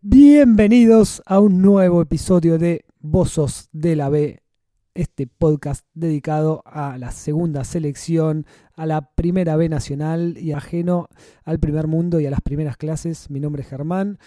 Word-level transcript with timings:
bienvenidos 0.00 1.22
a 1.26 1.38
un 1.38 1.62
nuevo 1.62 2.02
episodio 2.02 2.58
de 2.58 2.84
Bozos 3.00 3.68
de 3.72 3.96
la 3.96 4.08
B, 4.08 4.42
este 4.94 5.26
podcast 5.26 5.84
dedicado 5.94 6.62
a 6.64 6.98
la 6.98 7.12
segunda 7.12 7.64
selección, 7.64 8.46
a 8.74 8.86
la 8.86 9.12
primera 9.14 9.56
B 9.56 9.68
nacional 9.68 10.36
y 10.38 10.52
ajeno 10.52 11.08
al 11.44 11.60
primer 11.60 11.86
mundo 11.86 12.18
y 12.18 12.26
a 12.26 12.30
las 12.30 12.40
primeras 12.40 12.76
clases. 12.76 13.30
Mi 13.30 13.40
nombre 13.40 13.62
es 13.62 13.68
Germán, 13.68 14.18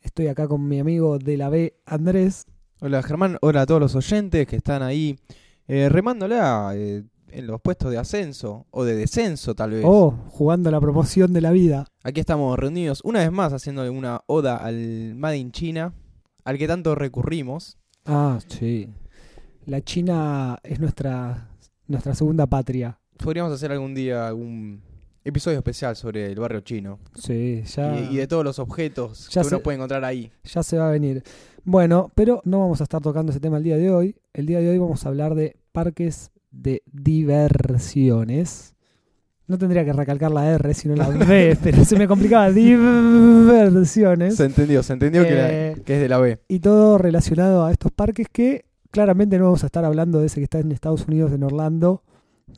estoy 0.00 0.26
acá 0.26 0.46
con 0.46 0.68
mi 0.68 0.78
amigo 0.78 1.18
de 1.18 1.36
la 1.36 1.48
B, 1.48 1.78
Andrés. 1.86 2.46
Hola 2.80 3.02
Germán, 3.02 3.38
hola 3.40 3.62
a 3.62 3.66
todos 3.66 3.80
los 3.80 3.94
oyentes 3.94 4.46
que 4.46 4.56
están 4.56 4.82
ahí 4.82 5.16
eh, 5.68 5.88
remándola 5.88 6.72
eh, 6.74 7.04
en 7.34 7.46
los 7.46 7.60
puestos 7.60 7.90
de 7.90 7.98
ascenso 7.98 8.66
o 8.70 8.84
de 8.84 8.94
descenso 8.94 9.54
tal 9.54 9.72
vez. 9.72 9.84
Oh, 9.86 10.14
jugando 10.28 10.70
la 10.70 10.80
promoción 10.80 11.32
de 11.32 11.40
la 11.40 11.50
vida. 11.50 11.86
Aquí 12.02 12.20
estamos 12.20 12.58
reunidos 12.58 13.00
una 13.04 13.20
vez 13.20 13.32
más 13.32 13.52
haciendo 13.52 13.90
una 13.92 14.20
oda 14.26 14.56
al 14.56 15.14
Made 15.16 15.36
in 15.38 15.52
China, 15.52 15.92
al 16.44 16.58
que 16.58 16.66
tanto 16.68 16.94
recurrimos. 16.94 17.78
Ah, 18.04 18.38
sí. 18.48 18.88
La 19.66 19.80
China 19.80 20.58
es 20.62 20.78
nuestra, 20.80 21.48
nuestra 21.86 22.14
segunda 22.14 22.46
patria. 22.46 22.98
Podríamos 23.16 23.52
hacer 23.52 23.72
algún 23.72 23.94
día 23.94 24.28
algún 24.28 24.82
episodio 25.24 25.56
especial 25.58 25.96
sobre 25.96 26.26
el 26.30 26.38
barrio 26.38 26.60
chino 26.60 26.98
Sí, 27.14 27.62
ya. 27.64 27.98
y, 27.98 28.14
y 28.14 28.16
de 28.18 28.26
todos 28.26 28.44
los 28.44 28.58
objetos 28.58 29.30
Ya 29.30 29.40
que 29.40 29.48
uno 29.48 29.56
sé- 29.56 29.62
puede 29.62 29.76
encontrar 29.76 30.04
ahí. 30.04 30.30
ya 30.44 30.62
se 30.62 30.76
va 30.76 30.88
a 30.88 30.90
venir. 30.90 31.22
Bueno, 31.64 32.12
pero 32.14 32.42
no 32.44 32.60
vamos 32.60 32.80
a 32.80 32.84
estar 32.84 33.00
tocando 33.00 33.30
ese 33.32 33.40
tema 33.40 33.56
el 33.56 33.62
día 33.64 33.78
de 33.78 33.90
hoy. 33.90 34.16
El 34.34 34.44
día 34.44 34.58
de 34.60 34.68
hoy 34.68 34.76
vamos 34.76 35.06
a 35.06 35.08
hablar 35.08 35.34
de 35.34 35.56
parques 35.72 36.30
de 36.54 36.82
diversiones. 36.92 38.74
No 39.46 39.58
tendría 39.58 39.84
que 39.84 39.92
recalcar 39.92 40.30
la 40.30 40.48
R, 40.52 40.72
sino 40.72 40.96
la 40.96 41.08
B, 41.10 41.58
pero 41.62 41.84
se 41.84 41.98
me 41.98 42.08
complicaba. 42.08 42.50
Diversiones. 42.50 44.36
Se 44.36 44.44
entendió, 44.46 44.82
se 44.82 44.94
entendió 44.94 45.22
que, 45.22 45.28
Eh, 45.32 45.76
que 45.84 45.96
es 45.96 46.00
de 46.00 46.08
la 46.08 46.18
B. 46.18 46.40
Y 46.48 46.60
todo 46.60 46.96
relacionado 46.96 47.64
a 47.64 47.70
estos 47.72 47.92
parques 47.92 48.26
que 48.32 48.64
claramente 48.90 49.36
no 49.38 49.44
vamos 49.44 49.62
a 49.62 49.66
estar 49.66 49.84
hablando 49.84 50.20
de 50.20 50.26
ese 50.26 50.36
que 50.36 50.44
está 50.44 50.60
en 50.60 50.72
Estados 50.72 51.06
Unidos, 51.06 51.32
en 51.32 51.42
Orlando, 51.42 52.02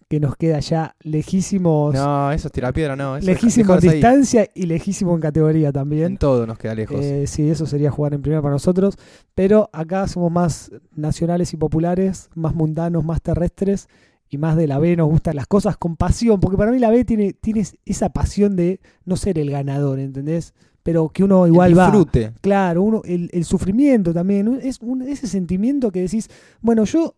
que 0.08 0.20
nos 0.20 0.36
queda 0.36 0.58
ya 0.60 0.94
lejísimos, 1.00 1.94
No, 1.94 2.30
eso 2.32 2.48
es 2.48 2.52
tirapiedra, 2.52 2.96
no. 2.96 3.16
Eso 3.16 3.26
lejísimo 3.26 3.74
en 3.74 3.88
ahí. 3.88 3.94
distancia 3.94 4.48
y 4.54 4.66
lejísimo 4.66 5.14
en 5.14 5.20
categoría 5.20 5.72
también. 5.72 6.04
En 6.12 6.16
todo 6.18 6.46
nos 6.46 6.58
queda 6.58 6.74
lejos. 6.74 7.00
Eh, 7.00 7.26
sí, 7.26 7.48
eso 7.48 7.66
sería 7.66 7.90
jugar 7.90 8.14
en 8.14 8.22
primera 8.22 8.42
para 8.42 8.52
nosotros. 8.54 8.96
Pero 9.34 9.68
acá 9.72 10.06
somos 10.08 10.30
más 10.32 10.70
nacionales 10.94 11.52
y 11.52 11.56
populares, 11.56 12.30
más 12.34 12.54
mundanos, 12.54 13.04
más 13.04 13.20
terrestres 13.22 13.88
y 14.28 14.38
más 14.38 14.56
de 14.56 14.66
la 14.66 14.78
B. 14.78 14.96
Nos 14.96 15.08
gustan 15.08 15.36
las 15.36 15.46
cosas 15.46 15.76
con 15.76 15.96
pasión, 15.96 16.40
porque 16.40 16.56
para 16.56 16.72
mí 16.72 16.78
la 16.78 16.90
B 16.90 17.04
tiene, 17.04 17.32
tiene 17.32 17.64
esa 17.84 18.08
pasión 18.10 18.56
de 18.56 18.80
no 19.04 19.16
ser 19.16 19.38
el 19.38 19.50
ganador, 19.50 19.98
¿entendés? 20.00 20.52
Pero 20.82 21.08
que 21.08 21.24
uno 21.24 21.46
igual 21.46 21.70
el 21.72 21.78
va. 21.78 21.86
disfrute. 21.86 22.32
Claro, 22.40 22.82
uno, 22.82 23.02
el, 23.04 23.28
el 23.32 23.44
sufrimiento 23.44 24.12
también. 24.14 24.60
Es 24.62 24.78
un- 24.80 25.02
ese 25.02 25.26
sentimiento 25.26 25.90
que 25.90 26.00
decís, 26.02 26.28
bueno, 26.60 26.84
yo 26.84 27.14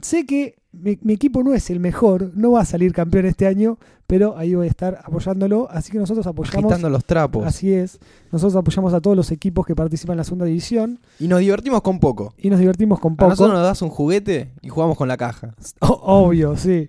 sé 0.00 0.24
que 0.24 0.54
mi, 0.72 0.98
mi 1.02 1.14
equipo 1.14 1.42
no 1.42 1.52
es 1.54 1.68
el 1.70 1.80
mejor, 1.80 2.30
no 2.36 2.52
va 2.52 2.60
a 2.60 2.64
salir 2.64 2.92
campeón 2.92 3.26
este 3.26 3.46
año, 3.46 3.78
pero 4.06 4.36
ahí 4.36 4.54
voy 4.54 4.66
a 4.66 4.70
estar 4.70 5.00
apoyándolo. 5.04 5.68
Así 5.70 5.90
que 5.90 5.98
nosotros 5.98 6.26
apoyamos. 6.26 6.64
Agitando 6.64 6.88
los 6.90 7.04
trapos. 7.04 7.44
Así 7.46 7.72
es. 7.72 7.98
Nosotros 8.30 8.56
apoyamos 8.56 8.94
a 8.94 9.00
todos 9.00 9.16
los 9.16 9.30
equipos 9.32 9.66
que 9.66 9.74
participan 9.74 10.14
en 10.14 10.18
la 10.18 10.24
segunda 10.24 10.46
división 10.46 11.00
Y 11.18 11.26
nos 11.28 11.40
divertimos 11.40 11.82
con 11.82 11.98
poco. 11.98 12.34
y 12.38 12.50
nos 12.50 12.60
divertimos 12.60 13.00
con 13.00 13.14
A 13.14 13.16
poco. 13.16 13.30
nosotros 13.30 13.54
nos 13.54 13.64
das 13.64 13.82
un 13.82 13.88
juguete 13.90 14.52
y 14.62 14.68
jugamos 14.68 14.96
con 14.96 15.08
la 15.08 15.16
caja. 15.16 15.54
O- 15.80 16.26
Obvio, 16.26 16.56
sí. 16.56 16.88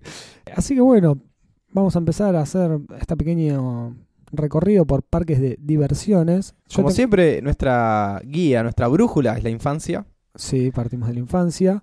Así 0.55 0.75
que 0.75 0.81
bueno, 0.81 1.17
vamos 1.71 1.95
a 1.95 1.99
empezar 1.99 2.35
a 2.35 2.41
hacer 2.41 2.79
este 2.99 3.15
pequeño 3.17 3.95
recorrido 4.31 4.85
por 4.85 5.03
parques 5.03 5.39
de 5.41 5.57
diversiones. 5.59 6.53
Yo 6.69 6.77
Como 6.77 6.89
te- 6.89 6.95
siempre, 6.95 7.41
nuestra 7.41 8.21
guía, 8.25 8.61
nuestra 8.63 8.87
brújula 8.87 9.37
es 9.37 9.43
la 9.43 9.49
infancia. 9.49 10.05
Sí, 10.35 10.71
partimos 10.71 11.07
de 11.09 11.15
la 11.15 11.19
infancia. 11.19 11.81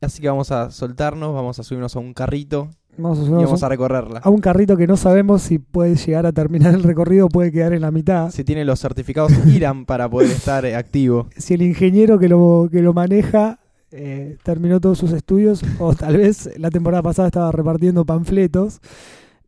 Así 0.00 0.22
que 0.22 0.28
vamos 0.28 0.50
a 0.50 0.70
soltarnos, 0.70 1.34
vamos 1.34 1.58
a 1.58 1.62
subirnos 1.62 1.94
a 1.94 1.98
un 1.98 2.14
carrito 2.14 2.70
Vamos 2.96 3.18
a 3.18 3.22
y 3.22 3.28
vamos 3.28 3.62
a, 3.62 3.68
recorrerla. 3.68 4.20
a 4.20 4.30
un 4.30 4.40
carrito 4.40 4.76
que 4.76 4.86
no 4.86 4.96
sabemos 4.96 5.42
si 5.42 5.58
puede 5.58 5.94
llegar 5.96 6.26
a 6.26 6.32
terminar 6.32 6.74
el 6.74 6.82
recorrido 6.82 7.28
puede 7.28 7.52
quedar 7.52 7.72
en 7.72 7.82
la 7.82 7.90
mitad. 7.90 8.30
Si 8.30 8.42
tiene 8.42 8.64
los 8.64 8.80
certificados 8.80 9.32
IRAM 9.46 9.84
para 9.84 10.08
poder 10.08 10.30
estar 10.30 10.64
eh, 10.64 10.74
activo. 10.74 11.28
Si 11.36 11.54
el 11.54 11.62
ingeniero 11.62 12.18
que 12.18 12.28
lo, 12.28 12.68
que 12.70 12.82
lo 12.82 12.92
maneja 12.92 13.60
eh, 13.92 14.38
terminó 14.42 14.80
todos 14.80 14.98
sus 14.98 15.12
estudios 15.12 15.62
o 15.78 15.94
tal 15.94 16.16
vez 16.16 16.50
la 16.58 16.70
temporada 16.70 17.02
pasada 17.02 17.28
estaba 17.28 17.52
repartiendo 17.52 18.04
panfletos. 18.04 18.80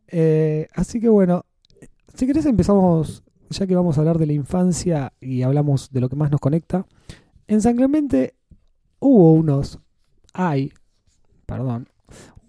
Eh, 0.07 0.67
así 0.75 0.99
que 0.99 1.09
bueno, 1.09 1.45
si 2.13 2.27
querés 2.27 2.45
empezamos, 2.45 3.23
ya 3.49 3.65
que 3.65 3.75
vamos 3.75 3.97
a 3.97 4.01
hablar 4.01 4.19
de 4.19 4.27
la 4.27 4.33
infancia 4.33 5.13
y 5.19 5.41
hablamos 5.41 5.91
de 5.91 6.01
lo 6.01 6.09
que 6.09 6.15
más 6.15 6.29
nos 6.29 6.39
conecta. 6.39 6.85
En 7.47 7.61
San 7.61 7.75
Clemente 7.75 8.35
hubo 8.99 9.33
unos, 9.33 9.79
hay, 10.33 10.71
perdón, 11.45 11.87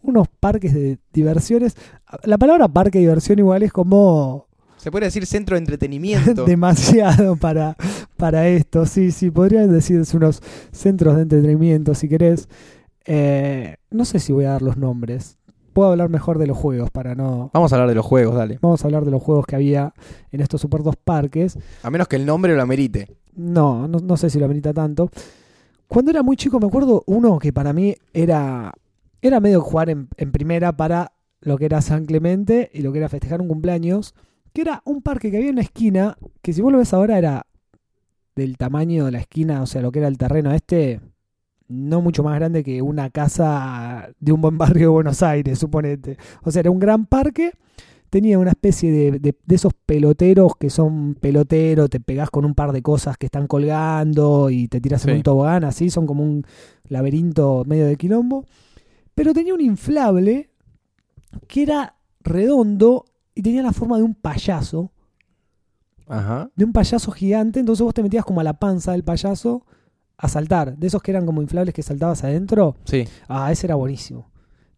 unos 0.02 0.28
parques 0.28 0.74
de 0.74 0.98
diversiones. 1.12 1.76
La 2.24 2.38
palabra 2.38 2.68
parque 2.68 2.98
de 2.98 3.04
diversión 3.04 3.38
igual 3.38 3.62
es 3.62 3.72
como 3.72 4.46
Se 4.76 4.90
puede 4.90 5.06
decir 5.06 5.26
centro 5.26 5.56
de 5.56 5.60
entretenimiento. 5.60 6.44
demasiado 6.44 7.36
para, 7.36 7.76
para 8.16 8.48
esto. 8.48 8.86
Sí, 8.86 9.10
sí, 9.10 9.30
podrían 9.30 9.72
decirse 9.72 10.16
unos 10.16 10.42
centros 10.72 11.16
de 11.16 11.22
entretenimiento 11.22 11.94
si 11.94 12.08
querés. 12.08 12.48
Eh, 13.06 13.76
no 13.90 14.04
sé 14.04 14.18
si 14.18 14.32
voy 14.32 14.44
a 14.44 14.50
dar 14.50 14.62
los 14.62 14.76
nombres. 14.76 15.38
Puedo 15.72 15.90
hablar 15.90 16.08
mejor 16.08 16.38
de 16.38 16.46
los 16.46 16.56
juegos 16.56 16.90
para 16.90 17.14
no. 17.16 17.50
Vamos 17.52 17.72
a 17.72 17.76
hablar 17.76 17.88
de 17.88 17.96
los 17.96 18.06
juegos, 18.06 18.36
dale. 18.36 18.58
Vamos 18.62 18.82
a 18.82 18.86
hablar 18.86 19.04
de 19.04 19.10
los 19.10 19.20
juegos 19.22 19.44
que 19.44 19.56
había 19.56 19.92
en 20.30 20.40
estos 20.40 20.60
super 20.60 20.82
dos 20.84 20.94
parques. 20.96 21.58
A 21.82 21.90
menos 21.90 22.06
que 22.06 22.16
el 22.16 22.24
nombre 22.26 22.54
lo 22.54 22.62
amerite. 22.62 23.08
No, 23.34 23.88
no, 23.88 23.98
no 23.98 24.16
sé 24.16 24.30
si 24.30 24.38
lo 24.38 24.44
amerita 24.44 24.72
tanto. 24.72 25.10
Cuando 25.94 26.10
era 26.10 26.24
muy 26.24 26.34
chico 26.34 26.58
me 26.58 26.66
acuerdo 26.66 27.04
uno 27.06 27.38
que 27.38 27.52
para 27.52 27.72
mí 27.72 27.94
era, 28.12 28.72
era 29.22 29.38
medio 29.38 29.60
jugar 29.60 29.90
en, 29.90 30.08
en 30.16 30.32
primera 30.32 30.76
para 30.76 31.12
lo 31.40 31.56
que 31.56 31.66
era 31.66 31.80
San 31.82 32.04
Clemente 32.04 32.68
y 32.74 32.82
lo 32.82 32.90
que 32.90 32.98
era 32.98 33.08
festejar 33.08 33.40
un 33.40 33.46
cumpleaños, 33.46 34.12
que 34.52 34.62
era 34.62 34.82
un 34.86 35.02
parque 35.02 35.30
que 35.30 35.36
había 35.36 35.50
en 35.50 35.54
una 35.54 35.62
esquina, 35.62 36.18
que 36.42 36.52
si 36.52 36.62
vos 36.62 36.72
lo 36.72 36.78
ves 36.78 36.92
ahora 36.92 37.16
era 37.16 37.46
del 38.34 38.56
tamaño 38.56 39.04
de 39.04 39.12
la 39.12 39.20
esquina, 39.20 39.62
o 39.62 39.66
sea, 39.66 39.82
lo 39.82 39.92
que 39.92 40.00
era 40.00 40.08
el 40.08 40.18
terreno 40.18 40.50
este, 40.50 41.00
no 41.68 42.00
mucho 42.00 42.24
más 42.24 42.34
grande 42.34 42.64
que 42.64 42.82
una 42.82 43.08
casa 43.10 44.10
de 44.18 44.32
un 44.32 44.40
buen 44.40 44.58
barrio 44.58 44.88
de 44.88 44.94
Buenos 44.94 45.22
Aires, 45.22 45.60
suponete. 45.60 46.18
O 46.42 46.50
sea, 46.50 46.58
era 46.58 46.72
un 46.72 46.80
gran 46.80 47.06
parque 47.06 47.52
tenía 48.14 48.38
una 48.38 48.50
especie 48.50 48.92
de, 48.92 49.18
de- 49.18 49.34
de 49.44 49.54
esos 49.56 49.74
peloteros 49.74 50.52
que 50.56 50.70
son 50.70 51.16
pelotero, 51.20 51.88
te 51.88 51.98
pegás 51.98 52.30
con 52.30 52.44
un 52.44 52.54
par 52.54 52.70
de 52.70 52.80
cosas 52.80 53.16
que 53.18 53.26
están 53.26 53.48
colgando 53.48 54.50
y 54.50 54.68
te 54.68 54.80
tiras 54.80 55.04
en 55.06 55.16
un 55.16 55.22
tobogán, 55.24 55.64
así, 55.64 55.90
son 55.90 56.06
como 56.06 56.22
un 56.22 56.46
laberinto 56.88 57.64
medio 57.66 57.86
de 57.86 57.96
quilombo. 57.96 58.46
Pero 59.16 59.32
tenía 59.32 59.52
un 59.52 59.60
inflable 59.60 60.50
que 61.48 61.64
era 61.64 61.96
redondo 62.20 63.04
y 63.34 63.42
tenía 63.42 63.62
la 63.64 63.72
forma 63.72 63.96
de 63.96 64.04
un 64.04 64.14
payaso, 64.14 64.92
Ajá. 66.06 66.50
de 66.54 66.64
un 66.64 66.72
payaso 66.72 67.10
gigante, 67.10 67.58
entonces 67.60 67.82
vos 67.82 67.94
te 67.94 68.02
metías 68.02 68.24
como 68.24 68.40
a 68.40 68.44
la 68.44 68.54
panza 68.60 68.92
del 68.92 69.02
payaso 69.02 69.64
a 70.18 70.28
saltar, 70.28 70.76
de 70.76 70.86
esos 70.86 71.02
que 71.02 71.10
eran 71.10 71.26
como 71.26 71.42
inflables 71.42 71.74
que 71.74 71.82
saltabas 71.82 72.22
adentro. 72.22 72.76
Sí. 72.84 73.04
Ah, 73.28 73.50
ese 73.50 73.66
era 73.66 73.74
buenísimo. 73.74 74.30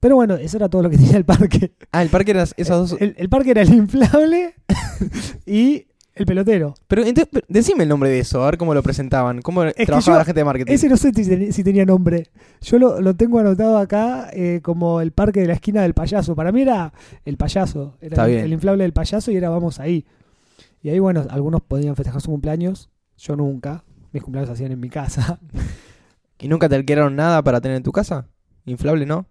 Pero 0.06 0.14
bueno, 0.14 0.34
eso 0.36 0.56
era 0.56 0.68
todo 0.68 0.82
lo 0.82 0.88
que 0.90 0.96
tenía 0.98 1.16
el 1.16 1.24
parque. 1.24 1.72
Ah, 1.90 2.00
el 2.00 2.10
parque 2.10 2.30
era 2.30 2.42
esos 2.56 2.90
dos. 2.90 3.00
El, 3.00 3.16
el 3.18 3.28
parque 3.28 3.50
era 3.50 3.62
el 3.62 3.74
inflable 3.74 4.54
y 5.46 5.88
el 6.14 6.26
pelotero. 6.26 6.74
Pero 6.86 7.02
entonces, 7.02 7.28
pero 7.32 7.44
decime 7.48 7.82
el 7.82 7.88
nombre 7.88 8.08
de 8.08 8.20
eso, 8.20 8.40
a 8.44 8.46
ver 8.46 8.56
cómo 8.56 8.72
lo 8.72 8.84
presentaban. 8.84 9.42
¿Cómo 9.42 9.62
trabajaba 9.72 10.00
yo- 10.14 10.18
la 10.18 10.24
gente 10.24 10.40
de 10.40 10.44
marketing? 10.44 10.72
Ese 10.72 10.88
no 10.88 10.96
sé 10.96 11.10
si, 11.12 11.28
ten- 11.28 11.52
si 11.52 11.64
tenía 11.64 11.84
nombre. 11.84 12.28
Yo 12.60 12.78
lo, 12.78 13.00
lo 13.00 13.14
tengo 13.16 13.40
anotado 13.40 13.78
acá 13.78 14.30
eh, 14.32 14.60
como 14.62 15.00
el 15.00 15.10
parque 15.10 15.40
de 15.40 15.48
la 15.48 15.54
esquina 15.54 15.82
del 15.82 15.92
payaso. 15.94 16.36
Para 16.36 16.52
mí 16.52 16.62
era 16.62 16.92
el 17.24 17.36
payaso. 17.36 17.96
Era 18.00 18.14
Está 18.14 18.26
el, 18.30 18.36
el 18.44 18.52
inflable 18.52 18.84
del 18.84 18.92
payaso 18.92 19.32
y 19.32 19.36
era 19.36 19.48
vamos 19.50 19.80
ahí. 19.80 20.06
Y 20.82 20.90
ahí, 20.90 21.00
bueno, 21.00 21.26
algunos 21.30 21.62
podían 21.62 21.96
festejar 21.96 22.20
su 22.20 22.30
cumpleaños. 22.30 22.90
Yo 23.18 23.34
nunca. 23.34 23.82
Mis 24.12 24.22
cumpleaños 24.22 24.48
se 24.50 24.52
hacían 24.52 24.70
en 24.70 24.78
mi 24.78 24.88
casa. 24.88 25.40
¿Y 26.38 26.46
nunca 26.46 26.68
te 26.68 26.76
alquilaron 26.76 27.16
nada 27.16 27.42
para 27.42 27.60
tener 27.60 27.76
en 27.78 27.82
tu 27.82 27.90
casa? 27.90 28.28
¿Inflable, 28.66 29.04
no? 29.04 29.26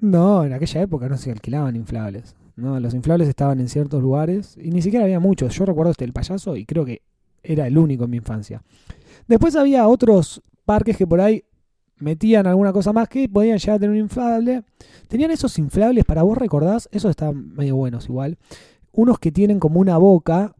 No, 0.00 0.44
en 0.44 0.52
aquella 0.52 0.82
época 0.82 1.08
no 1.08 1.16
se 1.16 1.30
alquilaban 1.30 1.76
inflables. 1.76 2.34
No, 2.56 2.78
los 2.80 2.94
inflables 2.94 3.28
estaban 3.28 3.60
en 3.60 3.68
ciertos 3.68 4.02
lugares 4.02 4.56
y 4.60 4.70
ni 4.70 4.82
siquiera 4.82 5.04
había 5.04 5.20
muchos. 5.20 5.54
Yo 5.54 5.64
recuerdo 5.64 5.92
este 5.92 6.04
el 6.04 6.12
payaso 6.12 6.56
y 6.56 6.64
creo 6.64 6.84
que 6.84 7.02
era 7.42 7.66
el 7.66 7.78
único 7.78 8.04
en 8.04 8.10
mi 8.10 8.16
infancia. 8.16 8.62
Después 9.26 9.54
había 9.56 9.86
otros 9.86 10.42
parques 10.64 10.96
que 10.96 11.06
por 11.06 11.20
ahí 11.20 11.44
metían 11.98 12.46
alguna 12.46 12.72
cosa 12.72 12.92
más 12.92 13.08
que 13.08 13.28
podían 13.28 13.58
llegar 13.58 13.76
a 13.76 13.78
tener 13.78 13.90
un 13.94 14.02
inflable. 14.02 14.62
Tenían 15.08 15.30
esos 15.30 15.58
inflables, 15.58 16.04
para 16.04 16.22
vos 16.22 16.36
recordás, 16.38 16.88
esos 16.92 17.10
estaban 17.10 17.54
medio 17.54 17.76
buenos 17.76 18.06
igual. 18.08 18.38
Unos 18.92 19.18
que 19.18 19.32
tienen 19.32 19.58
como 19.60 19.80
una 19.80 19.96
boca, 19.98 20.54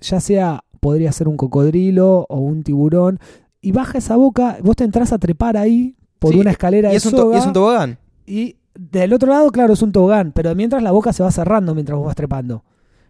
ya 0.00 0.20
sea, 0.20 0.64
podría 0.80 1.12
ser 1.12 1.28
un 1.28 1.36
cocodrilo 1.36 2.26
o 2.28 2.38
un 2.38 2.62
tiburón, 2.62 3.18
y 3.60 3.72
baja 3.72 3.98
esa 3.98 4.16
boca, 4.16 4.58
vos 4.62 4.76
te 4.76 4.84
entras 4.84 5.12
a 5.12 5.18
trepar 5.18 5.56
ahí 5.56 5.96
por 6.18 6.32
Sí, 6.32 6.40
una 6.40 6.50
escalera 6.50 6.88
¿Y 6.88 6.92
de 6.92 6.96
es, 6.98 7.06
un 7.06 7.10
soga. 7.12 7.36
y 7.36 7.38
es 7.40 7.46
un 7.46 7.52
tobogán? 7.52 7.98
Y 8.26 8.56
del 8.74 9.12
otro 9.12 9.30
lado, 9.30 9.50
claro, 9.50 9.72
es 9.72 9.82
un 9.82 9.92
tobogán, 9.92 10.32
pero 10.32 10.54
mientras 10.54 10.82
la 10.82 10.92
boca 10.92 11.12
se 11.12 11.22
va 11.22 11.30
cerrando 11.30 11.74
mientras 11.74 11.96
vos 11.98 12.06
vas 12.06 12.16
trepando. 12.16 12.64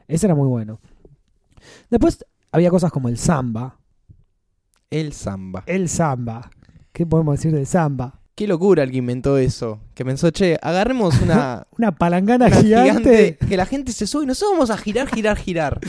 Ese 0.09 0.27
era 0.27 0.35
muy 0.35 0.49
bueno. 0.49 0.81
Después 1.91 2.25
había 2.53 2.71
cosas 2.71 2.91
como 2.91 3.09
el 3.09 3.19
samba, 3.19 3.79
El 4.91 5.13
samba. 5.13 5.63
El 5.67 5.89
samba. 5.89 6.51
¿Qué 6.93 7.07
podemos 7.07 7.37
decir 7.37 7.53
del 7.53 7.67
samba? 7.67 8.21
Qué 8.35 8.47
locura 8.49 8.83
el 8.83 8.91
que 8.91 8.97
inventó 8.97 9.37
eso. 9.39 9.81
Que 9.95 10.05
pensó, 10.05 10.31
che, 10.31 10.59
agarremos 10.61 11.21
una, 11.21 11.67
Una 11.79 11.93
palangana 11.93 12.47
una 12.47 12.57
gigante. 12.57 13.37
que 13.37 13.57
la 13.57 13.67
gente 13.67 13.93
se 13.93 14.07
sube 14.07 14.25
y 14.25 14.27
nosotros 14.27 14.53
vamos 14.53 14.71
a 14.71 14.79
girar, 14.79 15.09
girar, 15.09 15.37
girar. 15.37 15.81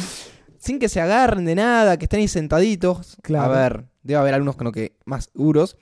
Sin 0.59 0.77
que 0.77 0.89
se 0.89 1.01
agarren 1.01 1.45
de 1.45 1.55
nada, 1.55 1.97
que 1.97 2.05
estén 2.05 2.19
ahí 2.19 2.27
sentaditos. 2.27 3.17
Claro. 3.23 3.51
A 3.51 3.57
ver, 3.57 3.85
debe 4.03 4.19
haber 4.19 4.33
algunos 4.35 4.55
con 4.57 4.65
lo 4.65 4.71
que 4.71 4.97
más 5.05 5.31
duros. 5.33 5.77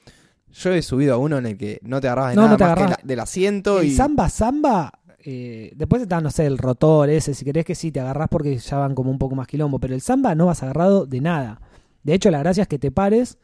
Yo 0.53 0.71
he 0.73 0.81
subido 0.81 1.13
a 1.13 1.17
uno 1.17 1.37
en 1.37 1.45
el 1.45 1.57
que 1.57 1.79
no 1.83 2.01
te 2.01 2.07
agarrabas 2.07 2.31
de 2.31 2.35
No, 2.37 2.41
nada 2.43 2.51
no 2.53 2.57
te 2.57 2.63
más 2.63 2.75
que 2.75 2.83
la- 2.83 2.99
del 3.03 3.19
asiento 3.19 3.79
El 3.81 3.87
y 3.87 3.91
samba 3.95 4.29
samba. 4.29 4.91
eh, 5.23 5.73
después 5.75 6.01
está, 6.01 6.21
no 6.21 6.31
sé, 6.31 6.45
el 6.45 6.57
rotor 6.57 7.09
ese. 7.09 7.33
Si 7.33 7.43
querés 7.45 7.65
que 7.65 7.75
sí, 7.75 7.91
te 7.91 7.99
agarrás 7.99 8.29
porque 8.29 8.57
ya 8.57 8.77
van 8.77 8.95
como 8.95 9.11
un 9.11 9.19
poco 9.19 9.35
más 9.35 9.47
quilombo. 9.47 9.77
Pero 9.79 9.93
el 9.93 10.01
samba 10.01 10.33
no 10.35 10.45
vas 10.47 10.63
agarrado 10.63 11.05
de 11.05 11.19
nada. 11.21 11.61
De 12.03 12.13
hecho, 12.13 12.31
la 12.31 12.39
gracia 12.39 12.61
es 12.63 12.67
que 12.69 12.79
te 12.79 12.89
pares 12.89 13.37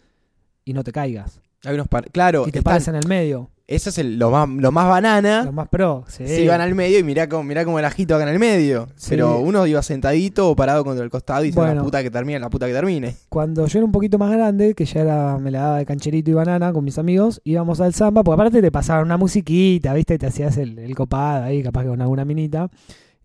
y 0.64 0.74
no 0.74 0.84
te 0.84 0.92
caigas. 0.92 1.42
Hay 1.66 1.76
unos 1.76 1.88
par- 1.88 2.10
claro, 2.12 2.46
Y 2.48 2.52
te 2.52 2.62
pares 2.62 2.88
en 2.88 2.96
el 2.96 3.08
medio. 3.08 3.50
ese 3.68 3.90
es 3.90 3.98
el, 3.98 4.20
lo, 4.20 4.30
más, 4.32 4.48
lo 4.48 4.72
más 4.72 4.88
banana. 4.88 5.44
Lo 5.44 5.52
más 5.52 5.68
pro. 5.70 6.04
Sí. 6.08 6.28
Si 6.28 6.48
van 6.48 6.62
al 6.62 6.76
medio 6.76 7.00
y 7.00 7.04
mirá 7.04 7.28
cómo, 7.28 7.44
mirá 7.44 7.66
cómo 7.66 7.80
el 7.80 7.86
ajito 7.86 8.14
acá 8.16 8.24
en 8.24 8.30
el 8.30 8.40
medio. 8.40 8.88
Sí. 8.96 9.08
Pero 9.12 9.40
uno 9.40 9.66
iba 9.66 9.82
sentadito 9.82 10.50
o 10.50 10.56
parado 10.56 10.84
contra 10.84 11.04
el 11.04 11.10
costado 11.10 11.44
y 11.44 11.48
dice 11.48 11.60
Bueno. 11.60 11.76
la 11.76 11.84
puta 11.84 12.04
que 12.04 12.12
termine, 12.12 12.40
la 12.40 12.50
puta 12.50 12.68
que 12.68 12.74
termine. 12.74 13.16
Cuando 13.30 13.66
yo 13.66 13.80
era 13.80 13.86
un 13.86 13.92
poquito 13.92 14.18
más 14.18 14.32
grande, 14.32 14.74
que 14.76 14.86
ya 14.86 15.02
era, 15.02 15.38
me 15.40 15.50
la 15.52 15.62
daba 15.62 15.78
de 15.80 15.86
cancherito 15.86 16.30
y 16.32 16.34
banana 16.36 16.72
con 16.74 16.84
mis 16.84 16.98
amigos, 17.00 17.42
íbamos 17.44 17.82
al 17.82 17.94
samba, 17.94 18.24
porque 18.24 18.36
aparte 18.42 18.62
te 18.62 18.72
pasaban 18.72 19.06
una 19.06 19.18
musiquita, 19.18 19.94
¿viste? 19.94 20.18
Te 20.20 20.28
hacías 20.28 20.58
el, 20.58 20.78
el 20.78 20.96
copado 20.96 21.46
ahí, 21.46 21.64
capaz 21.64 21.84
que 21.84 21.90
con 21.90 22.02
alguna 22.02 22.24
minita. 22.26 22.70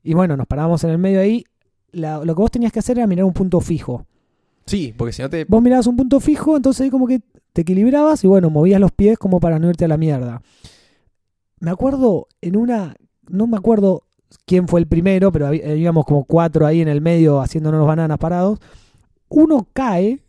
Y 0.02 0.14
bueno, 0.14 0.37
nos 0.37 0.46
parábamos 0.46 0.82
en 0.84 0.90
el 0.90 0.98
medio 0.98 1.20
ahí. 1.20 1.44
La- 1.92 2.19
lo 2.25 2.34
que 2.34 2.40
vos 2.40 2.50
tenías 2.50 2.72
que 2.72 2.78
hacer 2.78 2.96
era 2.98 3.06
mirar 3.06 3.25
un 3.25 3.32
punto 3.34 3.60
fijo. 3.60 4.06
Sí, 4.70 4.94
porque 4.96 5.12
si 5.12 5.20
no 5.22 5.28
te. 5.28 5.44
Vos 5.46 5.61
mirabas 5.61 5.88
un 5.88 5.96
punto 5.96 6.20
fijo, 6.20 6.56
entonces 6.56 6.82
ahí 6.82 6.90
como 6.90 7.08
que 7.08 7.20
te 7.52 7.62
equilibrabas 7.62 8.22
y 8.22 8.28
bueno, 8.28 8.50
movías 8.50 8.81
los 8.81 8.93
pies 8.93 9.19
como 9.19 9.40
para 9.40 9.58
no 9.58 9.69
irte 9.69 9.84
a 9.84 9.88
la 9.88 9.96
mierda. 9.96 10.43
Me 11.58 11.70
acuerdo 11.72 12.28
en 12.40 12.56
una, 12.56 12.94
no 13.28 13.49
me 13.49 13.56
acuerdo 13.56 14.05
quién 14.46 14.69
fue 14.69 14.78
el 14.78 14.87
primero, 14.87 15.32
pero 15.32 15.49
habí- 15.49 15.62
íbamos 15.76 16.05
como 16.05 16.25
cuatro 16.25 16.67
ahí 16.67 16.81
en 16.81 16.87
el 16.88 17.00
medio 17.00 17.40
haciéndonos 17.40 17.84
bananas 17.84 18.19
parados. 18.19 18.61
Uno 19.28 19.67
cae 19.72 20.20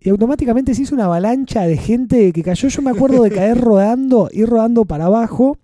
y 0.00 0.08
automáticamente 0.08 0.74
se 0.74 0.82
hizo 0.82 0.94
una 0.94 1.04
avalancha 1.04 1.62
de 1.66 1.76
gente 1.76 2.32
que 2.32 2.42
cayó. 2.42 2.68
Yo 2.68 2.80
me 2.80 2.90
acuerdo 2.92 3.22
de 3.22 3.30
caer 3.30 3.58
rodando, 3.60 4.30
ir 4.32 4.48
rodando 4.48 4.86
para 4.86 5.04
abajo 5.04 5.58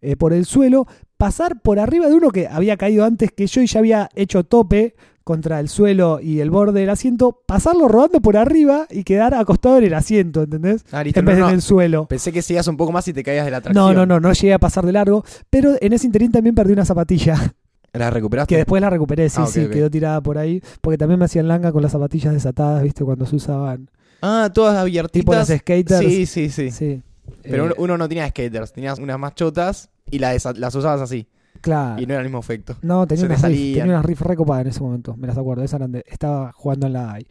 eh, 0.00 0.14
por 0.14 0.32
el 0.32 0.44
suelo, 0.44 0.86
pasar 1.16 1.60
por 1.60 1.80
arriba 1.80 2.06
de 2.06 2.14
uno 2.14 2.30
que 2.30 2.46
había 2.46 2.76
caído 2.76 3.04
antes 3.04 3.32
que 3.32 3.48
yo 3.48 3.60
y 3.62 3.66
ya 3.66 3.80
había 3.80 4.08
hecho 4.14 4.44
tope 4.44 4.94
contra 5.24 5.58
el 5.58 5.68
suelo 5.68 6.20
y 6.20 6.40
el 6.40 6.50
borde 6.50 6.80
del 6.80 6.90
asiento, 6.90 7.42
pasarlo 7.46 7.88
rodando 7.88 8.20
por 8.20 8.36
arriba 8.36 8.86
y 8.90 9.04
quedar 9.04 9.34
acostado 9.34 9.78
en 9.78 9.84
el 9.84 9.94
asiento, 9.94 10.42
¿entendés? 10.42 10.84
Ah, 10.92 11.02
listo, 11.02 11.20
En 11.20 11.24
no, 11.24 11.30
vez 11.30 11.36
de 11.36 11.42
no. 11.42 11.48
en 11.48 11.54
el 11.54 11.62
suelo. 11.62 12.06
Pensé 12.06 12.30
que 12.30 12.42
seguías 12.42 12.66
un 12.68 12.76
poco 12.76 12.92
más 12.92 13.08
y 13.08 13.12
te 13.14 13.22
caías 13.22 13.44
de 13.46 13.50
la 13.50 13.56
atracción. 13.56 13.84
No, 13.86 13.92
no, 13.94 14.04
no, 14.06 14.20
no 14.20 14.32
llegué 14.32 14.52
a 14.54 14.58
pasar 14.58 14.84
de 14.86 14.92
largo, 14.92 15.24
pero 15.50 15.72
en 15.80 15.92
ese 15.94 16.06
interín 16.06 16.30
también 16.30 16.54
perdí 16.54 16.72
una 16.74 16.84
zapatilla, 16.84 17.36
¿La 17.94 18.10
recuperaste? 18.10 18.52
que 18.52 18.56
después 18.58 18.82
la 18.82 18.90
recuperé, 18.90 19.28
sí, 19.28 19.40
Ah, 19.40 19.46
sí, 19.46 19.66
quedó 19.68 19.88
tirada 19.90 20.20
por 20.20 20.36
ahí, 20.36 20.60
porque 20.80 20.98
también 20.98 21.18
me 21.18 21.24
hacían 21.26 21.46
langa 21.48 21.70
con 21.72 21.80
las 21.82 21.92
zapatillas 21.92 22.32
desatadas, 22.34 22.82
¿viste? 22.82 23.04
Cuando 23.04 23.24
se 23.24 23.36
usaban, 23.36 23.88
Ah, 24.20 24.50
todas 24.52 24.76
abiertitas. 24.76 25.20
tipo 25.20 25.32
las 25.34 25.48
skaters. 25.48 26.00
Sí, 26.04 26.26
sí, 26.26 26.50
sí. 26.50 26.70
Sí. 26.70 27.02
Pero 27.42 27.70
Eh, 27.70 27.74
uno, 27.78 27.96
no 27.96 28.08
tenía 28.08 28.28
skaters, 28.28 28.72
tenías 28.72 28.98
unas 28.98 29.18
más 29.18 29.34
chotas 29.34 29.90
y 30.10 30.18
las 30.18 30.44
usabas 30.44 31.00
así. 31.00 31.28
Claro. 31.64 32.00
Y 32.02 32.06
no 32.06 32.12
era 32.14 32.20
el 32.22 32.26
mismo 32.28 32.38
efecto. 32.40 32.76
No, 32.82 33.06
tenía 33.06 33.22
Se 33.22 33.26
te 33.28 33.32
unas, 33.34 33.42
riff, 33.50 33.76
tenía 33.78 33.84
unas 33.94 34.04
riff 34.04 34.20
recopadas 34.22 34.62
en 34.64 34.70
ese 34.70 34.80
momento, 34.80 35.16
me 35.16 35.26
las 35.26 35.36
acuerdo, 35.38 35.64
esas 35.64 35.80
eran 35.80 35.92
de- 35.92 36.04
estaba 36.06 36.52
jugando 36.52 36.86
en 36.86 36.92
la 36.92 37.12
AI. 37.12 37.26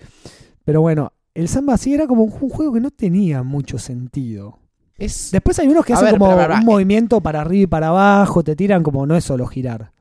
Pero 0.65 0.81
bueno, 0.81 1.13
el 1.33 1.47
samba 1.47 1.77
sí 1.77 1.94
era 1.94 2.07
como 2.07 2.24
un, 2.24 2.33
un 2.41 2.50
juego 2.50 2.74
que 2.74 2.80
no 2.80 2.91
tenía 2.91 3.44
mucho 3.44 3.77
sentido. 3.77 4.59
Es. 4.97 5.30
Después 5.31 5.57
hay 5.59 5.68
unos 5.68 5.85
que 5.85 5.94
A 5.94 5.95
hacen 5.95 6.06
ver, 6.12 6.19
como 6.19 6.33
un 6.35 6.39
eh. 6.51 6.62
movimiento 6.63 7.19
para 7.21 7.41
arriba 7.41 7.63
y 7.63 7.68
para 7.68 7.88
abajo, 7.88 8.44
te 8.44 8.56
tiran 8.56 8.83
como 8.83 9.06
no 9.06 9.15
es 9.15 9.24
solo 9.24 9.45
girar. 9.47 9.91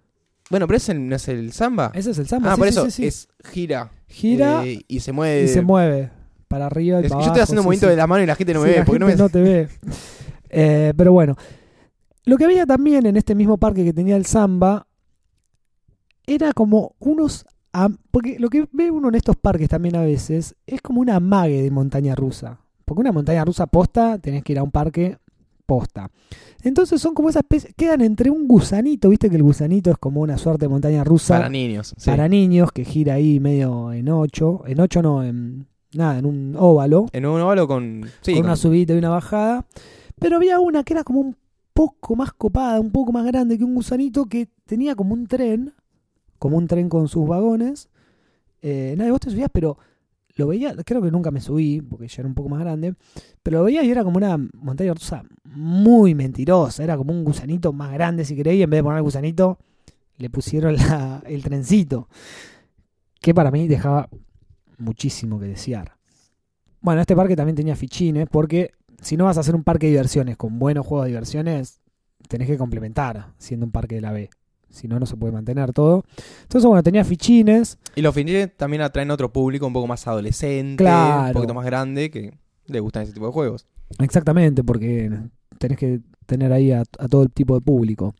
Bueno, 0.50 0.66
pero 0.66 0.76
ese 0.76 0.92
no 0.94 1.16
es 1.16 1.28
el 1.28 1.52
samba. 1.52 1.90
Ese 1.94 2.10
es 2.10 2.18
el 2.18 2.26
samba. 2.26 2.52
ah, 2.52 2.54
sí, 2.56 2.58
por 2.60 2.68
sí, 2.68 2.72
eso 2.78 2.90
sí, 2.90 3.06
es 3.06 3.28
gira. 3.44 3.90
Gira 4.06 4.64
eh, 4.66 4.82
y 4.86 5.00
se 5.00 5.12
mueve. 5.12 5.44
y 5.44 5.48
se 5.48 5.62
mueve 5.62 6.10
para 6.46 6.66
arriba 6.66 7.00
y 7.00 7.04
Es- 7.06 7.08
para 7.10 7.20
yo 7.22 7.24
abajo. 7.24 7.28
estoy 7.32 7.42
haciendo 7.42 7.62
un 7.62 7.66
movimiento 7.66 7.88
de 7.88 7.96
la 7.96 8.06
mano 8.06 8.22
y 8.22 8.26
la 8.26 8.34
gente 8.34 8.52
no 8.52 8.60
me 8.60 8.68
ve. 8.68 8.82
porque 8.84 8.98
no 8.98 9.06
me... 9.06 9.16
no 9.16 9.28
te 9.30 9.40
ve. 9.40 9.68
Eh, 10.54 10.92
pero 10.94 11.12
bueno, 11.14 11.34
lo 12.24 12.36
que 12.36 12.44
había 12.44 12.66
también 12.66 13.06
en 13.06 13.16
este 13.16 13.34
mismo 13.34 13.56
parque 13.58 13.84
que 13.84 13.92
tenía 13.92 14.16
el 14.16 14.26
samba 14.26 14.86
era 16.26 16.52
como 16.52 16.94
unos... 16.98 17.44
Porque 18.10 18.38
lo 18.38 18.50
que 18.50 18.68
ve 18.72 18.90
uno 18.90 19.08
en 19.08 19.14
estos 19.14 19.34
parques 19.36 19.68
también 19.68 19.96
a 19.96 20.02
veces 20.02 20.54
es 20.66 20.82
como 20.82 21.00
una 21.00 21.16
amague 21.16 21.62
de 21.62 21.70
montaña 21.70 22.14
rusa. 22.14 22.60
Porque 22.84 23.00
una 23.00 23.12
montaña 23.12 23.44
rusa 23.46 23.66
posta 23.66 24.18
tenés 24.18 24.42
que 24.44 24.52
ir 24.52 24.58
a 24.58 24.62
un 24.62 24.70
parque 24.70 25.16
posta. 25.64 26.10
Entonces 26.62 27.00
son 27.00 27.14
como 27.14 27.30
esas 27.30 27.44
especies, 27.44 27.74
quedan 27.74 28.02
entre 28.02 28.28
un 28.30 28.46
gusanito, 28.46 29.08
viste 29.08 29.30
que 29.30 29.36
el 29.36 29.42
gusanito 29.42 29.90
es 29.90 29.96
como 29.96 30.20
una 30.20 30.36
suerte 30.36 30.66
de 30.66 30.68
montaña 30.68 31.02
rusa 31.02 31.36
Para 31.36 31.48
niños. 31.48 31.94
sí. 31.96 32.10
para 32.10 32.28
niños 32.28 32.70
que 32.72 32.84
gira 32.84 33.14
ahí 33.14 33.40
medio 33.40 33.90
en 33.92 34.08
ocho, 34.10 34.62
en 34.66 34.78
ocho 34.80 35.00
no, 35.00 35.24
en 35.24 35.66
nada, 35.94 36.18
en 36.18 36.26
un 36.26 36.54
óvalo 36.58 37.06
En 37.12 37.24
un 37.24 37.40
óvalo 37.40 37.66
con. 37.66 38.04
Sí, 38.20 38.32
con 38.32 38.42
con- 38.42 38.50
una 38.50 38.56
subida 38.56 38.94
y 38.94 38.98
una 38.98 39.08
bajada. 39.08 39.64
Pero 40.18 40.36
había 40.36 40.60
una 40.60 40.84
que 40.84 40.92
era 40.92 41.04
como 41.04 41.20
un 41.20 41.36
poco 41.82 42.14
más 42.14 42.32
copada, 42.32 42.78
un 42.78 42.92
poco 42.92 43.10
más 43.10 43.26
grande 43.26 43.58
que 43.58 43.64
un 43.64 43.74
gusanito 43.74 44.26
que 44.26 44.48
tenía 44.66 44.94
como 44.94 45.14
un 45.14 45.26
tren, 45.26 45.74
como 46.38 46.56
un 46.56 46.68
tren 46.68 46.88
con 46.88 47.08
sus 47.08 47.26
vagones. 47.26 47.88
Eh, 48.60 48.94
nadie 48.96 49.10
vos 49.10 49.18
te 49.18 49.30
subías, 49.30 49.50
pero 49.52 49.78
lo 50.36 50.46
veía, 50.46 50.76
creo 50.84 51.02
que 51.02 51.10
nunca 51.10 51.32
me 51.32 51.40
subí, 51.40 51.80
porque 51.80 52.06
ya 52.06 52.20
era 52.20 52.28
un 52.28 52.34
poco 52.34 52.48
más 52.48 52.60
grande, 52.60 52.94
pero 53.42 53.58
lo 53.58 53.64
veía 53.64 53.82
y 53.82 53.90
era 53.90 54.04
como 54.04 54.16
una 54.16 54.38
montaña 54.54 54.94
rusa 54.94 55.24
muy 55.44 56.14
mentirosa, 56.14 56.84
era 56.84 56.96
como 56.96 57.12
un 57.12 57.24
gusanito 57.24 57.72
más 57.72 57.92
grande 57.92 58.24
si 58.24 58.36
queréis, 58.36 58.62
en 58.62 58.70
vez 58.70 58.78
de 58.78 58.84
poner 58.84 58.98
el 58.98 59.02
gusanito, 59.02 59.58
le 60.18 60.30
pusieron 60.30 60.76
el 61.26 61.42
trencito, 61.42 62.08
que 63.20 63.34
para 63.34 63.50
mí 63.50 63.66
dejaba 63.66 64.08
muchísimo 64.78 65.40
que 65.40 65.46
desear. 65.46 65.96
Bueno, 66.80 67.00
este 67.00 67.16
parque 67.16 67.34
también 67.34 67.56
tenía 67.56 67.74
fichines, 67.74 68.28
porque 68.30 68.70
si 69.02 69.16
no 69.18 69.24
vas 69.26 69.36
a 69.36 69.40
hacer 69.40 69.54
un 69.54 69.62
parque 69.64 69.86
de 69.86 69.92
diversiones 69.92 70.36
con 70.38 70.58
buenos 70.58 70.86
juegos 70.86 71.04
de 71.04 71.10
diversiones, 71.10 71.80
tenés 72.28 72.48
que 72.48 72.56
complementar 72.56 73.32
siendo 73.36 73.66
un 73.66 73.72
parque 73.72 73.96
de 73.96 74.00
la 74.00 74.12
B. 74.12 74.30
Si 74.70 74.88
no, 74.88 74.98
no 74.98 75.04
se 75.04 75.16
puede 75.18 75.34
mantener 75.34 75.72
todo. 75.74 76.02
Entonces, 76.44 76.66
bueno, 76.66 76.82
tenía 76.82 77.04
fichines. 77.04 77.78
Y 77.94 78.00
los 78.00 78.14
finales 78.14 78.56
también 78.56 78.80
atraen 78.80 79.10
otro 79.10 79.30
público 79.30 79.66
un 79.66 79.74
poco 79.74 79.86
más 79.86 80.06
adolescente, 80.06 80.82
Claro. 80.82 81.26
un 81.26 81.32
poquito 81.34 81.52
más 81.52 81.66
grande, 81.66 82.10
que 82.10 82.32
le 82.66 82.80
gustan 82.80 83.02
ese 83.02 83.12
tipo 83.12 83.26
de 83.26 83.32
juegos. 83.32 83.66
Exactamente, 83.98 84.64
porque 84.64 85.10
tenés 85.58 85.76
que 85.76 86.00
tener 86.24 86.52
ahí 86.54 86.72
a, 86.72 86.80
a 86.98 87.08
todo 87.08 87.24
el 87.24 87.30
tipo 87.30 87.54
de 87.54 87.60
público. 87.60 88.14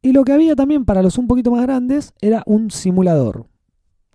Y 0.00 0.12
lo 0.12 0.24
que 0.24 0.32
había 0.32 0.54
también 0.56 0.84
para 0.86 1.02
los 1.02 1.18
un 1.18 1.26
poquito 1.26 1.50
más 1.50 1.62
grandes 1.62 2.14
era 2.22 2.42
un 2.46 2.70
simulador. 2.70 3.46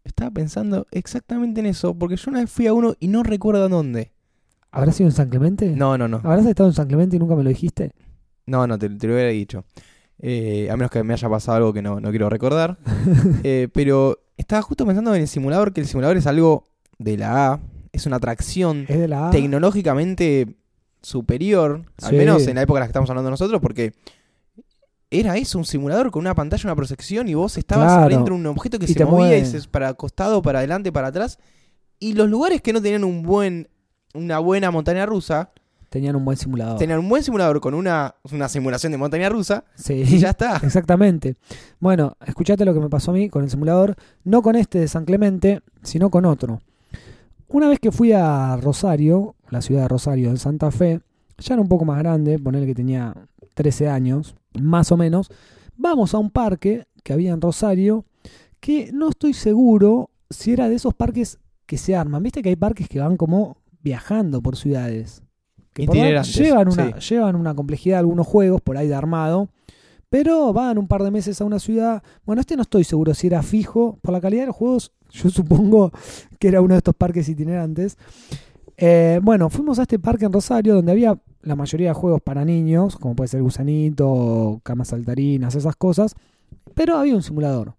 Estaba 0.05 0.31
pensando 0.31 0.87
exactamente 0.91 1.59
en 1.59 1.67
eso, 1.67 1.93
porque 1.93 2.15
yo 2.15 2.31
una 2.31 2.39
vez 2.39 2.49
fui 2.49 2.65
a 2.67 2.73
uno 2.73 2.95
y 2.99 3.09
no 3.09 3.21
recuerdo 3.21 3.69
dónde. 3.69 4.12
¿Habrá 4.73 4.91
sido 4.91 5.07
en 5.09 5.15
San 5.15 5.29
Clemente? 5.29 5.67
No, 5.75 5.97
no, 5.97 6.07
no. 6.07 6.17
¿Habrás 6.23 6.45
estado 6.45 6.67
en 6.69 6.73
San 6.75 6.87
Clemente 6.87 7.15
y 7.15 7.19
nunca 7.19 7.35
me 7.35 7.43
lo 7.43 7.49
dijiste? 7.49 7.91
No, 8.45 8.65
no, 8.67 8.77
te, 8.77 8.89
te 8.89 9.07
lo 9.07 9.13
hubiera 9.13 9.29
dicho. 9.29 9.63
Eh, 10.19 10.69
a 10.71 10.75
menos 10.75 10.89
que 10.91 11.03
me 11.03 11.13
haya 11.13 11.29
pasado 11.29 11.57
algo 11.57 11.73
que 11.73 11.81
no, 11.81 11.99
no 11.99 12.09
quiero 12.09 12.29
recordar. 12.29 12.77
Eh, 13.43 13.67
pero 13.73 14.17
estaba 14.37 14.61
justo 14.61 14.85
pensando 14.85 15.13
en 15.15 15.21
el 15.21 15.27
simulador, 15.27 15.73
que 15.73 15.81
el 15.81 15.87
simulador 15.87 16.17
es 16.17 16.27
algo 16.27 16.63
de 16.97 17.17
la 17.17 17.53
A, 17.53 17.59
es 17.91 18.05
una 18.05 18.15
atracción 18.17 18.85
Es 18.87 18.97
de 18.99 19.07
la 19.07 19.27
A. 19.27 19.31
tecnológicamente 19.31 20.55
superior, 21.01 21.85
al 22.01 22.13
menos 22.15 22.47
en 22.47 22.55
la 22.55 22.61
época 22.63 22.79
en 22.79 22.81
la 22.81 22.87
que 22.87 22.91
estamos 22.91 23.09
hablando 23.09 23.29
nosotros, 23.29 23.61
porque 23.61 23.93
era 25.11 25.37
eso, 25.37 25.59
un 25.59 25.65
simulador 25.65 26.09
con 26.09 26.21
una 26.21 26.33
pantalla, 26.33 26.63
una 26.65 26.75
proyección, 26.75 27.27
y 27.27 27.33
vos 27.35 27.57
estabas 27.57 27.93
Claro. 27.93 28.05
adentro 28.15 28.33
de 28.35 28.41
un 28.41 28.47
objeto 28.47 28.79
que 28.79 28.85
Y 28.85 28.93
se 28.93 29.05
movía 29.05 29.37
y 29.37 29.45
se, 29.45 29.61
para 29.67 29.93
costado, 29.93 30.41
para 30.41 30.59
adelante, 30.59 30.91
para 30.91 31.09
atrás. 31.09 31.37
Y 31.99 32.13
los 32.13 32.29
lugares 32.29 32.61
que 32.61 32.73
no 32.73 32.81
tenían 32.81 33.03
un 33.03 33.21
buen, 33.21 33.67
una 34.13 34.39
buena 34.39 34.71
montaña 34.71 35.05
rusa, 35.05 35.51
Tenían 35.89 36.15
un 36.15 36.25
buen 36.25 36.37
simulador. 36.37 36.79
tenían 36.79 36.97
un 36.99 37.07
buen 37.07 37.21
simulador 37.23 37.61
con 37.61 37.75
una, 37.75 38.15
una 38.31 38.49
simulación 38.49 38.91
de 38.91 38.97
montaña 38.97 39.29
rusa, 39.29 39.63
Sí. 39.75 39.93
y 40.07 40.17
ya 40.17 40.31
está. 40.31 40.57
Exactamente. 40.63 41.35
Bueno, 41.79 42.17
escuchate 42.25 42.65
lo 42.65 42.73
que 42.73 42.79
me 42.79 42.89
pasó 42.89 43.11
a 43.11 43.13
mí 43.13 43.29
con 43.29 43.43
el 43.43 43.49
simulador, 43.51 43.95
no 44.23 44.41
con 44.41 44.55
este 44.55 44.79
de 44.79 44.87
San 44.87 45.05
Clemente, 45.05 45.61
sino 45.83 46.09
con 46.09 46.25
otro. 46.25 46.61
Una 47.47 47.67
vez 47.69 47.79
que 47.79 47.91
fui 47.91 48.11
a 48.11 48.57
Rosario, 48.57 49.35
la 49.51 49.61
ciudad 49.61 49.83
de 49.83 49.87
Rosario, 49.87 50.29
en 50.31 50.37
Santa 50.37 50.71
Fe, 50.71 51.01
ya 51.37 51.53
era 51.53 51.61
un 51.61 51.67
poco 51.69 51.85
más 51.85 51.99
grande, 51.99 52.39
ponerle 52.39 52.65
que 52.65 52.73
tenía 52.75 53.13
13 53.53 53.87
años, 53.89 54.35
más 54.59 54.91
o 54.91 54.97
menos, 54.97 55.29
vamos 55.77 56.15
a 56.15 56.17
un 56.17 56.31
parque 56.31 56.87
que 57.03 57.13
había 57.13 57.33
en 57.33 57.41
Rosario, 57.41 58.05
que 58.59 58.89
no 58.93 59.09
estoy 59.09 59.33
seguro 59.33 60.09
si 60.31 60.53
era 60.53 60.69
de 60.69 60.75
esos 60.75 60.95
parques 60.95 61.37
que 61.67 61.77
se 61.77 61.95
arman. 61.95 62.23
Viste 62.23 62.41
que 62.41 62.49
hay 62.49 62.55
parques 62.55 62.89
que 62.89 62.99
van 62.99 63.15
como 63.17 63.57
viajando 63.83 64.41
por 64.41 64.55
ciudades. 64.55 65.21
Que 65.73 65.85
por 65.85 65.97
ahí 65.97 66.21
llevan 66.23 66.69
una, 66.69 67.01
sí. 67.01 67.13
llevan 67.13 67.35
una 67.35 67.55
complejidad 67.55 67.99
algunos 67.99 68.27
juegos 68.27 68.61
por 68.61 68.77
ahí 68.77 68.87
de 68.87 68.95
armado, 68.95 69.49
pero 70.09 70.53
van 70.53 70.77
un 70.77 70.87
par 70.87 71.03
de 71.03 71.11
meses 71.11 71.41
a 71.41 71.45
una 71.45 71.59
ciudad. 71.59 72.03
Bueno, 72.25 72.39
este 72.39 72.55
no 72.55 72.61
estoy 72.61 72.83
seguro 72.83 73.13
si 73.13 73.27
era 73.27 73.41
fijo. 73.41 73.97
Por 74.01 74.13
la 74.13 74.21
calidad 74.21 74.43
de 74.43 74.47
los 74.47 74.55
juegos, 74.55 74.91
yo 75.11 75.29
supongo 75.29 75.91
que 76.39 76.47
era 76.47 76.61
uno 76.61 76.75
de 76.75 76.79
estos 76.79 76.95
parques 76.95 77.27
itinerantes. 77.27 77.97
Eh, 78.77 79.19
bueno, 79.21 79.49
fuimos 79.49 79.79
a 79.79 79.83
este 79.83 79.99
parque 79.99 80.25
en 80.25 80.33
Rosario 80.33 80.75
donde 80.75 80.91
había 80.91 81.19
la 81.41 81.55
mayoría 81.55 81.89
de 81.89 81.93
juegos 81.93 82.21
para 82.21 82.45
niños, 82.45 82.95
como 82.95 83.15
puede 83.15 83.27
ser 83.27 83.41
Gusanito, 83.41 84.61
Camas 84.63 84.89
Saltarinas, 84.89 85.55
esas 85.55 85.75
cosas, 85.75 86.15
pero 86.73 86.97
había 86.97 87.15
un 87.15 87.21
simulador. 87.21 87.75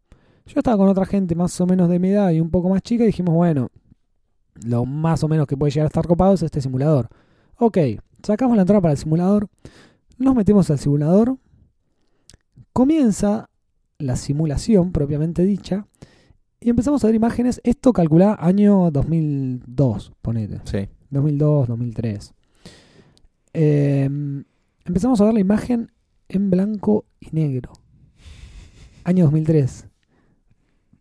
Yo 0.46 0.60
estaba 0.60 0.76
con 0.76 0.88
otra 0.88 1.06
gente 1.06 1.34
más 1.34 1.58
o 1.60 1.66
menos 1.66 1.88
de 1.88 1.98
mi 1.98 2.10
edad 2.10 2.30
y 2.30 2.40
un 2.40 2.50
poco 2.50 2.68
más 2.68 2.82
chica 2.82 3.04
y 3.04 3.06
dijimos, 3.06 3.34
bueno, 3.34 3.70
lo 4.54 4.84
más 4.84 5.22
o 5.24 5.28
menos 5.28 5.46
que 5.46 5.56
puede 5.56 5.72
llegar 5.72 5.86
a 5.86 5.88
estar 5.88 6.06
copado 6.06 6.34
es 6.34 6.42
este 6.42 6.60
simulador. 6.60 7.08
Ok, 7.56 7.78
sacamos 8.22 8.56
la 8.56 8.62
entrada 8.62 8.80
para 8.80 8.92
el 8.92 8.98
simulador, 8.98 9.48
nos 10.18 10.34
metemos 10.34 10.70
al 10.70 10.78
simulador, 10.78 11.36
comienza 12.72 13.48
la 13.98 14.16
simulación 14.16 14.92
propiamente 14.92 15.44
dicha 15.44 15.86
y 16.60 16.70
empezamos 16.70 17.04
a 17.04 17.08
ver 17.08 17.14
imágenes. 17.14 17.60
Esto 17.64 17.92
calcula 17.92 18.36
año 18.40 18.90
2002, 18.90 20.12
ponete. 20.22 20.60
Sí. 20.64 20.88
2002, 21.10 21.68
2003. 21.68 22.34
Eh, 23.52 24.08
empezamos 24.84 25.20
a 25.20 25.24
ver 25.24 25.34
la 25.34 25.40
imagen 25.40 25.92
en 26.28 26.50
blanco 26.50 27.04
y 27.20 27.28
negro. 27.32 27.72
Año 29.04 29.24
2003. 29.24 29.88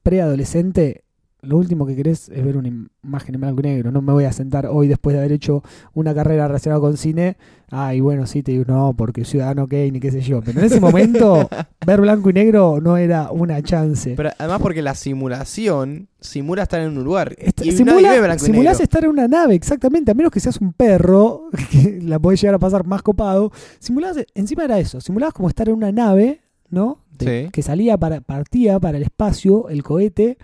Preadolescente, 0.03 1.02
lo 1.43 1.57
último 1.57 1.85
que 1.85 1.95
querés 1.95 2.29
es 2.29 2.43
ver 2.43 2.57
una 2.57 2.69
imagen 3.03 3.35
en 3.35 3.41
blanco 3.41 3.59
y 3.59 3.63
negro. 3.63 3.91
No 3.91 4.01
me 4.01 4.13
voy 4.13 4.23
a 4.25 4.31
sentar 4.31 4.65
hoy 4.67 4.87
después 4.87 5.13
de 5.13 5.19
haber 5.19 5.31
hecho 5.33 5.63
una 5.93 6.13
carrera 6.15 6.47
relacionada 6.47 6.81
con 6.81 6.97
cine. 6.97 7.37
Ay, 7.69 7.99
bueno, 8.01 8.25
sí, 8.27 8.43
te 8.43 8.51
digo, 8.51 8.65
no, 8.67 8.93
porque 8.95 9.25
Ciudadano 9.25 9.67
Kane 9.67 9.87
y 9.95 9.99
qué 9.99 10.11
sé 10.11 10.21
yo. 10.21 10.41
Pero 10.41 10.59
en 10.59 10.65
ese 10.65 10.79
momento, 10.79 11.49
ver 11.85 12.01
blanco 12.01 12.29
y 12.29 12.33
negro 12.33 12.79
no 12.81 12.97
era 12.97 13.31
una 13.31 13.61
chance. 13.61 14.13
Pero 14.15 14.29
además 14.37 14.61
porque 14.61 14.81
la 14.81 14.93
simulación 14.95 16.07
simula 16.19 16.63
estar 16.63 16.79
en 16.81 16.97
un 16.97 17.03
lugar. 17.03 17.35
Y 17.61 17.71
simula- 17.71 17.95
nadie 18.01 18.09
ve 18.09 18.19
blanco 18.21 18.43
y 18.43 18.45
simulás 18.45 18.79
estar 18.79 19.03
en 19.03 19.09
una 19.09 19.27
nave, 19.27 19.55
exactamente, 19.55 20.11
a 20.11 20.13
menos 20.13 20.31
que 20.31 20.39
seas 20.39 20.59
un 20.61 20.73
perro, 20.73 21.49
que 21.71 21.99
la 22.03 22.19
podés 22.19 22.41
llegar 22.41 22.55
a 22.55 22.59
pasar 22.59 22.85
más 22.85 23.01
copado. 23.01 23.51
Simulás, 23.79 24.17
encima 24.35 24.63
era 24.65 24.79
eso, 24.79 25.01
simulabas 25.01 25.33
como 25.33 25.49
estar 25.49 25.67
en 25.67 25.75
una 25.75 25.91
nave, 25.91 26.41
¿no? 26.69 26.99
De- 27.17 27.43
Sí. 27.45 27.49
Que 27.51 27.61
salía 27.61 27.97
para, 27.97 28.21
partía 28.21 28.79
para 28.79 28.97
el 28.97 29.03
espacio, 29.03 29.69
el 29.69 29.83
cohete, 29.83 30.37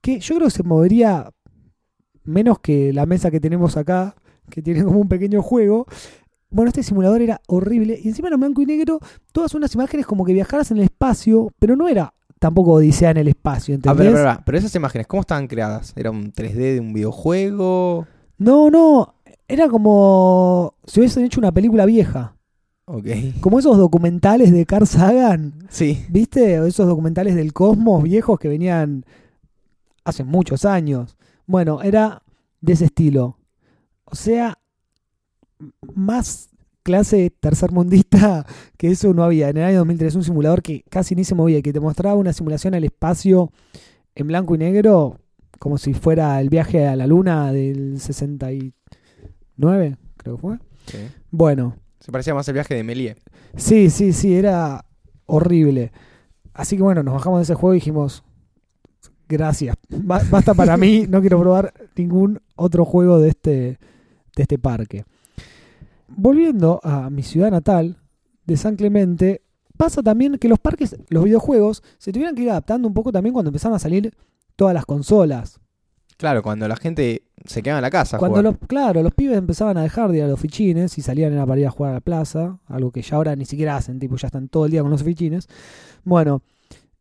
que 0.00 0.20
yo 0.20 0.36
creo 0.36 0.48
que 0.48 0.54
se 0.54 0.62
movería 0.62 1.30
menos 2.24 2.58
que 2.60 2.92
la 2.92 3.06
mesa 3.06 3.30
que 3.30 3.40
tenemos 3.40 3.76
acá, 3.76 4.14
que 4.50 4.62
tiene 4.62 4.84
como 4.84 5.00
un 5.00 5.08
pequeño 5.08 5.42
juego. 5.42 5.86
Bueno, 6.50 6.68
este 6.68 6.82
simulador 6.82 7.22
era 7.22 7.40
horrible. 7.46 7.98
Y 8.02 8.08
encima 8.08 8.28
era 8.28 8.34
en 8.34 8.40
blanco 8.40 8.62
y 8.62 8.66
negro, 8.66 8.98
todas 9.32 9.54
unas 9.54 9.74
imágenes 9.74 10.06
como 10.06 10.24
que 10.24 10.32
viajaras 10.32 10.70
en 10.70 10.78
el 10.78 10.84
espacio, 10.84 11.52
pero 11.58 11.76
no 11.76 11.86
era 11.88 12.12
tampoco 12.38 12.72
Odisea 12.72 13.10
en 13.10 13.18
el 13.18 13.28
espacio, 13.28 13.74
Ah, 13.74 13.76
¿entendés? 13.76 14.06
pero, 14.12 14.16
pero, 14.16 14.42
pero 14.46 14.58
esas 14.58 14.74
imágenes, 14.74 15.06
¿cómo 15.06 15.20
estaban 15.20 15.46
creadas? 15.46 15.92
¿Era 15.96 16.10
un 16.10 16.32
3D 16.32 16.74
de 16.74 16.80
un 16.80 16.92
videojuego? 16.92 18.06
No, 18.38 18.70
no, 18.70 19.14
era 19.46 19.68
como 19.68 20.74
si 20.86 21.00
hubiesen 21.00 21.24
hecho 21.24 21.38
una 21.40 21.52
película 21.52 21.84
vieja. 21.84 22.34
Ok. 22.86 23.06
Como 23.40 23.58
esos 23.58 23.76
documentales 23.76 24.50
de 24.52 24.64
Carl 24.66 24.86
Sagan, 24.86 25.52
Sí. 25.68 26.04
¿viste? 26.08 26.58
O 26.60 26.64
esos 26.66 26.88
documentales 26.88 27.34
del 27.36 27.52
cosmos 27.52 28.02
viejos 28.02 28.38
que 28.40 28.48
venían 28.48 29.04
hace 30.04 30.24
muchos 30.24 30.64
años. 30.64 31.16
Bueno, 31.46 31.82
era 31.82 32.22
de 32.60 32.72
ese 32.72 32.86
estilo. 32.86 33.38
O 34.04 34.14
sea, 34.14 34.58
más 35.94 36.50
clase 36.82 37.30
tercermundista 37.30 38.46
que 38.76 38.90
eso 38.90 39.12
no 39.14 39.24
había. 39.24 39.48
En 39.48 39.56
el 39.58 39.64
año 39.64 39.78
2003 39.78 40.14
un 40.16 40.24
simulador 40.24 40.62
que 40.62 40.82
casi 40.88 41.14
ni 41.14 41.24
se 41.24 41.34
movía 41.34 41.58
y 41.58 41.62
que 41.62 41.72
te 41.72 41.80
mostraba 41.80 42.16
una 42.16 42.32
simulación 42.32 42.74
al 42.74 42.84
espacio 42.84 43.52
en 44.14 44.26
blanco 44.26 44.54
y 44.54 44.58
negro 44.58 45.18
como 45.58 45.76
si 45.78 45.92
fuera 45.92 46.40
el 46.40 46.48
viaje 46.48 46.86
a 46.86 46.96
la 46.96 47.06
luna 47.06 47.52
del 47.52 48.00
69, 48.00 48.72
creo 50.16 50.36
que 50.36 50.40
fue. 50.40 50.58
Sí. 50.86 50.98
Bueno, 51.30 51.76
Se 52.00 52.10
parecía 52.10 52.34
más 52.34 52.48
el 52.48 52.54
viaje 52.54 52.74
de 52.74 52.82
Melie. 52.82 53.16
Sí, 53.56 53.90
sí, 53.90 54.14
sí, 54.14 54.34
era 54.34 54.86
horrible. 55.26 55.92
Así 56.54 56.76
que 56.76 56.82
bueno, 56.82 57.02
nos 57.02 57.12
bajamos 57.12 57.40
de 57.40 57.42
ese 57.42 57.54
juego 57.54 57.74
y 57.74 57.76
dijimos, 57.76 58.24
gracias, 59.30 59.76
ba- 59.88 60.22
basta 60.30 60.52
para 60.54 60.76
mí, 60.76 61.06
no 61.08 61.20
quiero 61.20 61.38
probar 61.40 61.72
ningún 61.96 62.40
otro 62.56 62.84
juego 62.84 63.18
de 63.18 63.28
este, 63.30 63.50
de 64.36 64.42
este 64.42 64.58
parque. 64.58 65.04
Volviendo 66.08 66.80
a 66.82 67.08
mi 67.10 67.22
ciudad 67.22 67.50
natal, 67.50 67.96
de 68.44 68.56
San 68.56 68.74
Clemente, 68.76 69.42
pasa 69.76 70.02
también 70.02 70.36
que 70.38 70.48
los 70.48 70.58
parques, 70.58 70.96
los 71.08 71.24
videojuegos, 71.24 71.82
se 71.98 72.12
tuvieron 72.12 72.34
que 72.34 72.42
ir 72.42 72.50
adaptando 72.50 72.88
un 72.88 72.94
poco 72.94 73.12
también 73.12 73.32
cuando 73.32 73.50
empezaron 73.50 73.76
a 73.76 73.78
salir 73.78 74.12
todas 74.56 74.74
las 74.74 74.84
consolas. 74.84 75.60
Claro, 76.16 76.42
cuando 76.42 76.66
la 76.68 76.76
gente 76.76 77.22
se 77.46 77.62
quedaba 77.62 77.78
en 77.78 77.82
la 77.82 77.90
casa. 77.90 78.16
a 78.16 78.18
Cuando 78.18 78.38
jugar. 78.40 78.52
los, 78.60 78.68
claro, 78.68 79.02
los 79.02 79.14
pibes 79.14 79.38
empezaban 79.38 79.78
a 79.78 79.82
dejar 79.82 80.10
de 80.10 80.18
ir 80.18 80.24
a 80.24 80.28
los 80.28 80.38
fichines 80.40 80.98
y 80.98 81.02
salían 81.02 81.38
a 81.38 81.46
para 81.46 81.60
ir 81.60 81.66
a 81.66 81.70
jugar 81.70 81.92
a 81.92 81.94
la 81.94 82.00
plaza, 82.00 82.58
algo 82.66 82.90
que 82.90 83.00
ya 83.02 83.16
ahora 83.16 83.34
ni 83.36 83.46
siquiera 83.46 83.76
hacen, 83.76 83.98
tipo 83.98 84.16
ya 84.16 84.26
están 84.26 84.48
todo 84.48 84.66
el 84.66 84.72
día 84.72 84.82
con 84.82 84.90
los 84.90 85.02
fichines. 85.02 85.48
Bueno, 86.04 86.42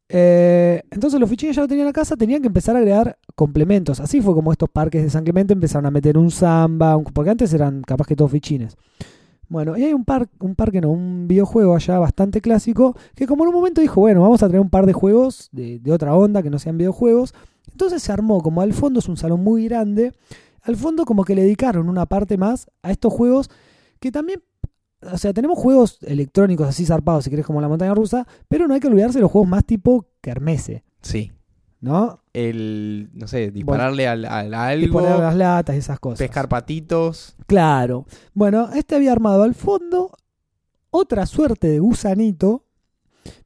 eh, 0.10 0.82
entonces 0.90 1.20
los 1.20 1.30
fichines 1.30 1.56
ya 1.56 1.62
lo 1.62 1.68
tenían 1.68 1.84
en 1.84 1.90
la 1.90 1.94
casa, 1.94 2.18
tenían 2.18 2.42
que 2.42 2.48
empezar 2.48 2.76
a 2.76 2.80
agregar 2.80 3.18
complementos. 3.36 4.00
Así 4.00 4.22
fue 4.22 4.34
como 4.34 4.52
estos 4.52 4.70
parques 4.70 5.04
de 5.04 5.10
San 5.10 5.24
Clemente 5.24 5.54
empezaron 5.54 5.86
a 5.86 5.92
meter 5.92 6.18
un 6.18 6.32
samba, 6.32 6.98
porque 7.14 7.30
antes 7.30 7.54
eran 7.54 7.84
capaz 7.84 8.08
que 8.08 8.16
todos 8.16 8.32
fichines. 8.32 8.76
Bueno, 9.48 9.78
y 9.78 9.84
hay 9.84 9.94
un, 9.94 10.06
par, 10.06 10.28
un 10.40 10.56
parque, 10.56 10.82
no, 10.82 10.90
un 10.90 11.28
videojuego 11.28 11.76
allá 11.76 11.98
bastante 12.00 12.42
clásico, 12.42 12.96
que 13.16 13.26
como 13.26 13.44
en 13.44 13.50
un 13.50 13.56
momento 13.56 13.82
dijo, 13.82 14.02
bueno, 14.02 14.22
vamos 14.22 14.44
a 14.44 14.48
traer 14.48 14.62
un 14.62 14.70
par 14.70 14.86
de 14.86 14.94
juegos 14.94 15.50
de, 15.52 15.80
de 15.80 15.92
otra 15.92 16.16
onda, 16.16 16.44
que 16.44 16.50
no 16.50 16.60
sean 16.60 16.78
videojuegos. 16.78 17.34
Entonces 17.72 18.02
se 18.04 18.12
armó, 18.12 18.42
como 18.42 18.62
al 18.62 18.74
fondo 18.74 19.00
es 19.00 19.08
un 19.08 19.18
salón 19.18 19.44
muy 19.44 19.66
grande, 19.66 20.12
al 20.62 20.76
fondo 20.76 21.06
como 21.06 21.24
que 21.24 21.36
le 21.36 21.44
dedicaron 21.44 21.90
una 21.90 22.06
parte 22.06 22.38
más 22.38 22.68
a 22.84 22.92
estos 22.92 23.14
juegos 23.14 23.50
que 24.00 24.12
también, 24.12 24.42
o 25.02 25.18
sea, 25.18 25.34
tenemos 25.34 25.58
juegos 25.58 26.00
electrónicos 26.02 26.68
así 26.68 26.86
zarpados, 26.86 27.24
si 27.24 27.30
querés, 27.30 27.46
como 27.46 27.62
la 27.62 27.68
montaña 27.68 27.94
rusa, 27.94 28.28
pero 28.48 28.68
no 28.68 28.74
hay 28.74 28.80
que 28.80 28.88
olvidarse 28.88 29.18
de 29.20 29.22
los 29.22 29.32
juegos 29.32 29.50
más 29.50 29.66
tipo 29.66 30.08
kermesse, 30.22 30.84
Sí. 31.02 31.32
¿no? 31.82 32.22
El, 32.34 33.10
no 33.14 33.28
sé, 33.28 33.52
dispararle 33.52 34.08
al, 34.08 34.26
al 34.26 34.54
algo, 34.54 35.00
poner 35.00 35.18
las 35.20 35.36
latas 35.36 35.76
y 35.76 35.80
esas 35.80 36.00
cosas. 36.00 36.20
pescar 36.20 36.50
patitos. 36.50 37.36
Claro. 37.48 38.06
Bueno, 38.34 38.70
este 38.76 38.96
había 38.96 39.14
armado 39.14 39.44
al 39.44 39.56
fondo 39.56 40.12
otra 40.92 41.26
suerte 41.26 41.68
de 41.70 41.80
gusanito, 41.80 42.66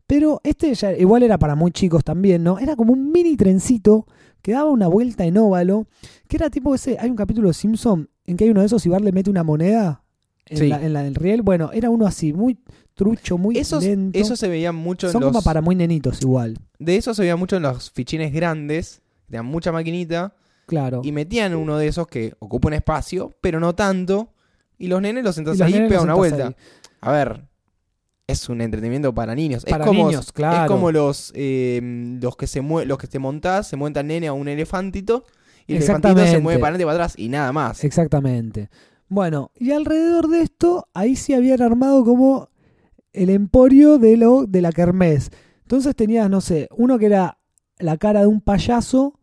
pero 0.08 0.42
este 0.44 0.74
ya 0.74 0.94
igual 0.94 1.24
era 1.24 1.38
para 1.38 1.56
muy 1.56 1.72
chicos 1.72 2.04
también, 2.04 2.44
¿no? 2.44 2.58
Era 2.60 2.76
como 2.76 2.94
un 2.94 3.12
mini 3.12 3.38
trencito 3.38 4.08
que 4.42 4.54
daba 4.54 4.70
una 4.70 4.88
vuelta 4.88 5.24
en 5.26 5.38
óvalo, 5.38 5.88
que 6.28 6.38
era 6.38 6.50
tipo 6.50 6.74
ese, 6.76 6.98
hay 7.00 7.10
un 7.10 7.16
capítulo 7.16 7.48
de 7.50 7.54
Simpson 7.54 8.10
en 8.26 8.36
que 8.38 8.46
hay 8.46 8.50
uno 8.50 8.62
de 8.62 8.66
esos 8.66 8.86
y 8.86 8.90
Bart 8.90 9.04
le 9.04 9.12
mete 9.12 9.30
una 9.30 9.44
moneda 9.44 10.03
en, 10.46 10.58
Sí. 10.58 10.68
la, 10.68 10.84
en 10.84 10.94
la 10.94 11.04
del 11.04 11.16
riel, 11.16 11.42
bueno, 11.42 11.72
era 11.74 11.90
uno 11.90 12.06
así, 12.06 12.34
muy 12.34 12.58
trucho, 12.96 13.38
muy 13.38 13.58
Esos, 13.58 13.84
lento. 13.84 14.18
eso 14.20 14.36
se 14.36 14.48
veía 14.48 14.72
mucho 14.72 15.08
en 15.08 15.14
Son 15.14 15.22
los... 15.22 15.32
como 15.32 15.42
para 15.44 15.62
muy 15.62 15.76
nenitos 15.76 16.22
igual, 16.22 16.58
De 16.80 16.96
eso 16.96 17.14
se 17.14 17.22
veía 17.24 17.36
mucho 17.36 17.56
en 17.58 17.64
los 17.64 17.92
fichines 17.92 18.32
grandes, 18.34 19.02
que 19.26 19.32
tenían 19.32 19.46
mucha 19.46 19.72
maquinita, 19.72 20.36
claro. 20.68 21.02
y 21.04 21.12
metían 21.12 21.56
uno 21.56 21.78
de 21.78 21.88
esos 21.88 22.08
que 22.08 22.34
ocupa 22.40 22.68
un 22.68 22.74
espacio, 22.74 23.34
pero 23.42 23.60
no 23.60 23.74
tanto, 23.74 24.34
y 24.78 24.88
los 24.88 25.02
nenes 25.02 25.24
los 25.24 25.36
sentás 25.36 25.58
los 25.58 25.66
ahí 25.68 25.76
y 25.76 25.88
pegan 25.88 26.04
una 26.04 26.14
vuelta. 26.16 26.56
A 27.02 27.12
ver, 27.12 27.46
es 28.28 28.48
un 28.50 28.62
entretenimiento 28.62 29.14
para 29.14 29.34
niños. 29.36 29.66
Para 29.66 29.84
es 29.84 29.88
como, 29.88 30.06
niños, 30.08 30.32
claro. 30.32 30.64
Es 30.66 30.68
como 30.72 30.92
los, 30.92 31.32
eh, 31.36 32.18
los 32.22 32.36
que 32.38 32.48
se 32.48 32.62
mue 32.62 32.86
los 32.86 32.98
que 32.98 33.08
te 33.08 33.20
montás, 33.20 33.68
se 33.68 33.76
montan 33.76 34.08
nene 34.08 34.28
a 34.28 34.34
un 34.34 34.48
elefantito, 34.48 35.26
y 35.68 35.74
el 35.74 35.78
elefantito 35.84 36.26
se 36.28 36.40
mueve 36.40 36.60
para 36.60 36.76
adelante 36.76 36.84
y 36.84 36.86
para 36.86 36.96
atrás, 36.96 37.14
y 37.18 37.30
nada 37.30 37.52
más. 37.54 37.84
Exactamente. 37.84 38.70
Bueno, 39.14 39.52
y 39.60 39.72
alrededor 39.72 40.28
de 40.28 40.42
esto, 40.42 40.88
ahí 40.94 41.16
se 41.16 41.36
habían 41.36 41.62
armado 41.62 42.04
como 42.04 42.50
el 43.14 43.30
emporio 43.30 44.00
de 44.00 44.18
lo 44.18 44.46
de 44.48 44.62
la 44.62 44.72
kermés. 44.72 45.30
Entonces 45.62 45.96
tenías, 45.96 46.30
no 46.30 46.42
sé, 46.42 46.68
uno 46.76 46.98
que 46.98 47.06
era 47.06 47.38
la 47.78 47.98
cara 47.98 48.22
de 48.22 48.28
un 48.28 48.42
payaso 48.42 49.20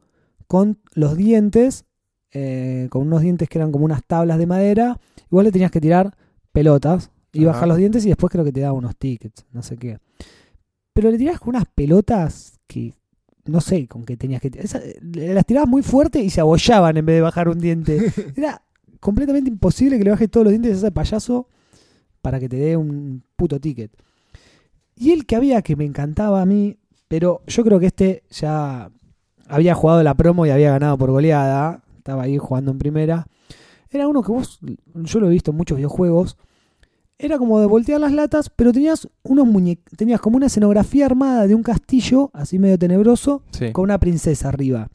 con 0.47 0.79
los 0.95 1.17
dientes, 1.17 1.85
eh, 2.33 2.87
con 2.91 3.03
unos 3.03 3.23
dientes 3.23 3.49
que 3.49 3.59
eran 3.59 3.73
como 3.73 3.85
unas 3.85 4.05
tablas 4.05 4.39
de 4.39 4.47
madera. 4.47 4.99
Igual 5.31 5.47
le 5.47 5.53
tenías 5.53 5.71
que 5.73 5.81
tirar 5.81 6.17
pelotas 6.53 7.11
y 7.33 7.43
Ajá. 7.45 7.53
bajar 7.53 7.69
los 7.69 7.77
dientes 7.79 8.05
y 8.05 8.09
después 8.09 8.31
creo 8.31 8.45
que 8.45 8.53
te 8.53 8.61
daba 8.61 8.73
unos 8.75 8.97
tickets, 8.97 9.45
no 9.53 9.63
sé 9.63 9.77
qué. 9.77 9.99
Pero 10.93 11.11
le 11.11 11.19
tirabas 11.19 11.41
con 11.41 11.51
unas 11.51 11.65
pelotas 11.75 12.59
que 12.67 12.95
no 13.47 13.61
sé 13.61 13.89
con 13.89 14.05
qué 14.05 14.17
tenías 14.17 14.41
que 14.41 14.51
esa- 14.55 14.81
las 15.01 15.47
tirabas 15.47 15.69
muy 15.69 15.83
fuerte 15.83 16.21
y 16.23 16.31
se 16.31 16.41
abollaban 16.41 16.97
en 16.97 17.07
vez 17.07 17.17
de 17.17 17.21
bajar 17.23 17.49
un 17.49 17.59
diente. 17.59 17.99
Era 18.37 18.63
completamente 19.01 19.51
imposible 19.51 19.99
que 19.99 20.05
le 20.05 20.11
bajes 20.11 20.31
todos 20.31 20.45
los 20.45 20.53
dientes 20.53 20.73
a 20.73 20.77
ese 20.77 20.93
payaso 20.93 21.49
para 22.23 22.39
que 22.39 22.49
te 22.49 22.57
dé 22.57 22.77
un 22.77 23.23
puto 23.37 23.59
ticket. 23.59 23.91
Y 24.95 25.13
el 25.13 25.25
que 25.27 25.37
había 25.37 25.63
que 25.63 25.77
me 25.77 25.85
encantaba 25.85 26.43
a 26.43 26.47
mí, 26.47 26.77
pero 27.09 27.43
yo 27.47 27.65
creo 27.65 27.81
que 27.81 27.87
este 27.87 28.23
ya 28.31 28.91
había 29.49 29.75
jugado 29.75 30.03
la 30.03 30.15
promo 30.15 30.47
y 30.47 30.51
había 30.51 30.71
ganado 30.71 30.97
por 30.99 31.11
goleada, 31.11 31.83
estaba 31.97 32.23
ahí 32.25 32.37
jugando 32.39 32.71
en 32.71 32.79
primera. 32.79 33.27
Era 33.89 34.07
uno 34.07 34.23
que 34.23 34.31
vos, 34.31 34.61
yo 34.95 35.19
lo 35.21 35.27
he 35.27 35.31
visto 35.31 35.51
en 35.51 35.57
muchos 35.57 35.77
videojuegos, 35.77 36.37
era 37.19 37.37
como 37.39 37.59
de 37.61 37.67
voltear 37.67 38.01
las 38.01 38.13
latas, 38.13 38.49
pero 38.55 38.73
tenías 38.73 39.09
unos 39.23 39.47
muñe 39.47 39.79
tenías 39.97 40.21
como 40.21 40.37
una 40.37 40.47
escenografía 40.47 41.05
armada 41.07 41.47
de 41.47 41.55
un 41.55 41.63
castillo, 41.63 42.31
así 42.33 42.59
medio 42.59 42.79
tenebroso, 42.79 43.43
Sí. 43.51 43.73
con 43.73 43.85
una 43.85 43.99
princesa 43.99 44.49
arriba, 44.49 44.89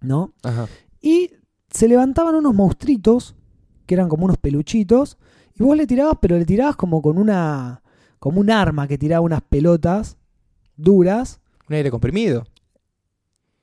¿no? 0.00 0.32
Ajá. 0.42 0.66
Y 1.00 1.30
se 1.74 1.88
levantaban 1.88 2.36
unos 2.36 2.54
monstruitos, 2.54 3.34
que 3.84 3.94
eran 3.94 4.08
como 4.08 4.24
unos 4.24 4.38
peluchitos, 4.38 5.18
y 5.58 5.62
vos 5.62 5.76
le 5.76 5.86
tirabas, 5.86 6.16
pero 6.20 6.38
le 6.38 6.46
tirabas 6.46 6.76
como 6.76 7.02
con 7.02 7.18
una. 7.18 7.82
como 8.18 8.40
un 8.40 8.50
arma 8.50 8.88
que 8.88 8.96
tiraba 8.96 9.20
unas 9.20 9.42
pelotas 9.42 10.16
duras. 10.76 11.40
Un 11.68 11.74
aire 11.74 11.90
comprimido. 11.90 12.46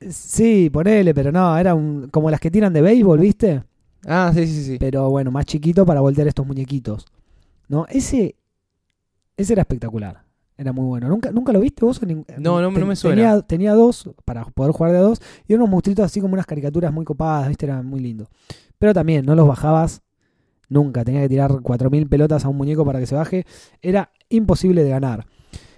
Sí, 0.09 0.69
ponele, 0.69 1.13
pero 1.13 1.31
no, 1.31 1.57
era 1.57 1.73
un, 1.73 2.09
como 2.09 2.29
las 2.29 2.39
que 2.39 2.51
tiran 2.51 2.73
de 2.73 2.81
béisbol, 2.81 3.19
¿viste? 3.19 3.63
Ah, 4.05 4.31
sí, 4.33 4.47
sí, 4.47 4.63
sí. 4.63 4.77
Pero 4.79 5.09
bueno, 5.09 5.31
más 5.31 5.45
chiquito 5.45 5.85
para 5.85 6.01
voltear 6.01 6.27
estos 6.27 6.45
muñequitos. 6.45 7.05
¿No? 7.67 7.85
Ese. 7.87 8.35
Ese 9.37 9.53
era 9.53 9.61
espectacular. 9.61 10.25
Era 10.61 10.73
muy 10.73 10.85
bueno. 10.85 11.09
¿Nunca, 11.09 11.31
¿nunca 11.31 11.51
lo 11.51 11.59
viste 11.59 11.83
vos? 11.83 11.99
En- 12.03 12.23
No, 12.37 12.61
no- 12.61 12.69
no 12.69 12.85
me 12.85 12.95
suena. 12.95 13.15
Tenía, 13.15 13.41
tenía 13.41 13.73
dos 13.73 14.07
para 14.25 14.45
poder 14.45 14.71
jugar 14.73 14.91
de 14.91 14.99
a 14.99 15.01
dos. 15.01 15.19
Y 15.47 15.53
eran 15.53 15.63
unos 15.63 15.71
monstruitos 15.71 16.05
así 16.05 16.21
como 16.21 16.33
unas 16.35 16.45
caricaturas 16.45 16.93
muy 16.93 17.03
copadas, 17.03 17.47
¿viste? 17.47 17.65
Era 17.65 17.81
muy 17.81 17.99
lindo. 17.99 18.27
Pero 18.77 18.93
también, 18.93 19.25
no 19.25 19.33
los 19.33 19.47
bajabas 19.47 20.03
nunca. 20.69 21.03
Tenía 21.03 21.21
que 21.21 21.29
tirar 21.29 21.51
4.000 21.63 22.07
pelotas 22.07 22.45
a 22.45 22.49
un 22.49 22.57
muñeco 22.57 22.85
para 22.85 22.99
que 22.99 23.07
se 23.07 23.15
baje. 23.15 23.45
Era 23.81 24.11
imposible 24.29 24.83
de 24.83 24.91
ganar. 24.91 25.25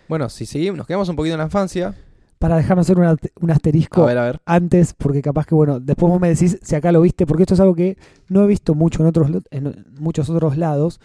Bueno, 0.09 0.27
si 0.29 0.45
seguimos, 0.45 0.77
nos 0.79 0.85
quedamos 0.87 1.07
un 1.07 1.15
poquito 1.15 1.35
en 1.35 1.39
la 1.39 1.45
infancia. 1.45 1.95
Para 2.37 2.57
dejarme 2.57 2.81
hacer 2.81 2.99
un, 2.99 3.17
un 3.39 3.51
asterisco 3.51 4.03
A 4.03 4.07
ver, 4.07 4.17
a 4.17 4.23
ver. 4.25 4.41
antes, 4.45 4.93
porque 4.93 5.21
capaz 5.21 5.45
que, 5.45 5.55
bueno, 5.55 5.79
después 5.79 6.11
vos 6.11 6.19
me 6.19 6.27
decís 6.27 6.59
si 6.61 6.75
acá 6.75 6.91
lo 6.91 6.99
viste, 6.99 7.25
porque 7.25 7.43
esto 7.43 7.53
es 7.53 7.61
algo 7.61 7.73
que 7.73 7.97
no 8.27 8.43
he 8.43 8.47
visto 8.47 8.75
mucho 8.75 9.01
en, 9.01 9.07
otros, 9.07 9.31
en 9.49 9.85
muchos 9.97 10.29
otros 10.29 10.57
lados, 10.57 10.99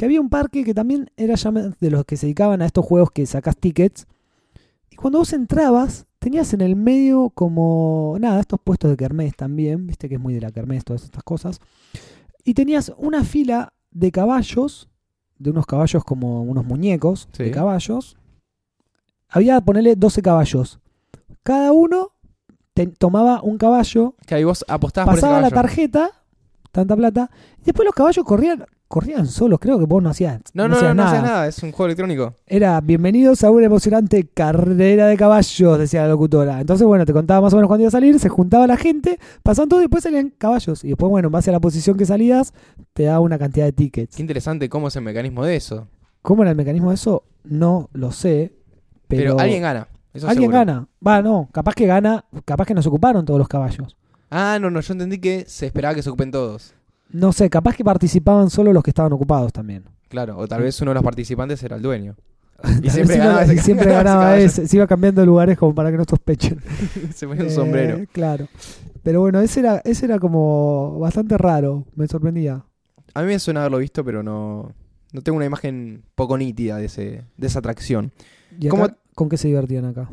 que 0.00 0.06
había 0.06 0.18
un 0.22 0.30
parque 0.30 0.64
que 0.64 0.72
también 0.72 1.10
era 1.18 1.34
ya 1.34 1.50
de 1.50 1.90
los 1.90 2.06
que 2.06 2.16
se 2.16 2.24
dedicaban 2.24 2.62
a 2.62 2.64
estos 2.64 2.86
juegos 2.86 3.10
que 3.10 3.26
sacás 3.26 3.54
tickets, 3.54 4.06
y 4.88 4.96
cuando 4.96 5.18
vos 5.18 5.34
entrabas, 5.34 6.06
tenías 6.18 6.54
en 6.54 6.62
el 6.62 6.74
medio 6.74 7.28
como, 7.34 8.16
nada, 8.18 8.40
estos 8.40 8.58
puestos 8.64 8.90
de 8.90 8.96
kermés 8.96 9.36
también, 9.36 9.86
viste 9.86 10.08
que 10.08 10.14
es 10.14 10.20
muy 10.20 10.32
de 10.32 10.40
la 10.40 10.52
kermés 10.52 10.84
todas 10.86 11.04
estas 11.04 11.22
cosas, 11.22 11.60
y 12.44 12.54
tenías 12.54 12.94
una 12.96 13.24
fila 13.24 13.74
de 13.90 14.10
caballos, 14.10 14.88
de 15.38 15.50
unos 15.50 15.66
caballos 15.66 16.02
como 16.02 16.44
unos 16.44 16.64
muñecos 16.64 17.28
de 17.44 17.50
caballos, 17.50 18.16
había, 19.28 19.60
ponerle 19.60 19.96
12 19.96 20.22
caballos. 20.22 20.80
Cada 21.42 21.72
uno 21.72 22.12
te- 22.72 22.86
tomaba 22.86 23.42
un 23.42 23.58
caballo, 23.58 24.14
Que 24.26 24.34
ahí 24.36 24.44
vos 24.44 24.64
apostabas 24.66 25.08
por 25.10 25.18
ese 25.18 25.26
pasaba 25.26 25.40
la 25.42 25.48
tarjeta, 25.62 26.10
tanta 26.70 26.96
plata, 26.96 27.30
y 27.60 27.64
después 27.64 27.84
los 27.86 27.94
caballos 27.94 28.24
corrían, 28.24 28.64
corrían 28.88 29.26
solos, 29.26 29.58
creo 29.60 29.78
que 29.78 29.84
vos 29.86 30.02
no 30.02 30.10
hacías, 30.10 30.40
No, 30.52 30.64
no, 30.64 30.68
no, 30.70 30.76
hacías 30.76 30.88
no, 30.90 30.94
nada. 30.94 31.08
hacías 31.10 31.22
nada. 31.22 31.46
Es 31.46 31.62
un 31.62 31.70
juego 31.72 31.86
electrónico. 31.86 32.34
Era 32.46 32.80
bienvenidos 32.80 33.44
a 33.44 33.50
una 33.50 33.66
emocionante 33.66 34.26
carrera 34.26 35.06
de 35.06 35.16
caballos, 35.16 35.78
decía 35.78 36.02
la 36.02 36.08
locutora. 36.08 36.60
Entonces, 36.60 36.86
bueno, 36.86 37.04
te 37.06 37.12
contaba 37.12 37.40
más 37.40 37.52
o 37.52 37.56
menos 37.56 37.68
cuándo 37.68 37.82
iba 37.82 37.88
a 37.88 37.92
salir, 37.92 38.18
se 38.18 38.28
juntaba 38.28 38.66
la 38.66 38.76
gente, 38.76 39.18
pasaban 39.42 39.68
todo 39.68 39.80
y 39.80 39.84
después 39.84 40.02
salían 40.02 40.30
caballos. 40.36 40.82
Y 40.84 40.88
después, 40.88 41.08
bueno, 41.10 41.28
en 41.28 41.32
base 41.32 41.50
a 41.50 41.52
la 41.52 41.60
posición 41.60 41.96
que 41.96 42.06
salías, 42.06 42.52
te 42.92 43.04
daba 43.04 43.20
una 43.20 43.38
cantidad 43.38 43.64
de 43.66 43.72
tickets. 43.72 44.16
Qué 44.16 44.22
interesante 44.22 44.68
cómo 44.68 44.88
es 44.88 44.96
el 44.96 45.02
mecanismo 45.02 45.44
de 45.44 45.56
eso. 45.56 45.86
¿Cómo 46.22 46.42
era 46.42 46.50
el 46.50 46.56
mecanismo 46.56 46.90
de 46.90 46.96
eso? 46.96 47.24
No 47.44 47.88
lo 47.92 48.12
sé. 48.12 48.52
Pero, 49.08 49.22
Pero, 49.34 49.40
alguien 49.40 49.62
gana. 49.62 49.88
Eso 50.12 50.26
alguien 50.28 50.50
seguro. 50.50 50.58
gana. 50.66 50.88
Va, 51.06 51.22
no, 51.22 51.48
capaz 51.52 51.74
que 51.74 51.86
gana, 51.86 52.24
capaz 52.44 52.66
que 52.66 52.74
nos 52.74 52.86
ocuparon 52.86 53.24
todos 53.24 53.38
los 53.38 53.46
caballos. 53.48 53.96
Ah, 54.30 54.58
no, 54.60 54.70
no, 54.70 54.80
yo 54.80 54.92
entendí 54.92 55.18
que 55.18 55.44
se 55.48 55.66
esperaba 55.66 55.94
que 55.94 56.02
se 56.02 56.08
ocupen 56.08 56.30
todos. 56.30 56.74
No 57.10 57.32
sé, 57.32 57.50
capaz 57.50 57.74
que 57.76 57.84
participaban 57.84 58.50
solo 58.50 58.72
los 58.72 58.82
que 58.84 58.90
estaban 58.90 59.12
ocupados 59.12 59.52
también. 59.52 59.84
Claro, 60.08 60.38
o 60.38 60.46
tal 60.46 60.62
vez 60.62 60.80
uno 60.80 60.92
de 60.92 60.94
los 60.94 61.02
participantes 61.04 61.62
era 61.62 61.76
el 61.76 61.82
dueño. 61.82 62.16
Vez 62.82 62.92
siempre 62.92 63.16
iba- 63.16 63.24
ganaba 63.24 63.54
y 63.54 63.58
siempre 63.58 63.90
ganaba 63.90 64.36
ese, 64.38 64.68
se 64.68 64.76
iba 64.76 64.86
cambiando 64.86 65.22
de 65.22 65.26
lugares 65.26 65.56
como 65.56 65.74
para 65.74 65.90
que 65.90 65.96
no 65.96 66.04
sospechen. 66.08 66.60
se 67.14 67.26
ponía 67.26 67.44
un 67.44 67.48
Eh, 67.48 67.52
sombrero. 67.54 67.98
Claro. 68.12 68.48
Pero 69.02 69.20
bueno, 69.22 69.40
ese 69.40 69.60
era, 69.60 69.80
ese 69.82 70.04
era 70.04 70.18
como 70.18 70.98
bastante 70.98 71.38
raro, 71.38 71.86
me 71.96 72.06
sorprendía. 72.06 72.62
A 73.14 73.22
mí 73.22 73.28
me 73.28 73.38
suena 73.38 73.60
haberlo 73.60 73.78
visto, 73.78 74.04
pero 74.04 74.22
no, 74.22 74.74
no 75.12 75.22
tengo 75.22 75.36
una 75.36 75.46
imagen 75.46 76.02
poco 76.14 76.36
nítida 76.36 76.76
de, 76.76 76.84
ese, 76.84 77.24
de 77.38 77.46
esa 77.46 77.60
atracción. 77.60 78.12
¿Y 78.58 78.66
acá, 78.66 78.76
¿Cómo- 78.76 78.88
con 79.14 79.30
qué 79.30 79.38
se 79.38 79.48
divertían 79.48 79.86
acá? 79.86 80.10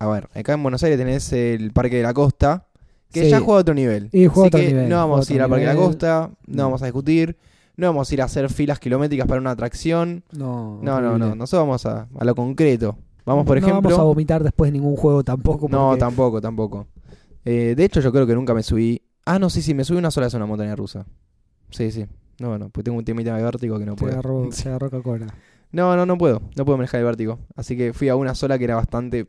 A 0.00 0.08
ver, 0.08 0.28
acá 0.34 0.52
en 0.54 0.62
Buenos 0.64 0.82
Aires 0.82 0.98
tenés 0.98 1.32
el 1.32 1.70
Parque 1.70 1.96
de 1.98 2.02
la 2.02 2.12
Costa, 2.12 2.66
que 3.14 3.24
Sí. 3.24 3.30
ya 3.30 3.40
juega 3.40 3.58
a 3.58 3.60
otro 3.62 3.74
nivel. 3.74 4.08
Y 4.12 4.26
juega 4.26 4.42
a 4.44 4.48
Así 4.48 4.48
otro 4.48 4.60
que 4.60 4.66
nivel, 4.66 4.88
no 4.90 4.96
a 4.96 5.06
vamos 5.06 5.30
a 5.30 5.34
ir 5.34 5.40
al 5.42 5.48
Parque 5.50 5.66
de 5.66 5.72
la. 5.74 5.78
Costa, 5.80 6.30
No. 6.46 6.56
no 6.56 6.62
vamos 6.64 6.82
a 6.82 6.84
discutir, 6.86 7.36
no 7.76 7.86
vamos 7.86 8.10
a 8.10 8.14
ir 8.14 8.22
a 8.22 8.24
hacer 8.26 8.50
filas 8.50 8.78
kilométricas 8.78 9.26
para 9.26 9.40
una 9.40 9.52
atracción. 9.52 10.22
No, 10.32 10.78
No, 10.82 11.00
no, 11.00 11.16
no, 11.18 11.34
nosotros 11.34 11.66
vamos 11.66 11.86
a, 11.86 12.08
a 12.18 12.24
lo 12.24 12.34
concreto. 12.34 12.98
Vamos, 13.24 13.46
por 13.46 13.58
no 13.58 13.66
ejemplo... 13.66 13.88
vamos 13.90 13.98
a 13.98 14.02
vomitar 14.04 14.42
después 14.44 14.70
de 14.70 14.78
ningún 14.78 14.96
juego 14.96 15.24
tampoco. 15.24 15.66
No, 15.70 15.96
tampoco, 15.96 16.40
tampoco. 16.42 16.86
Eh, 17.46 17.74
de 17.76 17.84
hecho, 17.84 18.00
yo 18.00 18.12
creo 18.12 18.26
que 18.26 18.34
nunca 18.34 18.52
me 18.52 18.62
subí. 18.62 19.00
Ah, 19.24 19.38
no, 19.38 19.48
sí, 19.48 19.62
sí, 19.62 19.72
me 19.72 19.84
subí 19.84 19.96
una 19.98 20.10
sola 20.10 20.26
vez 20.26 20.34
a 20.34 20.36
una 20.36 20.46
montaña 20.46 20.76
rusa. 20.76 21.06
Sí, 21.70 21.90
sí. 21.90 22.04
No, 22.38 22.58
no, 22.58 22.68
pues 22.68 22.84
tengo 22.84 22.98
un 22.98 23.04
temita 23.04 23.34
de 23.36 23.42
vértigo 23.42 23.78
que 23.78 23.86
no 23.86 23.96
puedo. 23.96 24.12
agarró, 24.12 24.48
se 24.52 24.68
agarró 24.68 24.90
Coca-Cola. 24.90 25.26
No, 25.72 25.96
no, 25.96 26.04
no 26.06 26.18
puedo. 26.18 26.42
No 26.56 26.64
puedo 26.64 26.76
manejar 26.76 27.00
el 27.00 27.06
vértigo. 27.06 27.38
Así 27.56 27.76
que 27.76 27.92
fui 27.92 28.08
a 28.08 28.16
una 28.16 28.34
sola 28.34 28.58
que 28.58 28.64
era 28.64 28.76
bastante. 28.76 29.26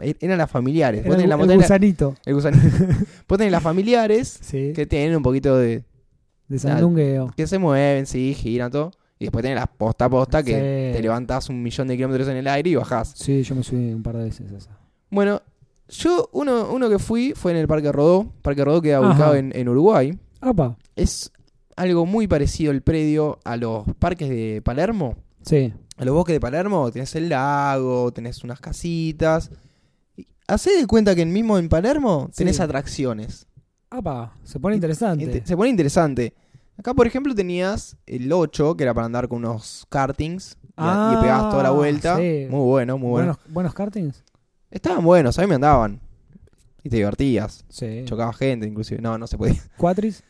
Er- 0.00 0.16
Eran 0.20 0.38
las 0.38 0.50
familiares. 0.50 1.04
Era 1.04 1.16
el, 1.16 1.28
la 1.28 1.34
el 1.36 1.56
gusanito. 1.56 2.14
El 2.24 2.34
gusanito. 2.34 2.66
Vos 3.28 3.38
tenés 3.38 3.52
las 3.52 3.62
familiares 3.62 4.38
Sí, 4.42 4.72
que 4.74 4.86
tienen 4.86 5.16
un 5.16 5.22
poquito 5.22 5.56
de. 5.56 5.84
de 6.48 6.58
sandungueo. 6.58 7.32
que 7.36 7.46
se 7.46 7.58
mueven, 7.58 8.06
sí, 8.06 8.34
giran 8.34 8.70
todo. 8.70 8.90
Y 9.18 9.24
después 9.24 9.42
tenés 9.42 9.56
las 9.56 9.68
posta 9.68 10.04
a 10.04 10.10
posta 10.10 10.42
que 10.42 10.52
Sí. 10.92 10.96
te 10.96 11.02
levantás 11.02 11.48
un 11.48 11.62
millón 11.62 11.88
de 11.88 11.96
kilómetros 11.96 12.28
en 12.28 12.36
el 12.36 12.46
aire 12.48 12.70
y 12.70 12.74
bajás. 12.74 13.12
Sí, 13.16 13.42
yo 13.42 13.54
me 13.54 13.62
subí 13.62 13.92
un 13.92 14.02
par 14.02 14.16
de 14.16 14.24
veces 14.24 14.52
a 14.52 14.56
esa. 14.58 14.78
Bueno, 15.10 15.40
yo, 15.88 16.28
uno, 16.32 16.68
uno 16.72 16.90
que 16.90 16.98
fui 16.98 17.32
fue 17.34 17.52
en 17.52 17.58
el 17.58 17.66
Parque 17.68 17.90
Rodó. 17.92 18.26
Parque 18.42 18.64
Rodó 18.64 18.82
queda 18.82 18.98
Ajá. 18.98 19.08
ubicado 19.08 19.34
en, 19.36 19.52
en 19.54 19.68
Uruguay. 19.68 20.18
Apa, 20.40 20.76
Es 20.96 21.30
algo 21.76 22.04
muy 22.06 22.26
parecido 22.26 22.72
el 22.72 22.82
predio 22.82 23.38
a 23.44 23.56
los 23.56 23.84
parques 23.98 24.28
de 24.28 24.60
Palermo. 24.64 25.16
sí. 25.42 25.72
A 25.98 26.04
los 26.04 26.14
bosques 26.14 26.34
de 26.34 26.40
Palermo 26.40 26.90
tenés 26.90 27.14
el 27.14 27.30
lago, 27.30 28.12
tenés 28.12 28.44
unas 28.44 28.60
casitas. 28.60 29.50
Hacé 30.48 30.70
de 30.76 30.86
cuenta 30.86 31.14
que 31.14 31.22
en 31.22 31.32
mismo 31.32 31.58
en 31.58 31.68
Palermo 31.68 32.30
tenés 32.34 32.56
Sí. 32.56 32.62
atracciones. 32.62 33.46
Apa, 33.90 34.34
se 34.44 34.60
pone 34.60 34.74
interesante. 34.76 35.24
Inte- 35.24 35.46
Se 35.46 35.56
pone 35.56 35.70
interesante. 35.70 36.34
Acá, 36.78 36.92
por 36.94 37.06
ejemplo, 37.06 37.34
tenías 37.34 37.96
el 38.06 38.30
8, 38.32 38.76
que 38.76 38.82
era 38.84 38.92
para 38.94 39.06
andar 39.06 39.28
con 39.28 39.38
unos 39.38 39.86
kartings. 39.88 40.56
y- 40.62 40.72
Ah, 40.76 41.14
y 41.16 41.22
pegabas 41.22 41.50
toda 41.50 41.62
la 41.62 41.70
vuelta. 41.70 42.16
sí. 42.18 42.46
Muy 42.50 42.60
bueno, 42.66 42.98
muy 42.98 43.08
bueno. 43.08 43.26
buenos, 43.32 43.38
buenos 43.54 43.74
kartings. 43.74 44.22
Estaban 44.70 45.02
buenos, 45.02 45.38
a 45.38 45.42
mí 45.42 45.48
me 45.48 45.54
andaban. 45.54 46.00
Y 46.84 46.90
te 46.90 46.96
divertías. 46.96 47.64
Sí. 47.70 48.02
Chocaba 48.04 48.32
gente, 48.34 48.66
inclusive. 48.66 49.00
No, 49.00 49.16
no 49.16 49.26
se 49.26 49.38
podía. 49.38 49.54
Cuatris. 49.78 50.22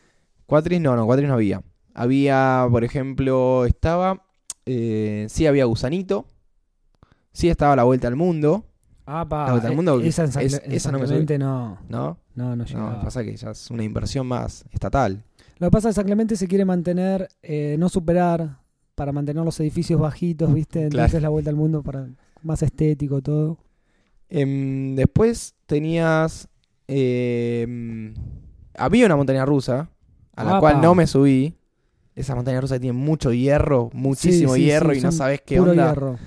Cuatris 0.45 0.79
no, 0.79 0.95
no, 0.95 1.05
cuatris 1.05 1.27
no 1.27 1.33
había. 1.33 1.61
Había, 1.93 2.65
por 2.71 2.83
ejemplo, 2.85 3.65
estaba. 3.65 4.23
eh, 4.65 5.25
sí, 5.29 5.45
había 5.47 5.65
Gusanito. 5.65 6.25
Sí, 7.33 7.49
estaba 7.49 7.75
La 7.75 7.83
Vuelta 7.83 8.07
al 8.07 8.15
Mundo. 8.15 8.65
Apa, 9.09 9.45
La 9.45 9.51
Vuelta 9.51 9.67
al 9.69 9.75
Mundo, 9.75 10.01
esa 10.01 10.25
es- 10.25 10.35
esa 10.65 10.91
no 10.91 10.99
me 10.99 11.05
Clemente 11.05 11.39
no, 11.39 11.77
¿No? 11.87 12.17
no, 12.35 12.49
no 12.49 12.55
No, 12.57 12.65
llegaba. 12.65 13.01
pasa 13.01 13.23
que 13.23 13.35
ya 13.37 13.51
es 13.51 13.71
una 13.71 13.83
inversión 13.83 14.27
más 14.27 14.65
estatal. 14.71 15.23
Lo 15.59 15.67
que 15.67 15.71
pasa 15.71 15.89
es 15.89 15.95
que 15.95 16.01
San 16.01 16.05
Clemente 16.05 16.35
se 16.35 16.47
quiere 16.47 16.65
mantener, 16.65 17.29
eh, 17.41 17.77
no 17.79 17.87
superar, 17.87 18.59
para 18.95 19.11
mantener 19.13 19.43
los 19.45 19.59
edificios 19.61 19.99
bajitos, 20.01 20.53
¿viste? 20.53 20.83
Entonces 20.83 21.11
Claro. 21.11 21.21
la 21.23 21.29
vuelta 21.29 21.49
al 21.49 21.55
mundo 21.55 21.83
para 21.83 22.07
más 22.43 22.61
estético, 22.63 23.21
todo. 23.21 23.57
Em, 24.29 24.95
después 24.95 25.55
tenías. 25.65 26.47
em, 26.89 28.13
había 28.77 29.05
una 29.05 29.15
montaña 29.15 29.45
rusa. 29.45 29.89
A 30.35 30.43
la 30.43 30.59
cual 30.59 30.81
no 30.81 30.95
me 30.95 31.07
subí. 31.07 31.55
Esa 32.15 32.35
montaña 32.35 32.61
rusa 32.61 32.79
tiene 32.79 32.97
mucho 32.97 33.31
hierro, 33.33 33.89
muchísimo 33.93 34.53
Sí, 34.53 34.59
sí, 34.61 34.65
hierro 34.65 34.91
sí, 34.93 34.99
y 34.99 35.01
no 35.01 35.11
sabes 35.11 35.41
qué 35.45 35.57
Puro 35.57 35.71
onda. 35.71 35.87
hierro. 35.87 36.17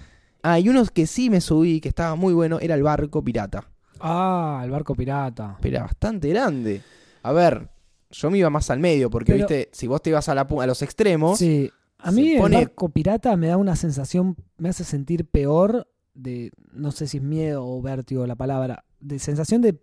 Ah, 0.42 0.58
y 0.58 0.68
unos 0.68 0.90
que 0.90 1.06
sí 1.06 1.30
me 1.30 1.40
subí, 1.40 1.80
que 1.80 1.88
estaba 1.88 2.14
muy 2.16 2.32
bueno, 2.34 2.58
era 2.60 2.74
el 2.74 2.82
barco 2.82 3.22
pirata. 3.22 3.64
Ah, 4.00 4.62
el 4.64 4.70
barco 4.70 4.94
pirata. 4.94 5.58
Pero 5.60 5.76
era 5.76 5.84
bastante 5.84 6.28
grande. 6.30 6.82
A 7.22 7.32
ver, 7.32 7.68
yo 8.10 8.30
me 8.30 8.38
iba 8.38 8.48
más 8.50 8.70
al 8.70 8.78
medio, 8.80 9.10
porque 9.10 9.32
Pero- 9.32 9.46
viste, 9.46 9.68
si 9.72 9.86
vos 9.86 10.00
te 10.02 10.10
ibas 10.10 10.28
a, 10.28 10.34
la, 10.34 10.48
pu- 10.48 10.62
a 10.62 10.66
los 10.66 10.80
extremos, 10.82 11.38
Sí. 11.38 11.70
A 12.02 12.10
se 12.12 12.16
mí 12.16 12.36
pone- 12.38 12.58
el 12.60 12.64
barco 12.64 12.88
pirata 12.88 13.36
me 13.36 13.48
da 13.48 13.58
una 13.58 13.76
sensación, 13.76 14.34
me 14.56 14.70
hace 14.70 14.84
sentir 14.84 15.26
peor 15.26 15.86
de, 16.14 16.50
no 16.72 16.92
sé 16.92 17.06
si 17.06 17.18
es 17.18 17.22
miedo 17.22 17.66
o 17.66 17.82
vértigo 17.82 18.26
la 18.26 18.36
palabra, 18.36 18.84
de 19.00 19.18
sensación 19.18 19.60
de 19.60 19.78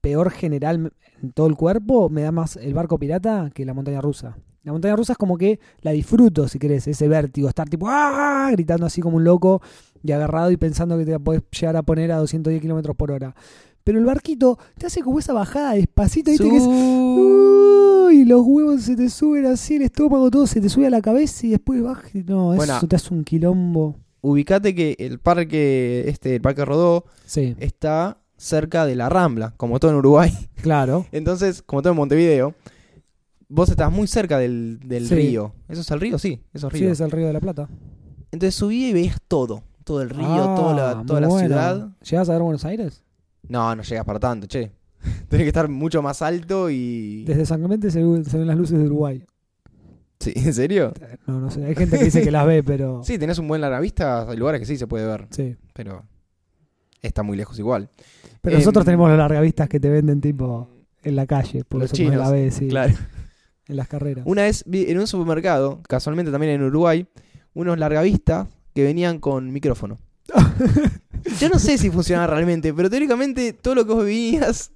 peor 0.00 0.30
general 0.30 0.92
en 1.20 1.32
todo 1.32 1.48
el 1.48 1.56
cuerpo, 1.56 2.08
me 2.08 2.22
da 2.22 2.30
más 2.30 2.56
el 2.56 2.72
barco 2.74 2.98
pirata 2.98 3.50
que 3.52 3.64
la 3.64 3.74
montaña 3.74 4.00
rusa. 4.00 4.36
La 4.64 4.72
montaña 4.72 4.96
rusa 4.96 5.12
es 5.12 5.18
como 5.18 5.36
que 5.38 5.60
la 5.82 5.90
disfruto, 5.92 6.48
si 6.48 6.58
querés, 6.58 6.86
ese 6.88 7.06
vértigo, 7.06 7.48
estar 7.48 7.68
tipo 7.68 7.86
¡ah! 7.88 8.48
gritando 8.52 8.86
así 8.86 9.00
como 9.02 9.18
un 9.18 9.24
loco 9.24 9.60
y 10.02 10.12
agarrado 10.12 10.50
y 10.50 10.56
pensando 10.56 10.96
que 10.98 11.04
te 11.04 11.18
podés 11.20 11.42
llegar 11.58 11.76
a 11.76 11.82
poner 11.82 12.10
a 12.12 12.16
210 12.16 12.60
kilómetros 12.62 12.96
por 12.96 13.10
hora. 13.12 13.34
Pero 13.84 13.98
el 13.98 14.06
barquito 14.06 14.58
te 14.78 14.86
hace 14.86 15.02
como 15.02 15.18
esa 15.18 15.34
bajada 15.34 15.74
despacito, 15.74 16.30
¿viste? 16.30 16.48
Que 16.48 16.56
es, 16.56 16.62
Su- 16.62 18.06
Uy, 18.08 18.24
los 18.24 18.42
huevos 18.44 18.82
se 18.82 18.96
te 18.96 19.08
suben 19.10 19.46
así, 19.46 19.76
el 19.76 19.82
estómago 19.82 20.30
todo 20.30 20.46
se 20.46 20.60
te 20.60 20.68
sube 20.68 20.86
a 20.86 20.90
la 20.90 21.02
cabeza 21.02 21.46
y 21.46 21.50
después 21.50 21.82
baja. 21.82 22.08
y 22.14 22.22
No, 22.22 22.54
Bueno. 22.54 22.76
eso 22.78 22.86
te 22.86 22.96
hace 22.96 23.12
un 23.12 23.24
quilombo. 23.24 23.96
ubicate 24.22 24.74
que 24.74 24.96
el 24.98 25.18
parque, 25.18 26.04
este, 26.08 26.36
el 26.36 26.40
parque 26.40 26.64
Rodó, 26.64 27.04
Sí, 27.26 27.54
está 27.60 28.18
cerca 28.38 28.86
de 28.86 28.94
la 28.96 29.08
Rambla, 29.10 29.52
como 29.58 29.78
todo 29.78 29.90
en 29.90 29.98
Uruguay. 29.98 30.32
claro. 30.62 31.06
Entonces, 31.12 31.62
como 31.62 31.82
todo 31.82 31.92
en 31.92 31.98
Montevideo, 31.98 32.54
vos 33.54 33.68
estabas 33.70 33.92
muy 33.94 34.06
cerca 34.06 34.38
del, 34.38 34.80
del 34.84 35.06
Sí. 35.06 35.14
río. 35.14 35.54
¿Eso 35.68 35.80
es 35.82 35.90
el 35.90 36.00
río? 36.00 36.18
Sí, 36.18 36.42
eso 36.52 36.66
es 36.68 36.72
Sí, 36.72 36.80
río. 36.80 36.92
es 36.92 37.00
el 37.00 37.10
Río 37.10 37.26
de 37.26 37.32
la 37.32 37.40
Plata. 37.40 37.68
Entonces 38.32 38.54
subí 38.54 38.86
y 38.86 38.92
veías 38.92 39.18
todo. 39.28 39.62
Todo 39.84 40.00
el 40.02 40.10
río, 40.10 40.26
Ah, 40.26 40.54
toda 40.56 40.74
la, 40.74 41.04
toda 41.06 41.20
la 41.20 41.28
bueno. 41.28 41.46
ciudad. 41.46 41.88
¿Llegás 42.10 42.28
a 42.28 42.32
ver 42.32 42.42
Buenos 42.42 42.64
Aires? 42.64 43.04
No, 43.48 43.76
no 43.76 43.82
llegas 43.82 44.04
para 44.04 44.18
tanto, 44.18 44.46
che. 44.46 44.72
Tenés 45.28 45.44
que 45.44 45.48
estar 45.48 45.68
mucho 45.68 46.00
más 46.02 46.22
alto 46.22 46.70
y... 46.70 47.24
Desde 47.24 47.44
San 47.44 47.60
Clemente 47.60 47.90
se, 47.90 48.02
ven- 48.02 48.24
se 48.24 48.38
ven 48.38 48.46
las 48.46 48.56
luces 48.56 48.78
de 48.78 48.86
Uruguay. 48.86 49.24
Sí, 50.20 50.32
¿En 50.36 50.54
serio? 50.54 50.94
No, 51.26 51.38
no 51.38 51.50
sé. 51.50 51.64
Hay 51.66 51.74
gente 51.74 51.98
que 51.98 52.04
dice 52.04 52.22
que 52.22 52.30
las 52.30 52.46
ve, 52.46 52.62
pero. 52.66 53.02
Sí, 53.04 53.18
tenés 53.18 53.38
un 53.38 53.46
buen 53.46 53.60
larga 53.60 53.78
vista. 53.80 54.28
Hay 54.30 54.36
lugares 54.38 54.60
que 54.60 54.66
sí 54.66 54.78
se 54.78 54.86
puede 54.86 55.06
ver. 55.06 55.26
Sí. 55.30 55.56
Pero 55.74 56.04
está 57.02 57.22
muy 57.22 57.36
lejos 57.36 57.58
igual. 57.58 57.90
Pero 58.40 58.56
Em, 58.56 58.60
nosotros 58.62 58.84
tenemos 58.86 59.10
los 59.10 59.18
largavistas 59.18 59.68
que 59.68 59.78
te 59.80 59.90
venden 59.90 60.22
tipo 60.22 60.70
en 61.02 61.16
la 61.16 61.26
calle. 61.26 61.64
Porque 61.68 61.82
Los 61.84 61.90
de 61.92 61.96
chinos, 61.98 62.16
la 62.16 62.50
sí. 62.50 62.68
Claro. 62.68 62.94
En 63.68 63.76
las 63.76 63.88
carreras. 63.88 64.24
Una 64.26 64.42
vez 64.42 64.62
vi 64.66 64.90
en 64.90 64.98
un 64.98 65.06
supermercado, 65.06 65.80
casualmente 65.88 66.30
también 66.30 66.52
en 66.54 66.62
Uruguay, 66.62 67.06
unos 67.54 67.78
largavistas 67.78 68.48
que 68.74 68.82
venían 68.84 69.18
con 69.20 69.52
micrófono. 69.52 69.98
Yo 71.40 71.48
no 71.48 71.58
sé 71.58 71.78
si 71.78 71.90
funciona 71.90 72.26
realmente, 72.26 72.72
pero 72.74 72.90
teóricamente 72.90 73.52
todo 73.52 73.74
lo 73.74 73.86
que 73.86 73.92
vos 73.94 74.04
veías, 74.04 74.70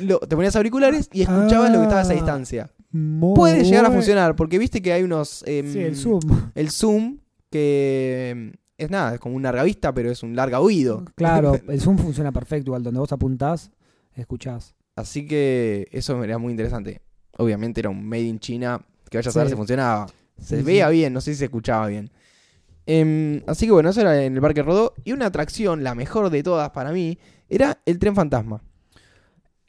lo- 0.00 0.18
te 0.20 0.34
ponías 0.34 0.56
auriculares 0.56 1.08
y 1.12 1.22
escuchabas 1.22 1.70
lo 1.70 1.78
que 1.78 1.82
estaba 1.84 2.00
a 2.00 2.04
Ah. 2.04 2.12
distancia. 2.12 2.70
Puede 3.34 3.64
llegar 3.64 3.84
a 3.84 3.90
funcionar, 3.90 4.36
porque 4.36 4.58
viste 4.58 4.80
que 4.80 4.92
hay 4.92 5.02
unos... 5.02 5.42
em, 5.46 5.70
Sí, 5.70 5.80
el 5.80 5.96
Zoom. 5.96 6.20
El 6.54 6.70
Zoom, 6.70 7.18
que 7.50 8.30
em, 8.30 8.52
es 8.78 8.90
nada, 8.90 9.14
es 9.14 9.20
como 9.20 9.36
un 9.36 9.42
largavista, 9.42 9.92
pero 9.92 10.10
es 10.10 10.22
un 10.22 10.34
larga 10.34 10.60
oído. 10.60 11.04
Claro, 11.14 11.58
el 11.68 11.80
Zoom 11.80 11.98
funciona 11.98 12.32
perfecto. 12.32 12.68
Igual 12.70 12.82
donde 12.84 13.00
vos 13.00 13.12
apuntás, 13.12 13.70
escuchás. 14.14 14.74
Así 14.94 15.26
que 15.26 15.88
eso 15.92 16.22
era 16.24 16.38
muy 16.38 16.52
interesante. 16.52 17.02
Obviamente 17.38 17.80
era 17.80 17.90
un 17.90 18.06
made 18.08 18.22
in 18.22 18.38
China, 18.40 18.80
que 19.10 19.18
vaya 19.18 19.30
a 19.30 19.32
saber 19.32 19.48
Sí. 19.48 19.52
si 19.52 19.56
funcionaba. 19.56 20.06
Se 20.40 20.58
Sí, 20.58 20.62
veía 20.62 20.88
sí. 20.88 20.94
bien, 20.94 21.12
no 21.12 21.20
sé 21.20 21.32
si 21.32 21.38
se 21.38 21.44
escuchaba 21.46 21.86
bien. 21.86 22.10
Em, 22.86 23.42
así 23.46 23.66
que 23.66 23.72
bueno, 23.72 23.90
eso 23.90 24.00
era 24.00 24.22
en 24.22 24.34
el 24.34 24.40
Parque 24.40 24.62
Rodó. 24.62 24.94
Y 25.04 25.12
una 25.12 25.26
atracción, 25.26 25.82
la 25.82 25.94
mejor 25.94 26.30
de 26.30 26.42
todas 26.42 26.70
para 26.70 26.92
mí, 26.92 27.18
era 27.48 27.78
el 27.84 27.98
tren 27.98 28.14
fantasma. 28.14 28.62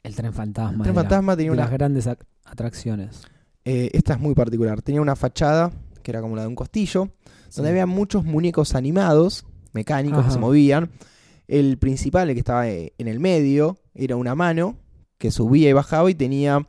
El 0.02 0.14
tren 0.14 0.32
fantasma. 0.32 0.76
El 0.76 0.82
tren 0.82 0.94
era 0.94 1.02
fantasma 1.02 1.36
tenía 1.36 1.50
de 1.50 1.54
una... 1.56 1.62
las 1.64 1.72
grandes 1.72 2.06
ac- 2.06 2.24
atracciones. 2.44 3.22
eh, 3.64 3.90
esta 3.92 4.14
es 4.14 4.20
muy 4.20 4.34
particular. 4.34 4.80
Tenía 4.82 5.00
una 5.02 5.16
fachada, 5.16 5.72
que 6.02 6.10
era 6.10 6.20
como 6.20 6.36
la 6.36 6.42
de 6.42 6.48
un 6.48 6.54
costillo, 6.54 7.10
donde 7.54 7.70
había 7.70 7.86
muchos 7.86 8.24
muñecos 8.24 8.74
animados, 8.74 9.44
mecánicos, 9.72 10.24
que 10.24 10.30
se 10.30 10.38
movían. 10.38 10.90
El 11.48 11.76
principal, 11.78 12.28
el 12.28 12.34
que 12.34 12.40
estaba 12.40 12.68
eh, 12.68 12.92
en 12.98 13.08
el 13.08 13.20
medio, 13.20 13.78
era 13.94 14.16
una 14.16 14.34
mano 14.34 14.76
que 15.18 15.30
subía 15.30 15.68
y 15.68 15.72
bajaba 15.72 16.10
y 16.10 16.14
tenía 16.14 16.66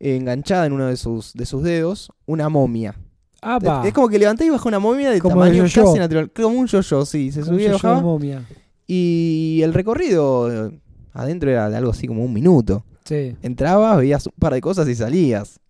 enganchada 0.00 0.66
en 0.66 0.72
uno 0.72 0.86
de 0.86 0.96
sus, 0.96 1.32
de 1.34 1.46
sus 1.46 1.62
dedos 1.62 2.10
una 2.26 2.48
momia. 2.48 2.94
¡Apa! 3.40 3.86
Es 3.86 3.92
como 3.92 4.08
que 4.08 4.18
levantaba 4.18 4.46
y 4.46 4.50
bajaba 4.50 4.68
una 4.68 4.78
momia 4.80 5.10
de 5.10 5.20
Como 5.20 5.36
tamaño 5.36 5.64
yo-yo. 5.66 5.84
casi 5.84 5.98
natural. 5.98 6.30
Como 6.32 6.58
un 6.58 6.66
yo-yo, 6.66 7.04
sí. 7.06 7.30
Se 7.32 7.40
Como 7.40 7.52
subía 7.52 7.68
y 7.68 7.72
bajaba. 7.72 8.00
momia. 8.00 8.44
Y 8.86 9.60
el 9.62 9.74
recorrido 9.74 10.72
adentro 11.12 11.50
era 11.50 11.68
de 11.70 11.76
algo 11.76 11.90
así 11.90 12.06
como 12.06 12.24
un 12.24 12.32
minuto. 12.32 12.84
Sí. 13.04 13.36
Entrabas, 13.42 13.96
veías 13.98 14.26
un 14.26 14.32
par 14.38 14.54
de 14.54 14.60
cosas 14.60 14.88
y 14.88 14.94
salías. 14.94 15.60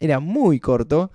Era 0.00 0.20
muy 0.20 0.58
corto. 0.60 1.10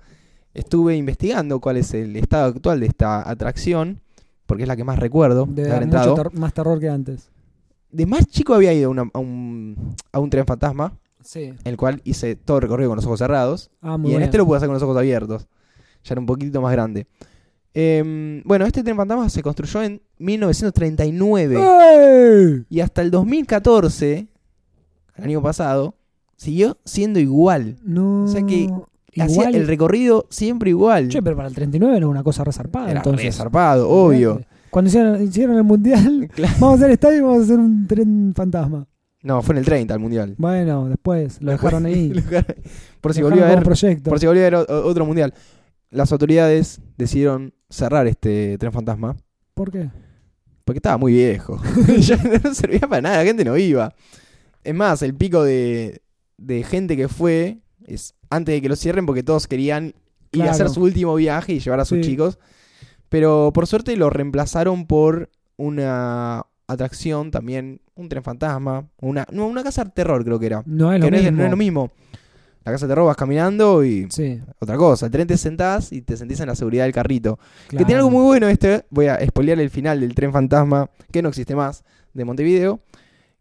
Estuve 0.52 0.96
investigando 0.96 1.60
cuál 1.60 1.78
es 1.78 1.92
el 1.94 2.14
estado 2.16 2.46
actual 2.46 2.80
de 2.80 2.86
esta 2.86 3.28
atracción, 3.28 4.00
porque 4.46 4.62
es 4.64 4.68
la 4.68 4.76
que 4.76 4.84
más 4.84 4.98
recuerdo 4.98 5.46
de 5.46 5.62
Debe 5.64 5.74
haber 5.74 5.86
mucho 5.86 5.98
entrado. 5.98 6.14
ter- 6.30 6.38
más 6.38 6.52
terror 6.54 6.78
que 6.78 6.88
antes. 6.88 7.30
De 7.90 8.06
más 8.06 8.26
chico 8.26 8.54
había 8.54 8.72
ido 8.72 8.90
una- 8.90 9.10
a 9.12 9.18
un, 9.18 9.94
a 10.12 10.18
un 10.20 10.30
tren 10.30 10.46
fantasma, 10.46 10.96
Sí. 11.24 11.54
el 11.64 11.76
cual 11.76 12.00
hice 12.04 12.36
todo 12.36 12.58
el 12.58 12.62
recorrido 12.62 12.90
con 12.90 12.96
los 12.96 13.06
ojos 13.06 13.18
cerrados. 13.18 13.70
Ah, 13.80 13.96
muy 13.96 14.10
y 14.10 14.14
en 14.14 14.18
bien. 14.18 14.22
este 14.28 14.38
lo 14.38 14.46
pude 14.46 14.58
hacer 14.58 14.68
con 14.68 14.74
los 14.74 14.82
ojos 14.82 14.96
abiertos. 14.96 15.46
Ya 16.04 16.12
era 16.12 16.20
un 16.20 16.26
poquitito 16.26 16.60
más 16.60 16.70
grande. 16.72 17.06
Em, 17.72 18.42
bueno, 18.44 18.66
este 18.66 18.82
tren 18.84 18.96
fantasma 18.96 19.28
se 19.28 19.42
construyó 19.42 19.82
en 19.82 20.00
1939. 20.18 21.56
¡Ey! 21.58 22.64
Y 22.68 22.80
hasta 22.80 23.02
el 23.02 23.10
2014, 23.10 24.28
el 25.16 25.24
año 25.24 25.42
pasado, 25.42 25.96
siguió 26.36 26.78
siendo 26.84 27.18
igual. 27.18 27.76
No. 27.82 28.24
O 28.24 28.28
sea 28.28 28.44
que 28.44 28.68
Hacía 29.16 29.48
el 29.48 29.66
recorrido 29.68 30.26
siempre 30.28 30.70
igual. 30.70 31.08
Che, 31.08 31.22
pero 31.22 31.36
para 31.36 31.48
el 31.48 31.54
39 31.54 31.96
era 31.96 32.08
una 32.08 32.24
cosa 32.24 32.42
resarpada. 32.42 32.90
Era 32.90 32.98
entonces. 33.00 33.38
obvio. 33.40 34.40
Cuando 34.70 34.88
hicieron, 34.88 35.22
hicieron 35.22 35.56
el 35.56 35.62
mundial, 35.62 36.28
Claro. 36.34 36.54
vamos 36.58 36.74
a 36.74 36.82
hacer 36.82 36.90
estadio 36.90 37.18
y 37.18 37.20
vamos 37.20 37.38
a 37.38 37.44
hacer 37.44 37.58
un 37.60 37.86
tren 37.86 38.32
fantasma. 38.34 38.86
No, 39.24 39.42
fue 39.42 39.54
en 39.54 39.58
el 39.58 39.64
30 39.64 39.92
el 39.94 40.00
mundial. 40.00 40.34
Bueno, 40.38 40.88
después 40.88 41.38
lo 41.42 41.50
dejaron 41.50 41.86
ahí. 41.86 42.12
por 43.00 43.12
si 43.14 43.20
Lo 43.20 43.26
volvió 43.28 43.42
a 43.42 43.46
dejaron 43.46 43.64
proyecto. 43.64 44.10
por 44.10 44.20
si 44.20 44.26
volvió 44.26 44.46
a 44.46 44.62
o- 44.62 44.86
otro 44.86 45.04
mundial. 45.06 45.34
Las 45.90 46.12
autoridades 46.12 46.80
decidieron 46.96 47.52
cerrar 47.70 48.06
este 48.06 48.56
tren 48.58 48.70
fantasma 48.72 49.16
¿Por 49.54 49.70
qué? 49.72 49.90
porque 50.64 50.78
estaba 50.78 50.96
muy 50.98 51.12
viejo. 51.12 51.60
ya 51.98 52.16
no 52.16 52.54
servía 52.54 52.80
para 52.80 53.02
nada, 53.02 53.16
la 53.18 53.24
gente 53.24 53.44
no 53.44 53.56
iba. 53.56 53.94
Es 54.62 54.74
más, 54.74 55.02
el 55.02 55.14
pico 55.14 55.42
de, 55.44 56.00
de 56.38 56.62
gente 56.62 56.96
que 56.96 57.08
fue 57.08 57.58
es 57.86 58.14
antes 58.30 58.54
de 58.54 58.62
que 58.62 58.68
lo 58.68 58.76
cierren 58.76 59.04
porque 59.06 59.22
todos 59.22 59.46
querían 59.46 59.94
ir 60.32 60.42
a 60.42 60.50
hacer 60.52 60.68
su 60.70 60.82
último 60.82 61.14
viaje 61.16 61.52
y 61.54 61.60
llevar 61.60 61.80
a 61.80 61.84
sus 61.84 61.98
Sí. 62.04 62.10
chicos. 62.12 62.38
Pero 63.08 63.52
por 63.54 63.66
suerte 63.66 63.96
lo 63.96 64.10
reemplazaron 64.10 64.86
por 64.86 65.30
una 65.56 66.46
atracción 66.66 67.30
también, 67.30 67.80
un 67.96 68.08
tren 68.08 68.22
fantasma, 68.22 68.86
una, 69.00 69.26
no, 69.30 69.46
una 69.46 69.62
casa 69.62 69.84
de 69.84 69.90
terror 69.90 70.24
creo 70.24 70.38
que 70.38 70.46
era. 70.46 70.62
No 70.66 70.92
es 70.92 71.00
lo 71.00 71.06
que 71.06 71.10
no 71.10 71.16
es, 71.16 71.22
mismo. 71.24 71.38
no 71.38 71.44
es 71.44 71.50
lo 71.50 71.56
mismo. 71.56 71.92
La 72.64 72.72
casa 72.72 72.86
de 72.86 72.90
terror 72.92 73.06
vas 73.06 73.16
caminando 73.16 73.84
y 73.84 74.06
Sí, 74.10 74.40
otra 74.58 74.76
cosa. 74.76 75.06
El 75.06 75.12
tren 75.12 75.26
te 75.26 75.36
sentás 75.36 75.92
y 75.92 76.00
te 76.00 76.16
sentís 76.16 76.40
en 76.40 76.46
la 76.48 76.54
seguridad 76.54 76.84
del 76.84 76.94
carrito. 76.94 77.38
Que 77.68 77.76
tiene 77.84 77.96
algo 77.96 78.10
muy 78.10 78.22
bueno 78.24 78.48
este. 78.48 78.86
Voy 78.90 79.06
a 79.06 79.18
spoilear 79.26 79.60
el 79.60 79.68
final 79.70 80.00
del 80.00 80.14
tren 80.14 80.32
fantasma, 80.32 80.88
que 81.12 81.20
no 81.20 81.28
existe 81.28 81.54
más, 81.54 81.84
de 82.14 82.24
Montevideo. 82.24 82.80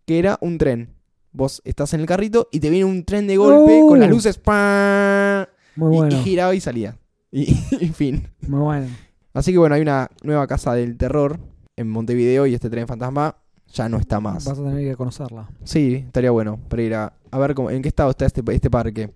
Que 0.06 0.20
era 0.20 0.38
un 0.42 0.58
tren. 0.58 0.90
Vos 1.32 1.62
estás 1.64 1.94
en 1.94 2.02
el 2.02 2.06
carrito 2.06 2.50
y 2.52 2.60
te 2.60 2.70
viene 2.70 2.84
un 2.86 3.06
tren 3.06 3.26
de 3.26 3.38
golpe 3.38 3.80
con 3.88 4.00
las 4.00 4.10
luces. 4.10 4.38
¡pam! 4.38 5.46
Muy 5.78 5.94
y- 5.94 5.98
bueno. 5.98 6.16
y, 6.18 6.20
giraba 6.22 6.54
y 6.54 6.60
salía. 6.60 6.98
Y, 7.32 7.44
y 7.80 7.88
fin. 7.90 8.28
Muy 8.48 8.60
bueno. 8.60 8.88
Así 9.34 9.52
que 9.54 9.58
bueno, 9.58 9.74
hay 9.76 9.82
una 9.82 10.10
nueva 10.22 10.46
casa 10.48 10.74
del 10.74 10.98
terror 10.98 11.40
en 11.78 11.90
Montevideo 11.90 12.46
y 12.46 12.54
este 12.54 12.70
tren 12.70 12.88
fantasma 12.88 13.38
ya 13.74 13.90
no 13.90 13.98
está 13.98 14.20
más. 14.20 14.46
Vas 14.46 14.58
a 14.60 14.64
tener 14.64 14.90
que 14.90 14.96
conocerla. 14.96 15.50
Sí, 15.64 16.04
estaría 16.06 16.32
bueno 16.32 16.60
para 16.70 16.82
ir 16.82 16.94
a, 16.96 17.14
a 17.32 17.38
ver 17.40 17.54
cómo, 17.56 17.70
en 17.70 17.82
qué 17.82 17.90
estado 17.90 18.10
está 18.12 18.26
este, 18.26 18.42
este 18.54 18.70
parque. 18.70 19.12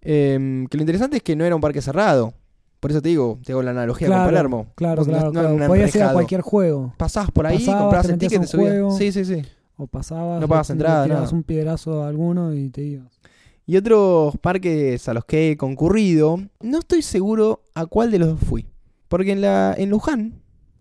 Em, 0.00 0.66
que 0.66 0.76
lo 0.76 0.82
interesante 0.82 1.16
es 1.18 1.22
que 1.22 1.36
no 1.36 1.44
era 1.44 1.54
un 1.54 1.60
parque 1.60 1.80
cerrado. 1.80 2.34
Por 2.80 2.90
eso 2.90 3.00
te 3.00 3.08
digo, 3.08 3.38
te 3.44 3.52
hago 3.52 3.62
la 3.62 3.70
analogía 3.70 4.08
con 4.08 4.16
Claro, 4.16 4.28
Palermo. 4.30 4.66
Claro, 4.74 4.96
Vos 4.96 5.06
no- 5.08 5.12
claro, 5.14 5.26
no 5.32 5.40
claro. 5.40 5.54
un 5.54 5.66
Podías 5.66 5.94
ir 5.96 6.02
a 6.02 6.12
cualquier 6.12 6.40
juego. 6.42 6.92
Pasabas 6.98 7.30
por 7.30 7.46
ahí, 7.46 7.58
Pasabas, 7.58 7.80
comprabas 7.82 8.08
el 8.10 8.18
ticket, 8.18 8.40
te 8.42 8.46
subías. 8.46 8.96
Sí, 8.98 9.12
sí, 9.12 9.24
sí. 9.24 9.42
O 9.76 9.86
pasabas. 9.86 10.40
No 10.40 10.46
pagas 10.48 10.70
entrada, 10.70 11.04
tirabas 11.04 11.24
nada. 11.24 11.36
un 11.36 11.42
piedrazo 11.44 12.02
a 12.04 12.08
alguno 12.08 12.52
y 12.54 12.68
te 12.68 12.82
ibas. 12.82 13.08
Y 13.66 13.78
otros 13.78 14.36
parques 14.38 15.08
a 15.08 15.14
los 15.14 15.24
que 15.24 15.50
he 15.52 15.56
concurrido, 15.56 16.38
no 16.60 16.78
estoy 16.80 17.00
seguro 17.00 17.62
a 17.74 17.86
cuál 17.86 18.10
de 18.10 18.18
los 18.18 18.28
dos 18.28 18.40
fui. 18.40 18.66
Porque 19.08 19.32
en, 19.32 19.40
la, 19.40 19.74
en 19.78 19.88
Luján, 19.88 20.34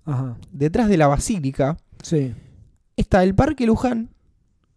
Ajá. 0.06 0.36
detrás 0.52 0.90
de 0.90 0.98
la 0.98 1.08
basílica, 1.08 1.78
Sí. 2.02 2.34
Está 2.98 3.24
el 3.24 3.36
Parque 3.36 3.66
Luján 3.66 4.10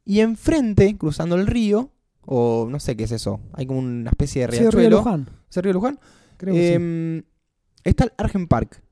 y 0.05 0.20
enfrente, 0.20 0.96
cruzando 0.96 1.37
el 1.37 1.46
río, 1.46 1.90
o 2.24 2.66
no 2.70 2.81
sé 2.81 2.96
qué 2.96 3.05
es 3.05 3.12
eso, 3.12 3.40
hay 3.52 3.66
como 3.66 3.79
una 3.81 4.11
especie 4.11 4.46
de 4.46 4.52
Sí, 4.52 4.59
Río 4.59 4.70
riachuelo. 4.70 4.96
Luján. 4.98 5.31
¿Es 5.50 5.57
el 5.57 5.62
río 5.64 5.72
Luján? 5.74 5.98
Creo 6.37 6.55
que 6.55 6.68
sí. 6.68 6.72
Em, 6.74 7.22
Está 7.85 8.05
el 8.05 8.12
Argen 8.18 8.48
Park. 8.48 8.83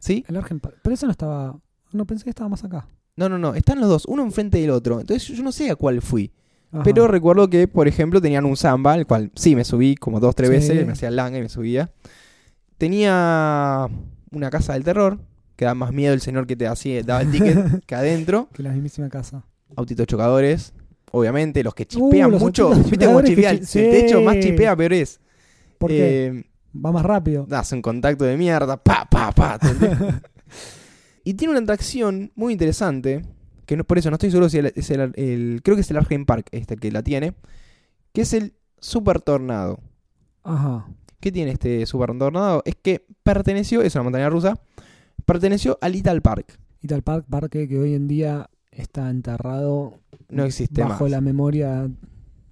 ¿Sí? 0.00 0.24
El 0.28 0.36
Argen 0.36 0.58
Park. 0.60 0.78
Pero 0.82 0.94
eso 0.94 1.06
no 1.06 1.12
estaba. 1.12 1.58
No 1.92 2.04
pensé 2.04 2.24
que 2.24 2.30
estaba 2.30 2.48
más 2.48 2.64
acá. 2.64 2.88
No, 3.14 3.28
no, 3.28 3.38
no, 3.38 3.54
están 3.54 3.80
los 3.80 3.88
dos, 3.88 4.04
uno 4.06 4.22
enfrente 4.24 4.58
del 4.60 4.70
otro. 4.70 5.00
Entonces 5.00 5.28
yo 5.28 5.42
no 5.42 5.52
sé 5.52 5.70
a 5.70 5.76
cuál 5.76 6.02
fui. 6.02 6.32
Ajá. 6.72 6.82
Pero 6.82 7.06
recuerdo 7.06 7.48
que, 7.48 7.68
por 7.68 7.86
ejemplo, 7.88 8.20
tenían 8.20 8.44
un 8.44 8.56
samba, 8.56 8.96
el 8.96 9.06
cual 9.06 9.30
sí 9.36 9.54
me 9.54 9.64
subí 9.64 9.94
como 9.94 10.18
dos, 10.20 10.34
tres 10.34 10.48
Sí. 10.50 10.54
veces, 10.56 10.84
me 10.86 10.92
hacía 10.92 11.08
el 11.08 11.16
langa 11.16 11.38
y 11.38 11.42
me 11.42 11.48
subía. 11.48 11.90
Tenía 12.76 13.88
una 14.32 14.50
casa 14.50 14.74
del 14.74 14.84
terror, 14.84 15.18
que 15.56 15.64
da 15.64 15.74
más 15.74 15.92
miedo 15.92 16.12
el 16.14 16.20
señor 16.20 16.46
que 16.46 16.54
te 16.56 16.66
hacía, 16.66 17.02
daba 17.02 17.22
el 17.22 17.30
ticket 17.30 17.84
que 17.86 17.94
adentro. 17.94 18.48
Que 18.52 18.62
la 18.62 18.70
mismísima 18.70 19.08
casa. 19.08 19.44
Autitos 19.74 20.06
chocadores, 20.06 20.72
obviamente, 21.10 21.64
los 21.64 21.74
que 21.74 21.84
Uh, 21.84 21.86
chipean 21.86 22.30
los 22.30 22.40
mucho. 22.40 22.70
¿Viste 22.70 22.98
que 23.06 23.22
chipean? 23.24 23.58
chi- 23.60 23.64
Si 23.66 23.78
el 23.80 23.90
techo 23.90 24.20
más 24.22 24.34
sí. 24.36 24.40
chipea, 24.42 24.76
peor 24.76 24.92
es. 24.92 25.20
¿Por 25.78 25.90
qué? 25.90 26.26
Eh, 26.26 26.44
Va 26.84 26.92
más 26.92 27.04
rápido. 27.04 27.46
das 27.48 27.72
un 27.72 27.80
contacto 27.82 28.24
de 28.24 28.36
mierda, 28.36 28.76
pa, 28.76 29.06
pa, 29.10 29.32
pa. 29.32 29.58
y 31.24 31.34
tiene 31.34 31.52
una 31.52 31.60
atracción 31.60 32.32
muy 32.34 32.52
interesante, 32.52 33.22
que 33.64 33.76
no, 33.76 33.84
por 33.84 33.98
eso 33.98 34.10
no 34.10 34.14
estoy 34.16 34.30
seguro 34.30 34.48
si 34.48 34.58
el- 34.58 34.72
es 34.74 34.90
el, 34.90 35.12
el- 35.16 35.60
creo 35.64 35.74
que 35.76 35.80
es 35.82 35.90
el 35.90 35.96
Argen 35.96 36.24
Park 36.26 36.48
este 36.52 36.76
que 36.76 36.92
la 36.92 37.02
tiene, 37.02 37.34
que 38.12 38.20
es 38.22 38.32
el 38.32 38.54
Super 38.78 39.20
Tornado. 39.20 39.80
Ajá. 40.44 40.86
¿Qué 41.18 41.32
tiene 41.32 41.50
este 41.52 41.84
Super 41.86 42.16
Tornado? 42.16 42.62
Es 42.66 42.76
que 42.80 43.04
perteneció, 43.22 43.82
es 43.82 43.94
una 43.94 44.04
montaña 44.04 44.28
rusa, 44.28 44.58
perteneció 45.26 45.78
al 45.80 45.92
Little 45.92 46.20
Park. 46.22 46.58
Y 46.80 46.88
tal 46.88 47.02
park, 47.02 47.26
parque 47.28 47.68
que 47.68 47.78
hoy 47.78 47.94
en 47.94 48.06
día 48.08 48.48
está 48.70 49.10
enterrado 49.10 49.98
No 50.28 50.44
existe 50.44 50.82
bajo 50.82 51.04
más. 51.04 51.10
la 51.10 51.20
memoria 51.20 51.88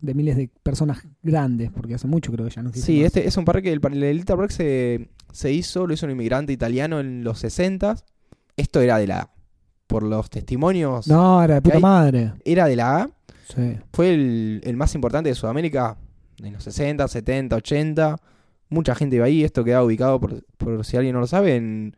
de 0.01 0.15
miles 0.15 0.37
de 0.37 0.51
personas 0.63 0.99
grandes, 1.23 1.71
porque 1.71 1.95
hace 1.95 2.07
mucho 2.07 2.31
creo 2.33 2.47
que 2.47 2.55
ya 2.55 2.63
no 2.63 2.69
existe. 2.71 2.87
Sí, 2.93 2.99
más. 2.99 3.07
este 3.07 3.27
es 3.27 3.37
un 3.37 3.45
parque, 3.45 3.73
el, 3.73 3.81
el 4.03 4.17
Little 4.19 4.37
Park 4.37 4.51
se, 4.51 5.09
se 5.33 5.53
hizo, 5.53 5.87
lo 5.87 5.95
hizo 5.95 6.05
un 6.07 6.13
inmigrante 6.13 6.53
italiano 6.53 7.01
en 7.01 7.25
los 7.25 7.39
60 7.39 7.97
Esto 8.57 8.81
era 8.81 8.99
de 8.99 9.07
la 9.07 9.21
A. 9.21 9.31
Por 9.87 10.03
los 10.03 10.29
testimonios, 10.31 11.07
No, 11.09 11.43
era 11.43 11.57
de 11.57 11.63
puta 11.63 11.77
hay- 11.77 11.83
madre. 11.83 12.33
era 12.45 12.67
de 12.67 12.77
la 12.77 13.03
A. 13.03 13.11
Sí. 13.55 13.77
Fue 13.93 14.13
el, 14.15 14.61
el 14.65 14.77
más 14.77 14.95
importante 14.95 15.29
de 15.29 15.35
Sudamérica 15.35 15.99
en 16.43 16.55
los 16.55 16.65
60, 16.65 17.07
70, 17.07 17.57
80. 17.57 18.17
Mucha 18.71 18.95
gente 18.95 19.17
iba 19.17 19.27
ahí. 19.27 19.45
Esto 19.45 19.63
quedaba 19.63 19.85
ubicado, 19.85 20.19
por, 20.19 20.43
por 20.57 20.85
si 20.85 20.97
alguien 20.97 21.13
no 21.15 21.21
lo 21.21 21.27
sabe, 21.27 21.57
en 21.57 21.95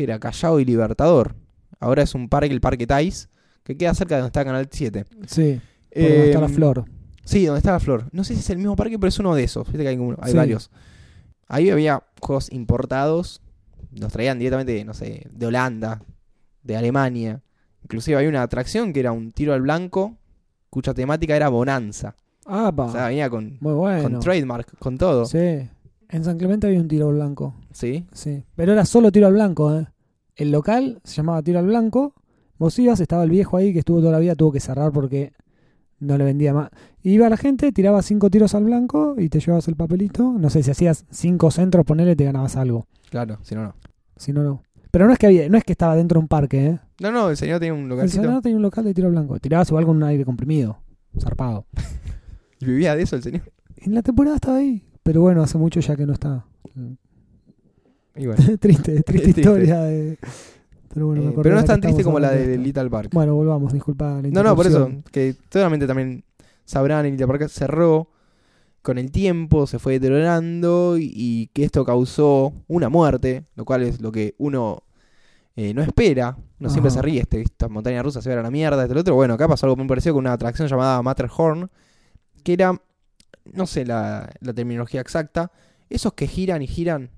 que 0.00 0.04
era 0.04 0.18
Callao 0.18 0.58
y 0.60 0.64
Libertador. 0.64 1.34
Ahora 1.78 2.02
es 2.02 2.14
un 2.14 2.30
parque, 2.30 2.50
el 2.54 2.60
Parque 2.62 2.86
Tais, 2.86 3.28
que 3.62 3.76
queda 3.76 3.92
cerca 3.92 4.14
de 4.14 4.22
donde 4.22 4.28
está 4.28 4.44
Canal 4.46 4.66
7. 4.70 5.04
Sí, 5.26 5.60
por 5.92 6.02
donde 6.02 6.24
está 6.26 6.40
la 6.40 6.46
Em, 6.46 6.52
flor. 6.54 6.84
Sí, 7.24 7.44
donde 7.44 7.58
está 7.58 7.72
la 7.72 7.80
flor. 7.80 8.06
No 8.12 8.24
sé 8.24 8.32
si 8.32 8.40
es 8.40 8.48
el 8.48 8.56
mismo 8.56 8.76
parque, 8.76 8.98
pero 8.98 9.08
es 9.08 9.18
uno 9.18 9.34
de 9.34 9.44
esos. 9.44 9.66
Viste 9.66 9.82
que 9.82 9.88
hay, 9.88 9.98
como- 9.98 10.16
hay 10.22 10.30
Sí. 10.32 10.36
varios. 10.38 10.70
Ahí 11.48 11.68
había 11.68 12.02
juegos 12.18 12.50
importados. 12.50 13.42
Nos 13.90 14.10
traían 14.10 14.38
directamente, 14.38 14.82
no 14.86 14.94
sé, 14.94 15.26
de 15.30 15.46
Holanda, 15.46 16.00
de 16.62 16.76
Alemania. 16.76 17.42
Inclusive 17.82 18.16
había 18.16 18.30
una 18.30 18.42
atracción 18.42 18.94
que 18.94 19.00
era 19.00 19.12
un 19.12 19.32
tiro 19.32 19.52
al 19.52 19.60
blanco, 19.60 20.16
cuya 20.70 20.94
temática 20.94 21.36
era 21.36 21.50
Bonanza. 21.50 22.14
Ah, 22.46 22.72
pa. 22.74 22.84
O 22.86 22.92
sea, 22.92 23.08
venía 23.08 23.28
con, 23.28 23.58
Muy 23.60 23.74
bueno. 23.74 24.02
con 24.02 24.20
trademark, 24.20 24.78
con 24.78 24.96
todo. 24.96 25.26
Sí. 25.26 25.38
Sí. 25.38 25.68
En 26.08 26.24
San 26.24 26.38
Clemente 26.38 26.66
había 26.66 26.80
un 26.80 26.88
tiro 26.88 27.08
al 27.08 27.14
blanco. 27.16 27.54
Sí. 27.72 28.04
Pero 28.56 28.72
era 28.72 28.84
solo 28.84 29.12
tiro 29.12 29.26
al 29.26 29.32
blanco, 29.34 29.74
¿eh? 29.76 29.86
El 30.36 30.50
local 30.52 31.00
se 31.04 31.16
llamaba 31.16 31.42
tiro 31.42 31.58
al 31.58 31.66
blanco. 31.66 32.14
Vos 32.58 32.78
ibas, 32.78 33.00
estaba 33.00 33.24
el 33.24 33.30
viejo 33.30 33.56
ahí 33.56 33.72
que 33.72 33.80
estuvo 33.80 34.00
toda 34.00 34.12
la 34.12 34.18
vida, 34.18 34.34
tuvo 34.34 34.52
que 34.52 34.60
cerrar 34.60 34.92
porque 34.92 35.32
no 35.98 36.16
le 36.18 36.24
vendía 36.24 36.52
más. 36.54 36.70
Iba 37.02 37.28
la 37.28 37.36
gente, 37.36 37.72
tiraba 37.72 38.02
cinco 38.02 38.30
tiros 38.30 38.54
al 38.54 38.64
blanco 38.64 39.14
y 39.18 39.28
te 39.28 39.40
llevabas 39.40 39.68
el 39.68 39.76
papelito. 39.76 40.32
No 40.38 40.50
sé, 40.50 40.62
si 40.62 40.70
hacías 40.70 41.04
cinco 41.10 41.50
centros, 41.50 41.84
ponele, 41.86 42.16
te 42.16 42.24
ganabas 42.24 42.56
algo. 42.56 42.86
Claro, 43.10 43.38
si 43.42 43.54
no, 43.54 43.62
no. 43.62 43.74
Si 44.16 44.32
no, 44.32 44.42
no. 44.42 44.62
Pero 44.90 45.06
no 45.06 45.12
es 45.12 45.18
que 45.18 45.26
había, 45.26 45.48
no 45.48 45.56
es 45.56 45.64
que 45.64 45.72
estaba 45.72 45.94
dentro 45.96 46.18
de 46.18 46.22
un 46.24 46.28
parque, 46.28 46.66
¿eh? 46.66 46.78
No, 47.00 47.12
no, 47.12 47.30
el 47.30 47.36
señor 47.36 47.60
tenía 47.60 47.74
un 47.74 47.82
El 47.82 47.88
localcito. 47.88 48.22
señor 48.22 48.42
tenía 48.42 48.56
un 48.56 48.62
local 48.62 48.84
de 48.84 48.92
tiro 48.94 49.06
al 49.06 49.12
blanco. 49.12 49.38
Tirabas 49.38 49.68
igual 49.68 49.86
con 49.86 49.96
un 49.96 50.02
aire 50.02 50.24
comprimido. 50.24 50.78
Zarpado. 51.18 51.66
Y 52.62 52.66
vivía 52.66 52.94
de 52.94 53.02
eso 53.04 53.16
el 53.16 53.22
señor. 53.22 53.42
En 53.78 53.94
la 53.94 54.02
temporada 54.02 54.36
estaba 54.36 54.58
ahí. 54.58 54.84
Pero 55.02 55.22
bueno, 55.22 55.42
hace 55.42 55.56
mucho 55.56 55.80
ya 55.80 55.96
que 55.96 56.04
no 56.04 56.12
está. 56.12 56.44
Y 58.16 58.26
bueno. 58.26 58.42
triste, 58.60 59.02
triste 59.02 59.40
historia 59.40 59.80
de... 59.82 60.18
Pero 60.92 61.06
bueno, 61.06 61.30
Eh, 61.30 61.34
pero 61.40 61.54
no 61.54 61.60
es 61.60 61.66
tan 61.66 61.80
triste 61.80 62.02
como 62.02 62.18
la 62.18 62.32
de. 62.32 62.58
Little 62.58 62.90
Park. 62.90 63.10
Bueno, 63.12 63.34
volvamos, 63.34 63.72
disculpa 63.72 64.20
la 64.20 64.28
No, 64.28 64.42
no, 64.42 64.56
por 64.56 64.66
eso, 64.66 64.90
que 65.12 65.36
seguramente 65.48 65.86
también 65.86 66.24
sabrán, 66.64 67.04
Little 67.04 67.28
Park 67.28 67.48
cerró 67.48 68.08
con 68.82 68.98
el 68.98 69.12
tiempo, 69.12 69.68
se 69.68 69.78
fue 69.78 69.94
deteriorando 69.94 70.98
y, 70.98 71.12
y 71.14 71.46
que 71.52 71.62
esto 71.64 71.84
causó 71.84 72.52
una 72.66 72.88
muerte, 72.88 73.44
lo 73.54 73.64
cual 73.64 73.84
es 73.84 74.00
lo 74.00 74.10
que 74.10 74.34
uno 74.38 74.82
eh, 75.56 75.74
no 75.74 75.82
espera. 75.82 76.36
Uno 76.58 76.70
siempre 76.70 76.90
se 76.90 77.00
ríe, 77.02 77.20
este, 77.20 77.40
esta 77.40 77.68
montaña 77.68 78.02
rusa 78.02 78.20
se 78.20 78.32
va 78.34 78.40
a 78.40 78.42
la 78.42 78.50
mierda, 78.50 78.82
este, 78.82 78.92
el 78.92 78.98
otro. 78.98 79.14
Bueno, 79.14 79.34
acá 79.34 79.46
pasó 79.46 79.66
algo 79.66 79.76
muy 79.76 79.86
parecido 79.86 80.14
con 80.14 80.24
una 80.24 80.32
atracción 80.32 80.68
llamada 80.68 81.02
Matterhorn, 81.02 81.70
que 82.42 82.52
era, 82.52 82.80
no 83.52 83.66
sé 83.66 83.84
la, 83.84 84.30
la 84.40 84.52
terminología 84.52 85.00
exacta, 85.00 85.52
esos 85.88 86.14
que 86.14 86.26
giran 86.26 86.62
y 86.62 86.66
giran 86.66 87.10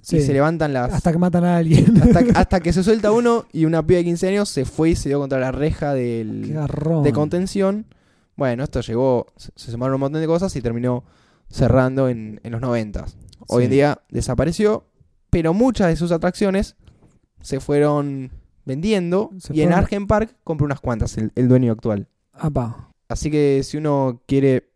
Sí, 0.00 0.18
y 0.18 0.20
se 0.22 0.32
levantan 0.32 0.72
las... 0.72 0.92
hasta 0.92 1.12
que 1.12 1.18
matan 1.18 1.44
a 1.44 1.56
alguien. 1.56 1.86
hasta, 2.02 2.20
hasta 2.40 2.60
que 2.60 2.72
se 2.72 2.82
suelta 2.82 3.12
uno 3.12 3.46
y 3.52 3.64
una 3.64 3.86
piba 3.86 3.98
de 3.98 4.04
15 4.04 4.28
años 4.28 4.48
se 4.48 4.64
fue 4.64 4.90
y 4.90 4.96
se 4.96 5.08
dio 5.08 5.18
contra 5.18 5.38
la 5.38 5.52
reja 5.52 5.92
del, 5.94 6.54
de 7.02 7.12
contención. 7.12 7.86
Bueno, 8.36 8.62
esto 8.64 8.80
llegó, 8.80 9.26
se 9.36 9.70
sumaron 9.72 9.94
un 9.94 10.00
montón 10.00 10.20
de 10.20 10.26
cosas 10.26 10.54
y 10.54 10.62
terminó 10.62 11.04
cerrando 11.50 12.08
en, 12.08 12.40
en 12.44 12.52
los 12.52 12.60
90. 12.60 13.06
Hoy 13.48 13.62
Sí. 13.62 13.64
en 13.64 13.70
día 13.70 14.00
desapareció, 14.10 14.84
pero 15.30 15.52
muchas 15.54 15.88
de 15.88 15.96
sus 15.96 16.12
atracciones 16.12 16.76
se 17.40 17.58
fueron 17.60 18.30
vendiendo 18.64 19.30
Se 19.38 19.54
y 19.56 19.62
en 19.62 19.72
Argen 19.72 20.06
Park 20.06 20.36
compró 20.44 20.66
unas 20.66 20.80
cuantas, 20.80 21.16
el, 21.18 21.32
el 21.34 21.48
dueño 21.48 21.72
actual. 21.72 22.06
Así 23.08 23.30
que 23.30 23.62
si 23.64 23.76
uno 23.78 24.22
quiere 24.26 24.70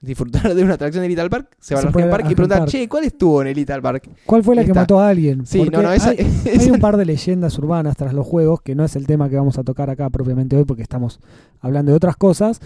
disfrutar 0.00 0.54
de 0.54 0.62
una 0.62 0.74
atracción 0.74 1.02
de 1.02 1.08
Little 1.08 1.28
Park, 1.30 1.56
se 1.58 1.74
va 1.74 1.80
al 1.80 1.90
Park 1.92 1.98
y 2.06 2.12
Argen 2.12 2.34
pregunta, 2.34 2.58
Park. 2.58 2.70
che, 2.70 2.88
¿cuál 2.88 3.04
estuvo 3.04 3.42
en 3.42 3.48
el 3.48 3.56
Little 3.56 3.82
Park? 3.82 4.08
¿Cuál 4.26 4.44
fue 4.44 4.54
la 4.54 4.64
que 4.64 4.72
mató 4.72 5.00
a 5.00 5.08
alguien? 5.08 5.44
Sí, 5.46 5.58
Porque 5.58 5.76
no, 5.76 5.82
no, 5.82 5.92
esa, 5.92 6.10
hay, 6.10 6.16
esa- 6.20 6.50
hay 6.64 6.70
un 6.70 6.80
par 6.80 6.96
de 6.96 7.04
leyendas 7.04 7.58
urbanas 7.58 7.96
tras 7.96 8.12
los 8.12 8.26
juegos, 8.26 8.60
que 8.62 8.74
no 8.74 8.84
es 8.84 8.94
el 8.96 9.06
tema 9.06 9.28
que 9.28 9.36
vamos 9.36 9.58
a 9.58 9.64
tocar 9.64 9.90
acá 9.90 10.08
propiamente 10.10 10.56
hoy, 10.56 10.64
porque 10.64 10.82
estamos 10.82 11.20
hablando 11.60 11.90
de 11.92 11.96
otras 11.96 12.16
cosas. 12.16 12.60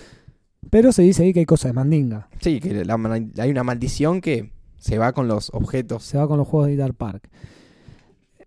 Pero 0.71 0.93
se 0.93 1.03
dice 1.03 1.25
ahí 1.25 1.33
que 1.33 1.41
hay 1.41 1.47
cosas 1.47 1.71
de 1.71 1.73
mandinga. 1.73 2.29
Sí, 2.41 2.61
que 2.61 2.85
la- 2.85 2.95
hay 3.39 3.51
una 3.51 3.65
maldición 3.65 4.21
que 4.21 4.53
se 4.79 4.99
va 4.99 5.13
con 5.13 5.27
los 5.29 5.51
objetos. 5.55 6.03
Se 6.05 6.19
va 6.19 6.29
con 6.29 6.39
los 6.39 6.47
juegos 6.47 6.67
de 6.67 6.73
Guitar 6.75 6.95
Park. 6.95 7.29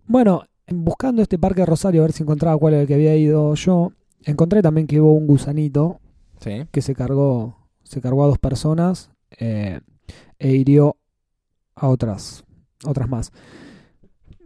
Bueno, 0.08 0.44
buscando 0.68 1.22
este 1.22 1.38
parque 1.40 1.62
de 1.62 1.66
Rosario, 1.66 2.02
a 2.02 2.06
ver 2.06 2.12
si 2.14 2.24
encontraba 2.24 2.58
cuál 2.58 2.74
era 2.74 2.82
el 2.84 2.88
que 2.88 2.94
había 2.94 3.16
ido 3.16 3.54
yo, 3.56 3.92
encontré 4.24 4.62
también 4.62 4.88
que 4.88 5.02
hubo 5.02 5.14
un 5.14 5.28
gusanito 5.28 6.00
Sí. 6.40 6.66
que 6.72 6.82
se 6.82 6.94
cargó, 6.96 7.58
se 7.86 8.02
cargó 8.02 8.24
a 8.24 8.28
dos 8.28 8.40
personas 8.40 9.12
eh, 9.40 9.80
e 10.40 10.52
hirió 10.52 10.98
a 11.76 11.88
otras, 11.88 12.44
otras 12.86 13.08
más. 13.08 13.32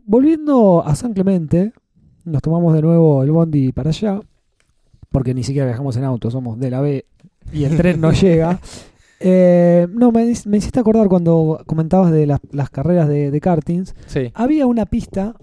Volviendo 0.06 0.84
a 0.86 0.96
San 0.96 1.14
Clemente, 1.14 1.74
nos 2.26 2.42
tomamos 2.42 2.74
de 2.74 2.82
nuevo 2.82 3.24
el 3.24 3.32
bondi 3.32 3.72
para 3.72 3.90
allá, 3.90 4.20
porque 5.10 5.34
ni 5.34 5.44
siquiera 5.44 5.68
viajamos 5.68 5.98
en 5.98 6.04
auto, 6.04 6.30
somos 6.30 6.60
de 6.60 6.70
la 6.70 6.82
B 6.82 7.06
y 7.52 7.64
el 7.64 7.78
tren 7.78 8.02
no 8.02 8.12
llega. 8.14 8.60
Eh, 9.20 9.88
no, 9.92 10.12
me, 10.12 10.34
me 10.46 10.58
hiciste 10.58 10.80
acordar 10.80 11.08
cuando 11.08 11.62
comentabas 11.66 12.12
de 12.12 12.26
las, 12.26 12.40
las 12.52 12.70
carreras 12.70 13.08
de, 13.08 13.32
de 13.32 13.42
kartings. 13.42 13.96
Sí. 14.08 14.32
Había 14.34 14.66
una 14.68 14.86
pista 14.86 15.36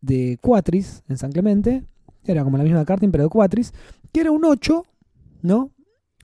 de 0.00 0.38
Cuatris 0.40 1.02
en 1.08 1.16
San 1.16 1.32
Clemente, 1.32 1.84
era 2.24 2.44
como 2.44 2.58
la 2.58 2.64
misma 2.64 2.80
de 2.80 2.84
karting, 2.84 3.10
pero 3.10 3.24
de 3.24 3.30
Cuatris, 3.30 3.72
que 4.12 4.20
era 4.20 4.30
un 4.30 4.44
8, 4.44 4.84
¿no? 5.42 5.70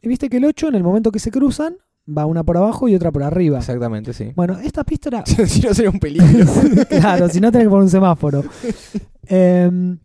Y 0.04 0.08
viste 0.08 0.28
que 0.28 0.36
el 0.36 0.44
8, 0.44 0.68
en 0.68 0.74
el 0.76 0.82
momento 0.82 1.10
que 1.10 1.18
se 1.18 1.30
cruzan, 1.30 1.76
va 2.06 2.26
una 2.26 2.44
por 2.44 2.56
abajo 2.58 2.88
y 2.88 2.94
otra 2.94 3.10
por 3.10 3.22
arriba. 3.22 3.58
Exactamente, 3.58 4.12
sí. 4.12 4.32
Bueno, 4.36 4.58
esta 4.58 4.84
pista 4.84 5.08
era. 5.08 5.24
si 5.46 5.62
no 5.62 5.72
sería 5.72 5.90
un 5.90 5.98
peligro. 5.98 6.46
claro, 6.88 7.28
si 7.28 7.40
no 7.40 7.50
tenés 7.50 7.66
que 7.66 7.70
poner 7.70 7.84
un 7.84 7.90
semáforo. 7.90 8.44
Eh, 9.28 9.96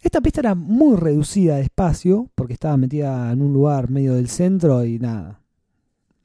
esta 0.00 0.20
pista 0.20 0.40
era 0.40 0.54
muy 0.54 0.96
reducida 0.96 1.56
de 1.56 1.62
espacio, 1.62 2.30
porque 2.34 2.52
estaba 2.52 2.76
metida 2.76 3.32
en 3.32 3.42
un 3.42 3.52
lugar 3.52 3.90
medio 3.90 4.14
del 4.14 4.28
centro 4.28 4.84
y 4.84 4.98
nada. 4.98 5.40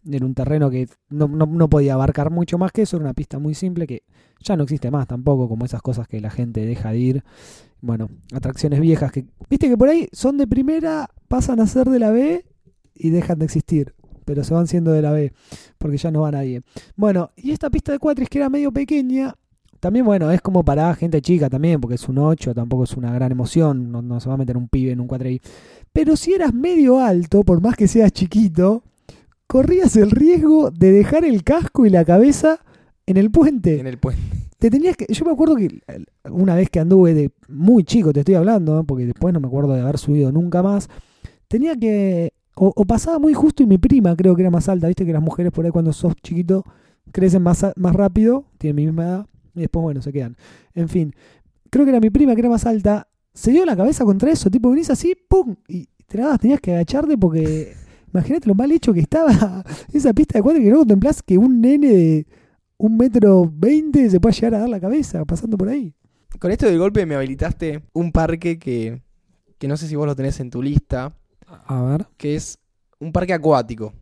Era 0.10 0.26
un 0.26 0.34
terreno 0.34 0.70
que 0.70 0.90
no, 1.10 1.28
no- 1.28 1.46
no 1.46 1.70
podía 1.70 1.94
abarcar 1.94 2.32
mucho 2.32 2.58
más 2.58 2.72
que 2.72 2.82
eso, 2.84 2.98
era 2.98 3.06
una 3.06 3.14
pista 3.14 3.40
muy 3.40 3.54
simple 3.54 3.88
que 3.88 4.04
ya 4.42 4.58
no 4.58 4.64
existe 4.64 4.92
más 4.92 5.08
tampoco, 5.08 5.48
como 5.48 5.64
esas 5.66 5.82
cosas 5.82 6.08
que 6.08 6.20
la 6.20 6.32
gente 6.32 6.66
deja 6.66 6.92
de 6.92 6.98
ir. 6.98 7.24
Bueno, 7.82 8.10
atracciones 8.34 8.80
viejas 8.80 9.12
que, 9.12 9.26
viste 9.50 9.70
que 9.70 9.78
por 9.78 9.90
ahí 9.90 10.08
son 10.12 10.38
de 10.38 10.48
primera, 10.48 11.10
pasan 11.28 11.60
a 11.60 11.68
ser 11.68 11.88
de 11.90 12.00
la 12.00 12.12
B 12.12 12.46
y 12.94 13.10
dejan 13.10 13.40
de 13.40 13.46
existir, 13.46 13.94
pero 14.26 14.44
se 14.44 14.54
van 14.54 14.68
siendo 14.68 14.92
de 14.92 15.02
la 15.02 15.12
B, 15.12 15.34
porque 15.78 15.98
ya 15.98 16.12
no 16.12 16.22
va 16.22 16.32
nadie. 16.32 16.62
Bueno, 16.96 17.32
y 17.36 17.52
esta 17.52 17.70
pista 17.70 17.92
de 17.92 18.00
cuatris 18.00 18.30
que 18.30 18.40
era 18.40 18.50
medio 18.50 18.72
pequeña, 18.72 19.36
también, 19.80 20.06
bueno, 20.06 20.30
es 20.30 20.42
como 20.42 20.64
para 20.64 20.94
gente 20.94 21.22
chica 21.22 21.50
también, 21.50 21.82
porque 21.82 21.96
es 21.96 22.08
un 22.08 22.20
8, 22.20 22.54
tampoco 22.54 22.84
es 22.84 22.96
una 22.96 23.12
gran 23.12 23.32
emoción, 23.32 23.92
no, 23.92 24.04
no 24.04 24.20
se 24.20 24.30
va 24.30 24.36
a 24.36 24.38
meter 24.38 24.56
un 24.56 24.68
pibe 24.68 24.92
en 24.92 25.00
un 25.00 25.08
cuatri. 25.08 25.42
Pero 25.92 26.16
si 26.16 26.34
eras 26.34 26.54
medio 26.54 27.00
alto, 27.00 27.44
por 27.44 27.62
más 27.62 27.76
que 27.76 27.88
seas 27.88 28.12
chiquito, 28.12 28.84
corrías 29.48 29.96
el 29.96 30.12
riesgo 30.12 30.70
de 30.70 30.92
dejar 30.92 31.26
el 31.26 31.44
casco 31.44 31.86
y 31.86 31.90
la 31.90 32.06
cabeza 32.06 32.60
en 33.08 33.18
el 33.18 33.32
puente. 33.32 33.80
en 33.80 33.88
el 33.88 33.98
puente. 33.98 34.22
Te 34.58 34.70
tenías 34.70 34.96
que. 34.96 35.08
Yo 35.12 35.26
me 35.26 35.32
acuerdo 35.32 35.56
que 35.56 35.82
una 36.30 36.54
vez 36.54 36.70
que 36.70 36.80
anduve 36.80 37.16
de 37.16 37.32
muy 37.50 37.84
chico, 37.84 38.14
te 38.14 38.20
estoy 38.20 38.36
hablando, 38.36 38.80
¿eh? 38.80 38.84
porque 38.86 39.08
después 39.08 39.34
no 39.34 39.40
me 39.40 39.48
acuerdo 39.48 39.74
de 39.74 39.82
haber 39.82 39.98
subido 39.98 40.32
nunca 40.32 40.62
más. 40.62 40.88
Tenía 41.48 41.76
que. 41.76 42.34
O, 42.64 42.86
pasaba 42.86 43.18
muy 43.18 43.34
justo 43.34 43.64
y 43.64 43.66
mi 43.66 43.80
prima 43.80 44.16
creo 44.16 44.36
que 44.36 44.44
era 44.44 44.52
más 44.52 44.70
alta. 44.70 44.86
Viste 44.86 45.04
que 45.04 45.12
las 45.12 45.22
mujeres 45.24 45.52
por 45.52 45.66
ahí 45.66 45.72
cuando 45.72 45.92
sos 45.94 46.14
chiquito 46.22 46.64
crecen 47.12 47.42
más, 47.42 47.66
más 47.76 47.96
rápido, 47.96 48.46
tienen 48.60 48.76
mi 48.76 48.86
misma 48.86 49.04
edad, 49.04 49.28
y 49.56 49.62
después, 49.62 49.82
bueno, 49.82 50.04
se 50.04 50.14
quedan. 50.14 50.38
En 50.76 50.88
fin, 50.88 51.12
creo 51.72 51.86
que 51.86 51.90
era 51.90 52.00
mi 52.00 52.12
prima 52.12 52.36
que 52.36 52.42
era 52.42 52.50
más 52.50 52.68
alta. 52.68 53.08
Se 53.34 53.50
dio 53.50 53.66
la 53.66 53.76
cabeza 53.76 54.06
contra 54.06 54.30
eso, 54.30 54.52
tipo, 54.52 54.70
venís 54.70 54.92
así, 54.92 55.16
¡pum! 55.28 55.56
Y 55.68 55.90
te 56.06 56.20
nada, 56.20 56.38
tenías 56.38 56.62
que 56.62 56.76
agacharte 56.76 57.18
porque. 57.18 57.74
Imagínate 58.14 58.48
lo 58.48 58.54
mal 58.54 58.72
hecho 58.72 58.94
que 58.94 59.00
estaba 59.00 59.64
esa 59.94 60.14
pista 60.14 60.38
de 60.38 60.44
cuatro 60.44 60.62
que 60.62 60.70
no 60.70 60.80
contemplás 60.80 61.24
que 61.24 61.38
un 61.38 61.62
nene 61.62 61.88
de 61.88 62.28
un 62.78 62.98
metro 62.98 63.50
veinte 63.52 64.08
se 64.10 64.20
puede 64.20 64.36
llegar 64.36 64.56
a 64.56 64.60
dar 64.60 64.70
la 64.70 64.82
cabeza 64.82 65.26
pasando 65.26 65.58
por 65.58 65.70
ahí. 65.70 65.96
Con 66.38 66.52
esto 66.52 66.68
del 66.68 66.78
golpe 66.78 67.06
me 67.08 67.16
habilitaste 67.16 67.82
un 67.94 68.12
parque 68.12 68.60
que, 68.60 69.02
que 69.58 69.68
no 69.70 69.78
sé 69.78 69.88
si 69.88 69.96
vos 69.96 70.06
lo 70.06 70.16
tenés 70.16 70.42
en 70.42 70.50
tu 70.50 70.62
lista, 70.62 71.16
A 71.68 71.82
ver. 71.84 72.08
que 72.18 72.36
es 72.36 72.58
un 73.00 73.12
parque 73.12 73.34
acuático. 73.34 73.94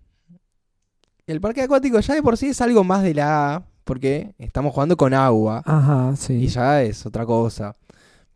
El 1.27 1.39
parque 1.41 1.61
acuático 1.61 1.99
ya 1.99 2.15
de 2.15 2.23
por 2.23 2.37
sí 2.37 2.47
es 2.47 2.61
algo 2.61 2.83
más 2.83 3.03
de 3.03 3.13
la 3.13 3.55
A, 3.55 3.63
porque 3.83 4.33
estamos 4.39 4.73
jugando 4.73 4.97
con 4.97 5.13
agua 5.13 5.61
Ajá, 5.65 6.11
y 6.13 6.17
sí. 6.17 6.47
ya 6.47 6.81
es 6.81 7.05
otra 7.05 7.25
cosa. 7.25 7.75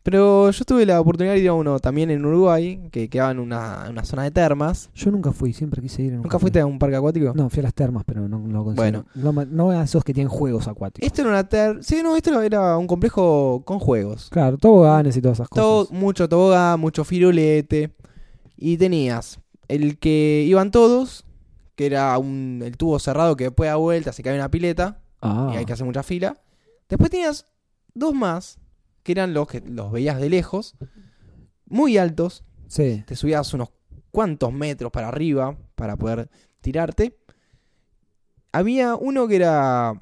Pero 0.04 0.50
yo 0.50 0.64
tuve 0.66 0.84
la 0.84 1.00
oportunidad 1.00 1.32
de 1.32 1.40
ir 1.40 1.48
a 1.48 1.54
uno 1.54 1.78
también 1.80 2.10
en 2.10 2.24
Uruguay, 2.26 2.88
que 2.92 3.08
quedaba 3.08 3.30
en 3.30 3.38
una, 3.38 3.84
en 3.86 3.92
una 3.92 4.04
zona 4.04 4.24
de 4.24 4.30
termas. 4.30 4.90
Yo 4.94 5.10
nunca 5.10 5.32
fui, 5.32 5.54
siempre 5.54 5.80
quise 5.80 6.02
ir. 6.02 6.12
¿Nunca 6.12 6.38
fuiste 6.38 6.60
a 6.60 6.66
un 6.66 6.78
parque 6.78 6.96
acuático? 6.96 7.32
No, 7.34 7.48
fui 7.48 7.60
a 7.60 7.62
las 7.62 7.72
termas, 7.74 8.04
pero 8.04 8.28
no, 8.28 8.38
no 8.38 8.58
lo 8.58 8.64
considero. 8.64 9.06
Bueno. 9.14 9.32
No, 9.32 9.44
no 9.46 9.70
a 9.70 9.82
esos 9.82 10.04
que 10.04 10.12
tienen 10.12 10.28
juegos 10.28 10.68
acuáticos. 10.68 11.06
Esto 11.06 11.22
era 11.22 11.30
una 11.30 11.48
ter... 11.48 11.82
Sí, 11.82 12.00
no, 12.02 12.14
esto 12.16 12.38
era 12.42 12.76
un 12.76 12.86
complejo 12.86 13.62
con 13.64 13.78
juegos. 13.78 14.28
Claro, 14.30 14.58
toboganes 14.58 15.16
y 15.16 15.22
todas 15.22 15.38
esas 15.38 15.48
Todo, 15.48 15.86
cosas. 15.86 15.98
mucho 15.98 16.28
tobogán, 16.28 16.78
mucho 16.80 17.02
firulete. 17.02 17.94
Y 18.56 18.76
tenías 18.76 19.40
el 19.68 19.98
que 19.98 20.44
iban 20.46 20.70
todos, 20.70 21.24
que 21.74 21.86
era 21.86 22.16
un, 22.18 22.60
el 22.64 22.76
tubo 22.76 22.98
cerrado 22.98 23.36
que 23.36 23.44
después 23.44 23.68
da 23.68 23.76
vuelta, 23.76 24.12
se 24.12 24.22
cae 24.22 24.34
una 24.36 24.50
pileta 24.50 25.00
Ah, 25.20 25.50
y 25.54 25.56
hay 25.56 25.64
que 25.64 25.72
hacer 25.72 25.86
mucha 25.86 26.02
fila. 26.02 26.36
Después 26.88 27.10
tenías 27.10 27.46
dos 27.94 28.12
más, 28.14 28.58
que 29.02 29.12
eran 29.12 29.32
los 29.34 29.48
que 29.48 29.60
los 29.60 29.90
veías 29.90 30.20
de 30.20 30.28
lejos, 30.28 30.76
muy 31.66 31.96
altos. 31.98 32.44
sí. 32.68 33.02
Te 33.06 33.16
subías 33.16 33.52
unos 33.54 33.70
cuantos 34.10 34.52
metros 34.52 34.92
para 34.92 35.08
arriba 35.08 35.56
para 35.74 35.96
poder 35.96 36.28
tirarte. 36.60 37.16
Había 38.52 38.94
uno 38.94 39.26
que 39.26 39.36
era 39.36 39.94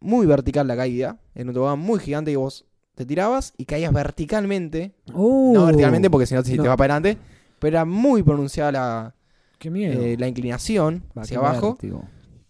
muy 0.00 0.26
vertical 0.26 0.68
la 0.68 0.76
caída, 0.76 1.18
en 1.34 1.48
un 1.48 1.54
tobogán 1.54 1.78
muy 1.80 1.98
gigante 1.98 2.30
que 2.30 2.36
vos 2.36 2.66
te 2.94 3.04
tirabas 3.04 3.52
y 3.56 3.64
caías 3.64 3.92
verticalmente. 3.92 4.94
Uh, 5.12 5.52
No 5.54 5.66
verticalmente 5.66 6.10
porque 6.10 6.26
si 6.26 6.34
no 6.34 6.44
si 6.44 6.56
no. 6.56 6.62
te 6.62 6.68
va 6.68 6.76
para 6.76 6.94
adelante. 6.96 7.20
Pero 7.64 7.76
era 7.78 7.84
muy 7.86 8.22
pronunciada 8.22 8.70
la, 8.72 9.14
Qué 9.58 9.70
miedo. 9.70 9.98
eh, 10.02 10.16
la 10.18 10.28
inclinación 10.28 11.02
Va, 11.16 11.22
hacia 11.22 11.40
qué 11.40 11.46
abajo 11.46 11.68
vértigo. 11.72 12.04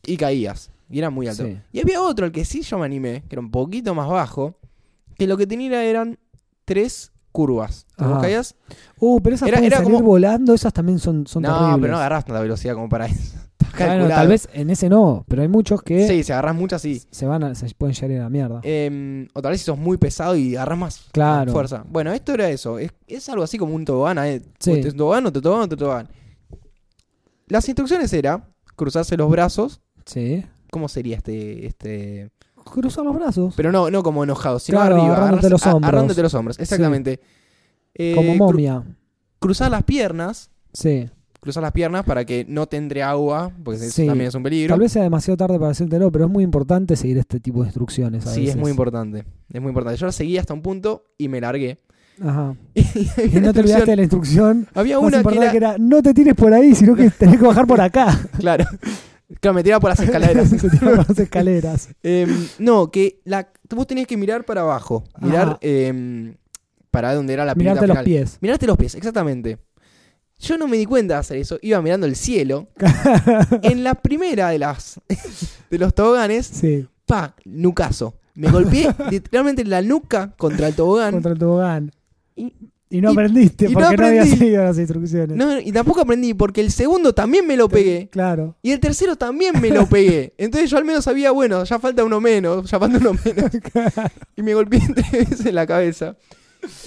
y 0.05 0.17
caías. 0.17 0.73
Y 0.91 0.99
era 0.99 1.09
muy 1.11 1.29
alto. 1.29 1.45
Sí. 1.45 1.57
Y 1.73 1.81
había 1.81 2.03
otro, 2.03 2.27
el 2.27 2.33
que 2.33 2.45
sí 2.45 2.63
yo 2.63 2.79
me 2.79 2.85
animé, 2.87 3.23
que 3.29 3.37
era 3.37 3.41
un 3.41 3.53
poquito 3.53 3.95
más 3.95 4.09
bajo, 4.09 4.59
que 5.17 5.29
lo 5.29 5.37
que 5.37 5.47
tenía 5.47 5.85
eran 5.85 6.19
tres 6.65 7.13
curvas. 7.31 7.87
Entonces 7.91 8.09
vos 8.09 8.13
Ajá. 8.15 8.23
caías. 8.23 8.57
Uh, 8.99 9.21
pero 9.21 9.37
esas 9.37 9.47
Era- 9.49 9.59
pueden 9.59 9.67
era 9.73 9.77
salir 9.79 9.93
como- 9.93 10.05
volando, 10.05 10.53
esas 10.53 10.73
también 10.73 10.99
son, 10.99 11.27
son 11.29 11.45
no, 11.45 11.49
terribles. 11.57 11.79
pero 11.81 11.93
no 11.93 11.99
agarras 11.99 12.25
tanta 12.25 12.41
velocidad 12.41 12.75
como 12.75 12.89
para 12.89 13.07
eso. 13.07 13.39
Bueno, 13.77 14.09
tal 14.09 14.29
vez 14.29 14.49
en 14.53 14.71
ese 14.71 14.89
no, 14.89 15.25
pero 15.29 15.43
hay 15.43 15.49
muchos 15.49 15.83
que 15.83 16.07
Sí, 16.09 16.23
si 16.23 16.33
agarras 16.33 16.55
muchas, 16.55 16.83
sí. 16.83 17.03
se 17.11 17.27
van 17.27 17.43
a, 17.45 17.55
se 17.55 17.73
pueden 17.75 17.95
llegar 17.95 18.21
a 18.21 18.25
la 18.25 18.31
mierda. 18.31 18.61
Eh, 18.63 19.27
o 19.35 19.43
tal 19.43 19.53
vez 19.53 19.61
si 19.61 19.67
sos 19.67 19.79
muy 19.79 19.97
pesado 19.97 20.37
y 20.37 20.57
agarras 20.57 20.79
más 20.79 21.09
Claro. 21.13 21.53
fuerza. 21.53 21.85
Bueno, 21.89 22.13
esto 22.13 22.33
era 22.35 22.49
eso. 22.51 22.79
Es, 22.79 22.93
es 23.07 23.29
algo 23.29 23.43
así 23.45 23.59
como 23.59 23.75
un 23.75 23.85
tobogán. 23.85 24.19
¿eh? 24.19 24.41
Sí. 24.59 24.73
Tenés 24.73 24.93
un 24.93 24.99
tobogán, 24.99 25.27
otro 25.27 25.41
tobogán, 25.43 25.65
otro 25.65 25.77
tobogán. 25.79 26.09
Las 27.49 27.69
instrucciones 27.69 28.13
era 28.13 28.49
cruzarse 28.77 29.17
los 29.17 29.31
brazos. 29.31 29.81
Sí. 30.07 30.45
¿Cómo 30.71 30.89
sería 30.89 31.17
este, 31.17 31.67
este? 31.67 32.31
Cruzar 32.65 33.05
los 33.05 33.15
brazos. 33.15 33.55
Pero 33.57 33.71
no, 33.71 33.91
no 33.91 34.03
como 34.03 34.25
enojado, 34.25 34.59
sino 34.59 34.79
Claro, 34.79 34.97
arriba. 34.97 35.17
agarrándote 35.17 35.51
los 35.51 35.67
hombros. 35.67 35.83
agarrándote 35.89 36.23
los 36.23 36.35
hombros, 36.35 36.59
exactamente. 36.59 37.21
Eh, 37.95 38.15
como 38.17 38.33
cru- 38.35 38.39
momia. 38.39 38.83
cruzar 39.39 39.71
las 39.71 39.83
piernas. 39.85 40.51
Sí. 40.73 41.09
Cruzar 41.45 41.63
las 41.63 41.73
piernas 41.73 42.05
para 42.05 42.25
que 42.25 42.47
no 42.49 42.67
te 42.67 42.79
entre 42.79 43.03
agua, 43.03 43.53
porque 43.63 43.79
eso 43.85 43.91
Sí. 43.95 44.07
también 44.07 44.29
es 44.29 44.35
un 44.35 44.43
peligro. 44.43 44.73
Tal 44.73 44.81
vez 44.81 44.93
sea 44.93 45.03
demasiado 45.03 45.37
tarde 45.37 45.59
para 45.59 45.73
hacértelo, 45.73 46.11
pero 46.11 46.25
es 46.25 46.31
muy 46.31 46.43
importante 46.43 46.97
seguir 46.97 47.19
este 47.19 47.39
tipo 47.39 47.61
de 47.61 47.67
instrucciones. 47.67 48.27
a 48.27 48.31
Sí, 48.33 48.49
es 48.49 48.57
muy 48.57 48.71
importante. 48.71 49.27
Es 49.53 49.61
muy 49.61 49.69
importante. 49.69 49.99
Yo 50.01 50.07
la 50.07 50.13
seguí 50.13 50.39
hasta 50.39 50.55
un 50.55 50.63
punto 50.63 51.05
y 51.19 51.29
me 51.29 51.43
largué. 51.43 51.81
Ajá. 52.23 52.57
Y 52.75 53.41
no 53.41 53.53
te 53.53 53.61
olvidaste 53.61 53.91
de 53.91 53.97
la 53.97 54.03
instrucción. 54.03 54.67
Había 54.73 54.99
una 54.99 55.23
que 55.23 55.37
era, 55.37 55.51
que 55.51 55.57
era, 55.59 55.77
no 55.79 56.03
te 56.03 56.15
tires 56.15 56.35
por 56.35 56.55
ahí, 56.55 56.75
sino 56.75 56.95
que 56.97 57.11
tenés 57.11 57.39
que 57.39 57.45
bajar 57.47 57.67
por 57.67 57.81
acá. 57.81 58.19
Claro. 58.39 58.65
Claro, 59.41 59.55
me 59.55 59.63
tiraba 59.63 59.81
por 59.81 59.91
las 59.91 60.01
escaleras. 60.09 60.49
Se 60.49 60.71
tira 60.71 60.81
por 60.97 61.09
las 61.09 61.19
escaleras. 61.19 61.89
Em, 62.03 62.31
no, 62.59 62.91
que 62.91 63.21
la, 63.25 63.49
vos 63.75 63.87
tenías 63.87 64.07
que 64.07 64.17
mirar 64.17 64.45
para 64.47 64.63
abajo. 64.63 65.05
Mirar 65.21 65.59
em, 65.61 66.35
para 66.91 67.15
donde 67.15 67.35
era 67.35 67.45
la 67.45 67.55
Mirarte 67.55 67.87
los 67.87 67.95
final. 67.97 68.05
pies. 68.05 68.39
Mirarte 68.41 68.67
los 68.67 68.77
pies, 68.79 68.95
exactamente. 68.95 69.59
Yo 70.39 70.59
no 70.59 70.69
me 70.69 70.77
di 70.77 70.85
cuenta 70.85 71.15
de 71.15 71.21
hacer 71.21 71.37
eso. 71.39 71.59
Iba 71.63 71.81
mirando 71.81 72.07
el 72.07 72.17
cielo. 72.17 72.69
en 73.63 73.85
la 73.85 73.95
primera 73.95 74.51
de 74.51 74.59
las 74.59 75.01
de 75.71 75.79
los 75.79 75.95
toboganes, 75.95 76.47
Sí, 76.47 76.87
pa, 77.07 77.35
nucazo. 77.45 78.15
Me 78.35 78.51
golpeé 78.51 78.89
literalmente 79.11 79.65
la 79.65 79.81
nuca 79.81 80.33
contra 80.37 80.69
el 80.69 80.75
tobogán. 80.75 81.13
contra 81.13 81.33
el 81.33 81.39
tobogán. 81.39 81.93
Y- 82.37 82.53
Y 82.91 83.01
no 83.01 83.11
y- 83.11 83.13
aprendiste 83.13 83.65
y 83.67 83.69
no 83.69 83.81
porque 83.81 83.97
no, 83.97 84.07
habías 84.07 84.25
aprendí. 84.27 84.39
seguido 84.45 84.65
las 84.65 84.79
instrucciones. 84.79 85.37
No, 85.37 85.59
y 85.59 85.73
tampoco 85.73 86.01
aprendí 86.03 86.35
porque 86.35 86.61
el 86.61 86.71
segundo 86.71 87.13
también 87.13 87.47
me 87.47 87.57
lo 87.57 87.69
pegué. 87.69 88.09
Claro. 88.11 88.57
Y 88.63 88.71
el 88.73 88.79
tercero 88.81 89.17
también 89.17 89.61
me 89.61 89.71
lo 89.71 89.87
pegué. 89.87 90.35
Entonces 90.39 90.71
yo 90.71 90.77
al 90.79 90.85
menos 90.85 91.05
sabía, 91.05 91.31
bueno, 91.31 91.65
ya 91.65 91.79
falta 91.79 92.05
uno 92.05 92.21
menos, 92.21 92.71
ya 92.71 92.79
falta 92.79 92.99
uno 92.99 93.13
menos. 93.25 93.51
Y 94.37 94.43
me 94.43 94.55
golpeé 94.55 94.81
tres 94.95 95.11
veces 95.13 95.47
en 95.47 95.55
la 95.55 95.67
cabeza. 95.67 96.17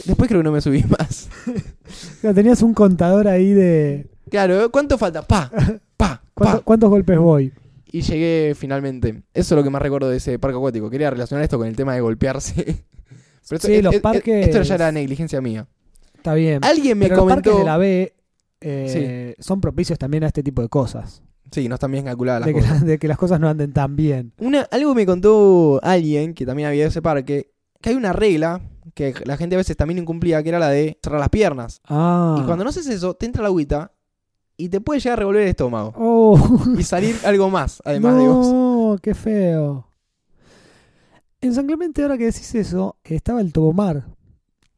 Después 0.05 0.27
creo 0.27 0.39
que 0.41 0.43
no 0.43 0.51
me 0.51 0.61
subí 0.61 0.83
más. 0.83 1.29
Claro, 2.21 2.35
Tenías 2.35 2.61
un 2.61 2.73
contador 2.73 3.27
ahí 3.27 3.53
de 3.53 4.07
Claro. 4.29 4.69
¿cuánto 4.71 4.97
falta? 4.97 5.21
Pa, 5.21 5.49
pa, 5.97 6.21
¿cuánto- 6.33 6.57
pa. 6.59 6.63
cuántos 6.63 6.89
golpes 6.89 7.17
voy. 7.17 7.53
Y 7.91 8.01
llegué 8.01 8.53
finalmente. 8.55 9.23
Eso 9.33 9.55
es 9.55 9.57
lo 9.57 9.63
que 9.63 9.69
más 9.69 9.81
recuerdo 9.81 10.09
de 10.09 10.17
ese 10.17 10.37
parque 10.39 10.57
acuático. 10.57 10.89
Quería 10.89 11.09
relacionar 11.09 11.43
esto 11.43 11.57
con 11.57 11.67
el 11.67 11.75
tema 11.75 11.93
de 11.95 12.01
golpearse. 12.01 12.53
Pero 13.49 13.55
esto, 13.55 13.67
Sí, 13.67 13.81
los 13.81 13.95
es- 13.95 14.01
parques- 14.01 14.45
esto 14.47 14.61
ya 14.61 14.75
era 14.75 14.91
negligencia 14.91 15.39
mía. 15.41 15.67
Está 16.15 16.33
bien. 16.33 16.63
Alguien 16.65 16.97
me 16.97 17.05
Pero 17.07 17.17
los 17.17 17.27
parques 17.27 17.51
comentó. 17.53 17.59
de 17.59 17.65
la 17.65 17.77
B 17.77 18.13
eh, 18.59 19.35
son 19.39 19.61
propicios 19.61 19.97
también 19.97 20.23
a 20.25 20.27
este 20.27 20.43
tipo 20.43 20.61
de 20.61 20.67
cosas. 20.67 21.21
Sí, 21.51 21.69
no 21.69 21.75
están 21.75 21.91
bien 21.91 22.03
calculadas 22.03 22.41
las 22.41 22.47
De 22.47 22.53
que, 22.53 22.59
cosas. 22.59 22.85
de 22.85 22.97
que 22.99 23.07
las 23.07 23.17
cosas 23.17 23.39
no 23.39 23.47
anden 23.47 23.71
tan 23.71 23.95
bien. 23.95 24.33
Una, 24.39 24.63
algo 24.69 24.93
me 24.93 25.05
contó 25.05 25.79
alguien 25.81 26.33
que 26.33 26.45
también 26.45 26.67
había 26.67 26.87
ese 26.87 27.01
parque. 27.01 27.51
Que 27.79 27.91
hay 27.91 27.95
una 27.95 28.11
regla 28.11 28.59
que 28.97 29.13
la 29.25 29.37
gente 29.37 29.55
a 29.55 29.59
veces 29.59 29.77
también 29.77 29.99
incumplía, 29.99 30.41
que 30.41 30.49
era 30.49 30.57
la 30.59 30.69
de 30.69 30.97
cerrar 31.03 31.19
las 31.19 31.29
piernas. 31.29 31.81
Ah. 31.87 32.37
Y 32.41 32.45
cuando 32.45 32.63
no 32.63 32.71
haces 32.71 32.87
eso, 32.87 33.13
te 33.13 33.27
entra 33.27 33.43
la 33.43 33.49
agüita 33.49 33.91
y 34.57 34.69
te 34.69 34.81
puede 34.81 34.99
llegar 34.99 35.19
a 35.19 35.21
revolver 35.21 35.43
el 35.43 35.49
estómago. 35.49 35.93
Oh, 35.95 36.63
Y 36.77 36.81
salir 36.83 37.15
algo 37.25 37.49
más, 37.51 37.79
además 37.85 38.17
de 38.17 38.27
vos. 38.27 38.47
no, 38.47 38.97
qué 39.01 39.13
feo. 39.13 39.87
En 41.41 41.53
San 41.53 41.67
Clemente, 41.67 42.01
ahora 42.01 42.17
que 42.17 42.25
decís 42.25 42.53
eso, 42.55 42.97
estaba 43.03 43.41
el 43.41 43.53
Tobomar. 43.53 44.05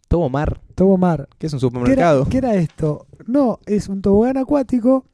Tobomar, 0.10 0.60
Tobomar. 0.76 1.30
que 1.38 1.48
es 1.48 1.54
un 1.54 1.60
¿Qué 1.60 1.66
era, 1.66 1.70
supermercado. 1.80 2.26
qué 2.30 2.38
era 2.40 2.56
esto? 2.56 3.06
No, 3.28 3.60
es 3.68 3.88
un 3.88 4.02
tobogán 4.02 4.38
acuático, 4.38 5.06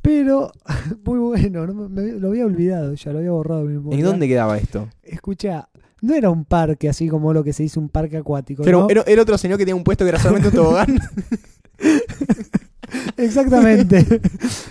pero 0.00 0.52
muy 1.04 1.18
bueno. 1.18 1.66
no 1.66 1.74
me- 1.74 1.88
me- 1.88 2.12
lo 2.12 2.28
había 2.28 2.46
olvidado, 2.46 2.94
ya 2.94 3.12
lo 3.12 3.18
había 3.18 3.32
borrado 3.32 3.64
mi. 3.64 3.94
¿En 3.96 4.02
dónde 4.04 4.28
quedaba 4.28 4.56
esto? 4.56 4.88
Escucha, 5.02 5.68
no 6.02 6.14
era 6.14 6.30
un 6.30 6.44
parque 6.44 6.88
así 6.88 7.08
como 7.08 7.32
lo 7.32 7.44
que 7.44 7.52
se 7.52 7.62
dice 7.62 7.78
un 7.78 7.88
parque 7.88 8.16
acuático. 8.16 8.62
Pero 8.62 8.80
¿no? 8.80 8.90
era, 8.90 9.02
era 9.06 9.22
otro 9.22 9.36
señor 9.38 9.58
que 9.58 9.64
tenía 9.64 9.76
un 9.76 9.84
puesto 9.84 10.04
que 10.04 10.10
era 10.10 10.18
solamente 10.18 10.48
un 10.48 10.54
tobogán. 10.54 10.98
Exactamente. 13.16 14.20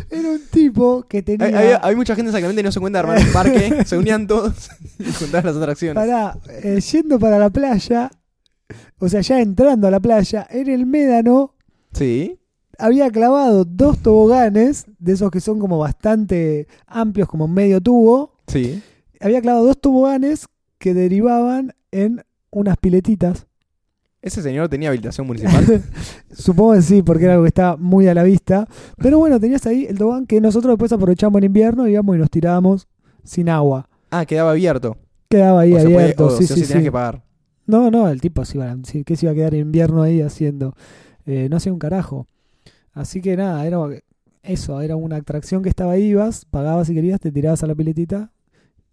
era 0.10 0.30
un 0.30 0.42
tipo 0.52 1.04
que 1.08 1.22
tenía. 1.22 1.80
hay, 1.82 1.96
mucha 1.96 2.16
gente 2.16 2.30
exactamente 2.30 2.64
no 2.64 2.72
se 2.72 2.80
cuenta 2.80 3.02
de 3.02 3.10
armar 3.10 3.26
un 3.26 3.34
parque. 3.34 3.84
se 3.86 3.98
unían 3.98 4.28
todos 4.28 4.70
y 5.00 5.12
juntaban 5.12 5.46
las 5.46 5.56
atracciones. 5.56 5.96
Pará, 5.96 6.38
eh, 6.64 6.80
yendo 6.82 7.20
para 7.20 7.40
la 7.40 7.50
playa, 7.50 8.12
o 9.00 9.10
sea, 9.10 9.22
ya 9.22 9.40
entrando 9.40 9.88
a 9.88 9.92
la 9.92 10.00
playa, 10.00 10.48
en 10.50 10.70
el 10.70 10.86
médano 10.86 11.56
Sí. 11.94 12.40
había 12.78 13.10
clavado 13.10 13.66
dos 13.66 14.00
toboganes, 14.00 14.86
de 15.00 15.14
esos 15.14 15.32
que 15.32 15.40
son 15.40 15.60
como 15.60 15.78
bastante 15.80 16.68
amplios, 16.88 17.28
como 17.28 17.48
medio 17.48 17.82
tubo. 17.82 18.40
Sí. 18.48 18.82
Había 19.22 19.42
clavado 19.42 19.66
dos 19.66 19.80
toboganes 19.80 20.48
que 20.80 20.94
derivaban 20.96 21.74
en 21.92 22.24
unas 22.52 22.78
piletitas. 22.78 23.46
Ese 24.22 24.42
señor 24.42 24.68
tenía 24.68 24.90
habilitación 24.90 25.28
municipal. 25.28 25.82
Supongo 26.34 26.74
que 26.74 26.82
sí, 26.82 27.02
porque 27.04 27.24
era 27.26 27.34
algo 27.34 27.44
que 27.46 27.50
estaba 27.50 27.78
muy 27.78 28.08
a 28.08 28.14
la 28.14 28.24
vista. 28.24 28.68
Pero 28.98 29.18
bueno, 29.20 29.40
tenías 29.40 29.66
ahí 29.66 29.86
el 29.86 29.98
tobogán 29.98 30.26
que 30.26 30.42
nosotros 30.42 30.74
después 30.74 30.92
aprovechamos 30.92 31.38
en 31.38 31.46
invierno, 31.46 31.88
íbamos 31.88 32.16
y 32.16 32.20
nos 32.20 32.30
tirábamos 32.30 32.88
sin 33.24 33.48
agua. 33.50 33.88
ah, 34.12 34.26
quedaba 34.26 34.52
abierto. 34.52 34.98
Quedaba 35.30 35.62
ahí 35.62 35.74
o 35.74 35.78
puede- 35.78 35.96
abierto, 35.96 36.26
o 36.26 36.30
sí, 36.32 36.48
sí 36.48 36.54
sí, 36.56 36.62
tenías 36.62 36.80
sí. 36.80 36.84
que 36.84 36.92
pagar. 36.92 37.24
No, 37.68 37.92
no, 37.92 38.10
el 38.10 38.20
tipo 38.20 38.44
se 38.46 38.58
iba, 38.58 38.76
sí, 38.84 39.04
¿qué 39.04 39.16
se 39.16 39.28
iba 39.28 39.32
a 39.32 39.36
quedar 39.36 39.54
en 39.54 39.62
invierno 39.62 40.02
ahí 40.02 40.22
haciendo? 40.22 40.74
Eh, 41.28 41.48
no 41.52 41.58
hacía 41.58 41.72
un 41.72 41.78
carajo. 41.80 42.26
Así 42.94 43.22
que 43.22 43.38
nada, 43.38 43.66
era 43.68 43.78
eso, 44.42 44.82
era 44.82 44.96
una 44.96 45.18
atracción 45.18 45.62
que 45.62 45.70
estaba 45.70 45.92
ahí, 45.94 46.06
ibas, 46.06 46.46
pagabas 46.46 46.88
si 46.88 46.96
querías, 46.96 47.20
te 47.20 47.32
tirabas 47.32 47.62
a 47.64 47.68
la 47.68 47.76
piletita. 47.76 48.32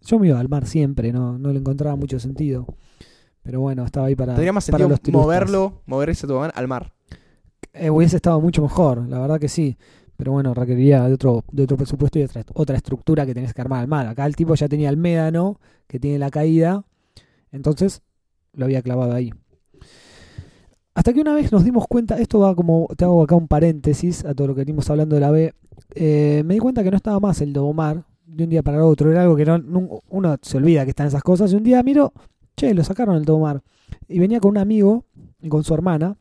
Yo 0.01 0.19
me 0.19 0.27
iba 0.27 0.39
al 0.39 0.49
mar 0.49 0.65
siempre, 0.67 1.11
no, 1.11 1.37
no 1.37 1.51
le 1.51 1.59
encontraba 1.59 1.95
mucho 1.95 2.19
sentido. 2.19 2.65
Pero 3.43 3.61
bueno, 3.61 3.85
estaba 3.85 4.07
ahí 4.07 4.15
para, 4.15 4.33
Tendría 4.33 4.53
más 4.53 4.69
para 4.69 4.87
sentido 4.87 5.17
los 5.17 5.23
moverlo, 5.25 5.81
mover 5.85 6.09
ese 6.09 6.27
tobogán 6.27 6.51
al 6.53 6.67
mar. 6.67 6.93
Eh, 7.73 7.89
hubiese 7.89 8.17
estado 8.17 8.41
mucho 8.41 8.61
mejor, 8.61 9.07
la 9.07 9.19
verdad 9.19 9.39
que 9.39 9.49
sí. 9.49 9.77
Pero 10.17 10.31
bueno, 10.31 10.53
requeriría 10.53 11.07
de 11.07 11.13
otro, 11.13 11.43
de 11.51 11.63
otro 11.63 11.77
presupuesto 11.77 12.17
y 12.19 12.23
otra, 12.23 12.43
otra 12.55 12.75
estructura 12.75 13.25
que 13.25 13.33
tenés 13.33 13.53
que 13.53 13.61
armar 13.61 13.81
al 13.81 13.87
mar. 13.87 14.07
Acá 14.07 14.25
el 14.25 14.35
tipo 14.35 14.55
ya 14.55 14.67
tenía 14.67 14.89
el 14.89 14.97
médano, 14.97 15.59
que 15.87 15.99
tiene 15.99 16.17
la 16.17 16.31
caída, 16.31 16.83
entonces 17.51 18.01
lo 18.53 18.65
había 18.65 18.81
clavado 18.81 19.13
ahí. 19.13 19.31
Hasta 20.95 21.13
que 21.13 21.21
una 21.21 21.35
vez 21.35 21.51
nos 21.51 21.63
dimos 21.63 21.87
cuenta, 21.87 22.17
esto 22.17 22.39
va 22.39 22.55
como, 22.55 22.87
te 22.97 23.05
hago 23.05 23.21
acá 23.21 23.35
un 23.35 23.47
paréntesis 23.47 24.25
a 24.25 24.33
todo 24.33 24.47
lo 24.47 24.55
que 24.55 24.61
venimos 24.61 24.89
hablando 24.89 25.15
de 25.15 25.21
la 25.21 25.29
B, 25.29 25.53
eh, 25.93 26.41
me 26.43 26.55
di 26.55 26.59
cuenta 26.59 26.83
que 26.83 26.89
no 26.89 26.97
estaba 26.97 27.19
más 27.19 27.39
el 27.41 27.53
Dobomar 27.53 28.03
de 28.27 28.43
un 28.43 28.49
día 28.49 28.61
para 28.61 28.77
el 28.77 28.83
otro, 28.83 29.09
era 29.09 29.23
algo 29.23 29.35
que 29.35 29.45
no, 29.45 29.61
uno 30.09 30.35
se 30.41 30.57
olvida 30.57 30.83
que 30.83 30.91
están 30.91 31.07
esas 31.07 31.23
cosas, 31.23 31.51
y 31.51 31.55
un 31.55 31.63
día 31.63 31.81
miro, 31.81 32.13
che, 32.55 32.73
lo 32.73 32.83
sacaron 32.83 33.15
el 33.15 33.25
Dobomar, 33.25 33.63
y 34.07 34.19
venía 34.19 34.39
con 34.39 34.51
un 34.51 34.57
amigo 34.57 35.05
con 35.49 35.63
su 35.63 35.73
hermana, 35.73 36.17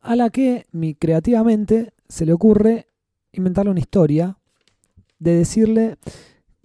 a 0.00 0.16
la 0.16 0.30
que 0.30 0.66
mi, 0.72 0.94
creativamente 0.94 1.92
se 2.08 2.24
le 2.24 2.32
ocurre 2.32 2.86
inventarle 3.32 3.70
una 3.70 3.80
historia 3.80 4.38
de 5.18 5.36
decirle 5.36 5.96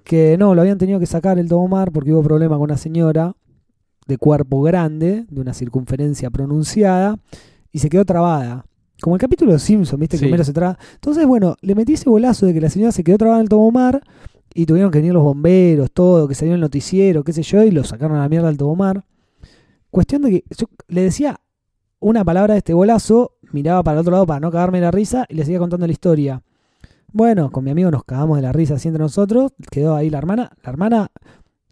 que 0.04 0.38
no, 0.38 0.56
lo 0.56 0.62
habían 0.62 0.78
tenido 0.78 1.00
que 1.00 1.06
sacar 1.06 1.38
el 1.38 1.48
Tobomar 1.48 1.92
porque 1.92 2.14
hubo 2.14 2.24
problema 2.24 2.56
con 2.56 2.64
una 2.64 2.78
señora 2.78 3.36
de 4.08 4.18
cuerpo 4.18 4.62
grande, 4.62 5.26
de 5.30 5.42
una 5.42 5.54
circunferencia 5.54 6.30
pronunciada, 6.30 7.20
y 7.72 7.80
se 7.80 7.90
quedó 7.90 8.06
trabada. 8.06 8.66
Como 9.02 9.16
el 9.16 9.20
capítulo 9.20 9.52
de 9.52 9.60
Simpson, 9.60 10.00
¿viste? 10.00 10.18
Sí. 10.18 10.24
Que 10.24 10.28
Homero 10.30 10.44
se 10.44 10.54
traba. 10.54 10.78
Entonces, 10.94 11.26
bueno, 11.26 11.56
le 11.62 11.76
metí 11.76 11.94
ese 11.94 12.10
bolazo 12.10 12.46
de 12.46 12.54
que 12.54 12.62
la 12.62 12.70
señora 12.70 12.92
se 12.92 13.04
quedó 13.04 13.18
trabada 13.18 13.40
en 13.40 13.44
el 13.44 13.50
Tobomar 13.50 14.02
y 14.54 14.66
tuvieron 14.66 14.92
que 14.92 15.00
venir 15.00 15.14
los 15.14 15.24
bomberos, 15.24 15.92
todo, 15.92 16.28
que 16.28 16.36
salió 16.36 16.54
el 16.54 16.62
noticiero, 16.62 17.24
qué 17.24 17.34
sé 17.34 17.42
yo, 17.42 17.64
y 17.64 17.72
lo 17.72 17.84
sacaron 17.84 18.18
a 18.18 18.22
la 18.22 18.30
mierda 18.30 18.48
del 18.48 18.58
Tobomar. 18.58 19.04
Cuestión 19.90 20.22
de 20.22 20.30
que 20.30 20.44
yo 20.56 20.68
le 20.88 21.02
decía 21.02 21.40
una 22.00 22.24
palabra 22.24 22.54
de 22.54 22.60
este 22.60 22.74
golazo, 22.74 23.34
miraba 23.52 23.84
para 23.84 23.96
el 23.96 24.02
otro 24.02 24.12
lado 24.12 24.26
para 24.26 24.40
no 24.40 24.52
cagarme 24.52 24.80
la 24.82 24.92
risa 24.92 25.26
y 25.30 25.36
le 25.36 25.46
seguía 25.46 25.60
contando 25.60 25.88
la 25.88 25.94
historia. 25.94 26.44
Bueno, 27.12 27.52
con 27.52 27.64
mi 27.64 27.72
amigo 27.72 27.92
nos 27.92 28.04
cagamos 28.04 28.38
de 28.38 28.44
la 28.44 28.52
risa 28.52 28.76
así 28.76 28.88
entre 28.88 29.02
nosotros, 29.02 29.52
quedó 29.70 29.96
ahí 29.96 30.10
la 30.10 30.20
hermana, 30.20 30.52
la 30.64 30.70
hermana 30.70 31.12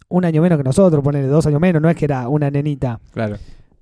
un 0.09 0.25
año 0.25 0.41
menos 0.41 0.57
que 0.57 0.63
nosotros, 0.63 1.03
ponele 1.03 1.27
dos 1.27 1.45
años 1.45 1.61
menos, 1.61 1.81
no 1.81 1.89
es 1.89 1.95
que 1.95 2.05
era 2.05 2.27
una 2.27 2.49
nenita. 2.49 2.99
Claro. 3.11 3.37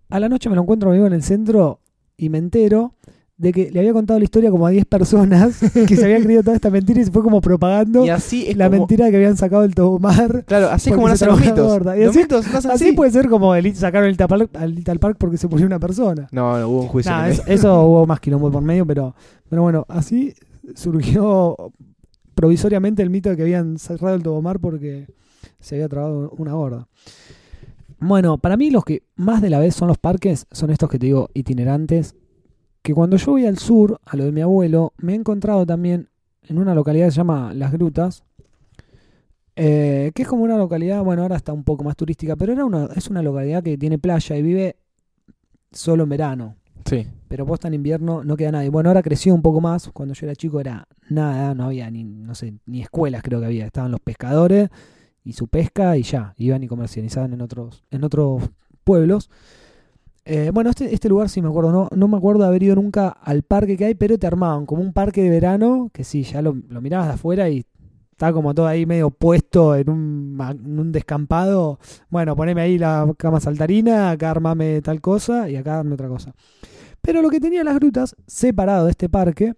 A 0.09 0.19
la 0.19 0.29
noche 0.29 0.49
me 0.49 0.55
lo 0.55 0.61
encuentro 0.61 0.89
amigo 0.89 1.07
en 1.07 1.13
el 1.13 1.23
centro 1.23 1.79
y 2.15 2.29
me 2.29 2.37
entero 2.37 2.93
de 3.37 3.53
que 3.53 3.69
le 3.71 3.79
había 3.79 3.93
contado 3.93 4.17
la 4.19 4.23
historia 4.23 4.49
como 4.49 4.65
a 4.65 4.71
10 4.71 4.85
personas 4.85 5.59
que 5.87 5.95
se 5.95 6.03
habían 6.03 6.23
creído 6.23 6.41
toda 6.41 6.55
esta 6.55 6.71
mentira 6.71 7.01
y 7.01 7.05
se 7.05 7.11
fue 7.11 7.21
como 7.21 7.39
propagando 7.39 8.03
Y 8.03 8.09
así 8.09 8.51
la 8.55 8.65
como, 8.67 8.79
mentira 8.79 9.11
que 9.11 9.15
habían 9.17 9.37
sacado 9.37 9.63
el 9.63 9.75
Tobomar. 9.75 10.43
Claro, 10.45 10.69
así 10.71 10.89
es 10.89 10.95
como 10.95 11.07
nacen 11.07 11.27
los 11.27 11.37
trabajaba 11.37 11.55
mitos. 11.55 11.71
gorda. 11.71 11.97
Y 11.97 12.01
Los 12.01 12.09
así- 12.09 12.19
mitos 12.19 12.47
Así 12.55 12.67
así. 12.67 12.91
puede 12.93 13.11
ser 13.11 13.29
como 13.29 13.53
el, 13.53 13.75
sacaron 13.75 14.09
el 14.09 14.15
Park, 14.17 14.49
al 14.55 14.73
Little 14.73 14.97
Park 14.99 15.17
porque 15.19 15.37
se 15.37 15.47
murió 15.47 15.67
una 15.67 15.79
persona. 15.79 16.27
No, 16.31 16.57
no 16.59 16.67
hubo 16.67 16.81
un 16.81 16.87
juicio. 16.87 17.11
Nah, 17.11 17.27
eso 17.27 17.83
hubo 17.85 18.07
más 18.07 18.19
quilombo 18.19 18.49
por 18.51 18.63
medio, 18.63 18.85
pero, 18.87 19.13
pero 19.49 19.61
bueno, 19.61 19.85
así 19.87 20.33
surgió 20.73 21.55
provisoriamente 22.33 23.03
el 23.03 23.09
mito 23.09 23.29
de 23.29 23.35
que 23.35 23.43
habían 23.43 23.77
cerrado 23.77 24.15
el 24.15 24.23
Tobomar 24.23 24.59
porque 24.59 25.05
se 25.59 25.75
había 25.75 25.89
trabado 25.89 26.31
una 26.37 26.53
gorda. 26.53 26.87
Bueno, 27.99 28.37
para 28.37 28.57
mí 28.57 28.69
los 28.69 28.83
que 28.83 29.03
más 29.15 29.41
de 29.41 29.49
la 29.49 29.59
vez 29.59 29.75
son 29.75 29.87
los 29.87 29.97
parques 29.97 30.45
son 30.51 30.69
estos 30.69 30.89
que 30.89 30.99
te 30.99 31.07
digo 31.07 31.29
itinerantes, 31.33 32.15
que 32.87 32.93
cuando 32.93 33.17
yo 33.17 33.33
voy 33.33 33.45
al 33.45 33.57
sur, 33.57 33.99
a 34.05 34.15
lo 34.15 34.23
de 34.23 34.31
mi 34.31 34.39
abuelo, 34.39 34.93
me 34.99 35.11
he 35.11 35.15
encontrado 35.17 35.65
también 35.65 36.07
en 36.43 36.57
una 36.57 36.73
localidad 36.73 37.07
que 37.07 37.11
se 37.11 37.17
llama 37.17 37.53
Las 37.53 37.73
Grutas, 37.73 38.23
eh, 39.57 40.13
que 40.15 40.21
es 40.21 40.27
como 40.29 40.43
una 40.45 40.55
localidad, 40.55 41.03
bueno, 41.03 41.23
ahora 41.23 41.35
está 41.35 41.51
un 41.51 41.65
poco 41.65 41.83
más 41.83 41.97
turística, 41.97 42.37
pero 42.37 42.53
era 42.53 42.63
una, 42.63 42.85
es 42.95 43.09
una 43.09 43.21
localidad 43.21 43.61
que 43.61 43.77
tiene 43.77 43.99
playa 43.99 44.37
y 44.37 44.41
vive 44.41 44.77
solo 45.69 46.03
en 46.03 46.09
verano 46.09 46.55
Sí. 46.85 47.05
pero 47.27 47.45
posta 47.45 47.67
en 47.67 47.73
invierno 47.73 48.23
no 48.23 48.37
queda 48.37 48.53
nadie. 48.53 48.69
Bueno, 48.69 48.89
ahora 48.89 49.03
creció 49.03 49.35
un 49.35 49.41
poco 49.41 49.59
más. 49.59 49.89
Cuando 49.89 50.13
yo 50.13 50.25
era 50.25 50.33
chico 50.37 50.61
era 50.61 50.87
nada, 51.09 51.53
no 51.55 51.65
había 51.65 51.91
ni, 51.91 52.05
no 52.05 52.35
sé, 52.35 52.53
ni 52.65 52.81
escuelas 52.81 53.21
creo 53.21 53.41
que 53.41 53.47
había. 53.47 53.65
Estaban 53.65 53.91
los 53.91 53.99
pescadores 53.99 54.69
y 55.25 55.33
su 55.33 55.49
pesca 55.49 55.97
y 55.97 56.03
ya, 56.03 56.33
iban 56.37 56.63
y 56.63 56.69
comercializaban 56.69 57.33
en 57.33 57.41
otros, 57.41 57.83
en 57.91 58.05
otros 58.05 58.49
pueblos. 58.85 59.29
Eh, 60.29 60.51
bueno, 60.53 60.71
este, 60.71 60.93
este 60.93 61.07
lugar 61.07 61.29
sí 61.29 61.41
me 61.41 61.47
acuerdo, 61.47 61.71
no, 61.71 61.87
no 61.95 62.09
me 62.09 62.17
acuerdo 62.17 62.41
de 62.41 62.49
haber 62.49 62.61
ido 62.61 62.75
nunca 62.75 63.07
al 63.07 63.43
parque 63.43 63.77
que 63.77 63.85
hay, 63.85 63.95
pero 63.95 64.19
te 64.19 64.27
armaban 64.27 64.65
como 64.65 64.81
un 64.81 64.91
parque 64.91 65.23
de 65.23 65.29
verano, 65.29 65.89
que 65.93 66.03
sí, 66.03 66.23
ya 66.23 66.41
lo, 66.41 66.53
lo 66.67 66.81
mirabas 66.81 67.07
de 67.07 67.13
afuera 67.13 67.49
y 67.49 67.65
estaba 68.11 68.33
como 68.33 68.53
todo 68.53 68.67
ahí 68.67 68.85
medio 68.85 69.09
puesto 69.09 69.73
en 69.73 69.89
un, 69.89 70.37
en 70.41 70.79
un 70.79 70.91
descampado. 70.91 71.79
Bueno, 72.09 72.35
poneme 72.35 72.61
ahí 72.61 72.77
la 72.77 73.09
cama 73.17 73.39
saltarina, 73.39 74.11
acá 74.11 74.31
armame 74.31 74.81
tal 74.81 74.99
cosa 74.99 75.49
y 75.49 75.55
acá 75.55 75.79
arme 75.79 75.93
otra 75.93 76.09
cosa. 76.09 76.35
Pero 77.01 77.21
lo 77.21 77.29
que 77.29 77.39
tenía 77.39 77.63
las 77.63 77.75
grutas, 77.75 78.13
separado 78.25 78.83
de 78.83 78.91
este 78.91 79.07
parque, 79.07 79.53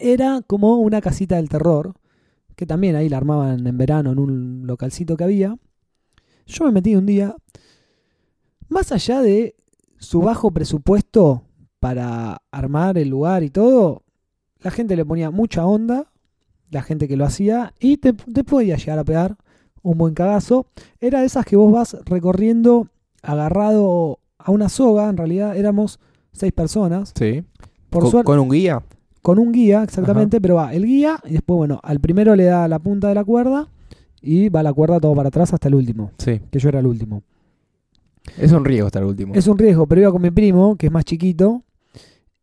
era 0.00 0.40
como 0.48 0.78
una 0.78 1.00
casita 1.00 1.36
del 1.36 1.48
terror, 1.48 1.94
que 2.56 2.66
también 2.66 2.96
ahí 2.96 3.08
la 3.08 3.18
armaban 3.18 3.64
en 3.64 3.78
verano 3.78 4.10
en 4.10 4.18
un 4.18 4.66
localcito 4.66 5.16
que 5.16 5.22
había. 5.22 5.56
Yo 6.44 6.64
me 6.64 6.72
metí 6.72 6.96
un 6.96 7.06
día, 7.06 7.36
más 8.68 8.90
allá 8.90 9.22
de 9.22 9.54
su 9.98 10.20
bajo 10.20 10.50
presupuesto 10.50 11.42
para 11.80 12.38
armar 12.50 12.98
el 12.98 13.08
lugar 13.08 13.42
y 13.42 13.50
todo, 13.50 14.02
la 14.60 14.70
gente 14.70 14.96
le 14.96 15.04
ponía 15.04 15.30
mucha 15.30 15.66
onda, 15.66 16.10
la 16.70 16.82
gente 16.82 17.06
que 17.08 17.16
lo 17.16 17.24
hacía, 17.24 17.72
y 17.78 17.98
te, 17.98 18.12
te 18.12 18.44
podía 18.44 18.76
llegar 18.76 18.98
a 18.98 19.04
pegar 19.04 19.36
un 19.82 19.98
buen 19.98 20.14
cagazo. 20.14 20.66
Era 21.00 21.20
de 21.20 21.26
esas 21.26 21.44
que 21.44 21.56
vos 21.56 21.72
vas 21.72 21.96
recorriendo 22.06 22.88
agarrado 23.22 24.18
a 24.38 24.50
una 24.50 24.68
soga, 24.68 25.08
en 25.08 25.16
realidad 25.16 25.56
éramos 25.56 25.98
seis 26.32 26.52
personas. 26.52 27.12
Sí. 27.16 27.44
Por 27.90 28.02
con, 28.02 28.10
suerte, 28.10 28.26
con 28.26 28.38
un 28.38 28.50
guía. 28.50 28.82
con 29.22 29.38
un 29.38 29.52
guía, 29.52 29.82
exactamente, 29.82 30.40
pero 30.40 30.56
va 30.56 30.74
el 30.74 30.84
guía 30.86 31.18
y 31.24 31.32
después, 31.34 31.56
bueno, 31.56 31.80
al 31.82 32.00
primero 32.00 32.34
le 32.36 32.44
da 32.44 32.66
la 32.68 32.78
punta 32.78 33.08
de 33.08 33.14
la 33.14 33.24
cuerda 33.24 33.68
y 34.20 34.48
va 34.48 34.62
la 34.62 34.72
cuerda 34.72 34.98
todo 34.98 35.14
para 35.14 35.28
atrás 35.28 35.52
hasta 35.52 35.68
el 35.68 35.74
último, 35.76 36.10
Sí. 36.18 36.40
que 36.50 36.58
yo 36.58 36.68
era 36.68 36.80
el 36.80 36.86
último. 36.86 37.22
Es 38.38 38.52
un 38.52 38.64
riesgo 38.64 38.86
estar 38.88 39.04
último. 39.04 39.34
Es 39.34 39.46
un 39.46 39.58
riesgo, 39.58 39.86
pero 39.86 40.00
iba 40.02 40.12
con 40.12 40.22
mi 40.22 40.30
primo, 40.30 40.76
que 40.76 40.86
es 40.86 40.92
más 40.92 41.04
chiquito, 41.04 41.62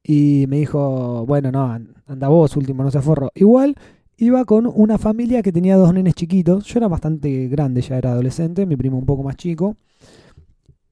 y 0.04 0.46
me 0.48 0.58
dijo, 0.58 1.26
bueno, 1.26 1.52
no, 1.52 1.72
an- 1.72 1.96
anda 2.08 2.28
vos 2.28 2.56
último, 2.58 2.84
no 2.84 2.92
se 2.92 3.02
forro. 3.02 3.32
Igual 3.36 3.76
iba 4.18 4.46
con 4.46 4.66
una 4.74 4.98
familia 4.98 5.42
que 5.42 5.52
tenía 5.52 5.76
dos 5.78 5.94
nenes 5.94 6.14
chiquitos, 6.16 6.66
yo 6.66 6.80
era 6.80 6.88
bastante 6.88 7.48
grande, 7.48 7.82
ya 7.82 7.98
era 7.98 8.12
adolescente, 8.12 8.66
mi 8.66 8.76
primo 8.76 8.98
un 8.98 9.06
poco 9.06 9.24
más 9.24 9.36
chico. 9.36 9.76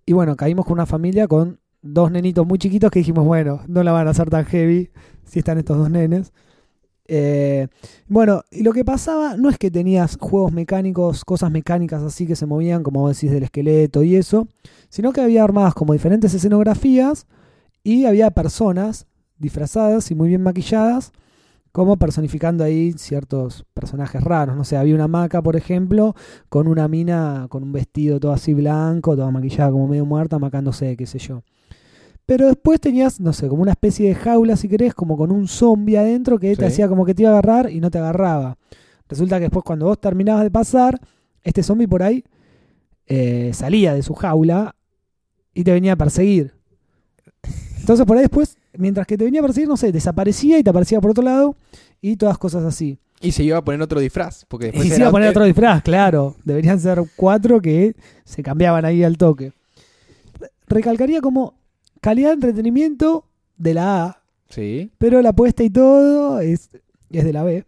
Y 0.06 0.14
bueno, 0.14 0.36
caímos 0.36 0.66
con 0.66 0.74
una 0.74 0.86
familia 0.86 1.28
con 1.28 1.60
dos 1.82 2.12
nenitos 2.12 2.46
muy 2.46 2.58
chiquitos 2.58 2.92
que 2.92 3.00
dijimos, 3.00 3.26
bueno, 3.26 3.62
no 3.68 3.84
la 3.84 3.92
van 3.92 4.08
a 4.08 4.12
hacer 4.12 4.30
tan 4.30 4.46
heavy 4.46 4.90
si 5.24 5.40
están 5.40 5.58
estos 5.58 5.78
dos 5.78 5.90
nenes. 5.90 6.32
Eh, 7.14 7.68
bueno, 8.08 8.44
y 8.52 8.64
lo 8.64 8.72
que 8.72 8.86
pasaba 8.86 9.36
no 9.36 9.50
es 9.50 9.58
que 9.58 9.70
tenías 9.70 10.18
juegos 10.18 10.54
mecánicos, 10.54 11.26
cosas 11.26 11.52
mecánicas 11.52 12.02
así 12.04 12.26
que 12.26 12.38
se 12.38 12.46
movían, 12.46 12.84
como 12.84 13.10
decís, 13.10 13.30
del 13.32 13.44
esqueleto 13.44 14.02
y 14.02 14.16
eso, 14.16 14.48
sino 14.88 15.12
que 15.12 15.20
había 15.20 15.44
armadas 15.44 15.74
como 15.74 15.92
diferentes 15.92 16.34
escenografías 16.34 17.28
y 17.84 18.06
había 18.06 18.32
personas 18.32 19.08
disfrazadas 19.38 20.10
y 20.10 20.16
muy 20.16 20.30
bien 20.30 20.42
maquilladas, 20.42 21.12
como 21.74 21.98
personificando 21.98 22.64
ahí 22.64 22.94
ciertos 22.94 23.66
personajes 23.74 24.24
raros. 24.24 24.56
No 24.56 24.64
sé, 24.64 24.78
había 24.78 24.96
una 24.96 25.10
maca, 25.10 25.42
por 25.42 25.58
ejemplo, 25.58 26.16
con 26.48 26.70
una 26.70 26.88
mina 26.88 27.48
con 27.50 27.62
un 27.64 27.74
vestido 27.74 28.22
todo 28.22 28.32
así 28.32 28.54
blanco, 28.54 29.18
toda 29.18 29.32
maquillada 29.32 29.70
como 29.72 29.90
medio 29.90 30.06
muerta, 30.06 30.40
macándose, 30.40 30.96
qué 30.96 31.06
sé 31.06 31.20
yo. 31.20 31.44
Pero 32.26 32.48
después 32.48 32.80
tenías, 32.80 33.20
no 33.20 33.34
sé, 33.34 33.48
como 33.48 33.62
una 33.62 33.72
especie 33.72 34.08
de 34.08 34.16
jaula, 34.16 34.56
si 34.56 34.70
querés, 34.70 34.94
como 34.94 35.18
con 35.18 35.32
un 35.32 35.48
zombie 35.48 35.98
adentro 35.98 36.40
que 36.40 36.56
te 36.56 36.66
hacía 36.66 36.88
como 36.88 37.06
que 37.06 37.14
te 37.14 37.24
iba 37.24 37.32
a 37.32 37.40
agarrar 37.40 37.70
y 37.70 37.80
no 37.80 37.92
te 37.92 37.98
agarraba. 37.98 38.58
Resulta 39.10 39.38
que 39.38 39.44
después 39.44 39.66
cuando 39.66 39.88
vos 39.88 40.00
terminabas 40.00 40.44
de 40.44 40.52
pasar, 40.52 41.00
este 41.44 41.64
zombie 41.64 41.88
por 41.88 42.04
ahí 42.04 42.24
eh, 43.08 43.52
salía 43.54 43.94
de 43.94 44.04
su 44.04 44.14
jaula 44.14 44.76
y 45.54 45.64
te 45.64 45.74
venía 45.74 45.94
a 45.94 45.96
perseguir. 45.98 46.54
Entonces 47.80 48.06
por 48.06 48.16
ahí 48.16 48.24
después, 48.24 48.58
mientras 48.78 49.06
que 49.06 49.18
te 49.18 49.26
venía 49.26 49.42
a 49.42 49.44
perseguir, 49.44 49.68
no 49.68 49.76
sé, 49.76 49.92
desaparecía 49.92 50.58
y 50.60 50.64
te 50.64 50.70
aparecía 50.70 51.02
por 51.02 51.12
otro 51.12 51.24
lado 51.24 51.56
y 52.00 52.16
todas 52.16 52.38
cosas 52.38 52.64
así. 52.64 53.00
Y 53.20 53.34
se 53.34 53.44
iba 53.44 53.58
a 53.58 53.64
poner 53.64 53.82
otro 53.82 54.00
disfraz. 54.00 54.46
Porque 54.48 54.68
después 54.68 54.86
Y 54.86 54.90
se 54.90 54.98
iba 54.98 55.10
a 55.10 55.12
poner 55.12 55.30
otro 55.30 55.44
disfraz, 55.46 55.84
claro. 55.84 56.36
Deberían 56.44 56.80
ser 56.80 57.04
cuatro 57.16 57.62
que 57.62 57.96
se 58.24 58.42
cambiaban 58.42 58.86
ahí 58.86 59.04
al 59.04 59.18
toque. 59.18 59.54
Recalcaría 60.68 61.22
como 61.22 61.54
calidad 62.02 62.30
de 62.30 62.34
entretenimiento 62.36 63.26
de 63.58 63.74
la 63.76 64.04
A, 64.06 64.22
Sí. 64.50 64.92
pero 64.98 65.22
la 65.22 65.30
apuesta 65.30 65.64
y 65.64 65.70
todo 65.70 66.40
es, 66.42 66.70
es 67.10 67.24
de 67.24 67.32
la 67.34 67.44
B. 67.44 67.66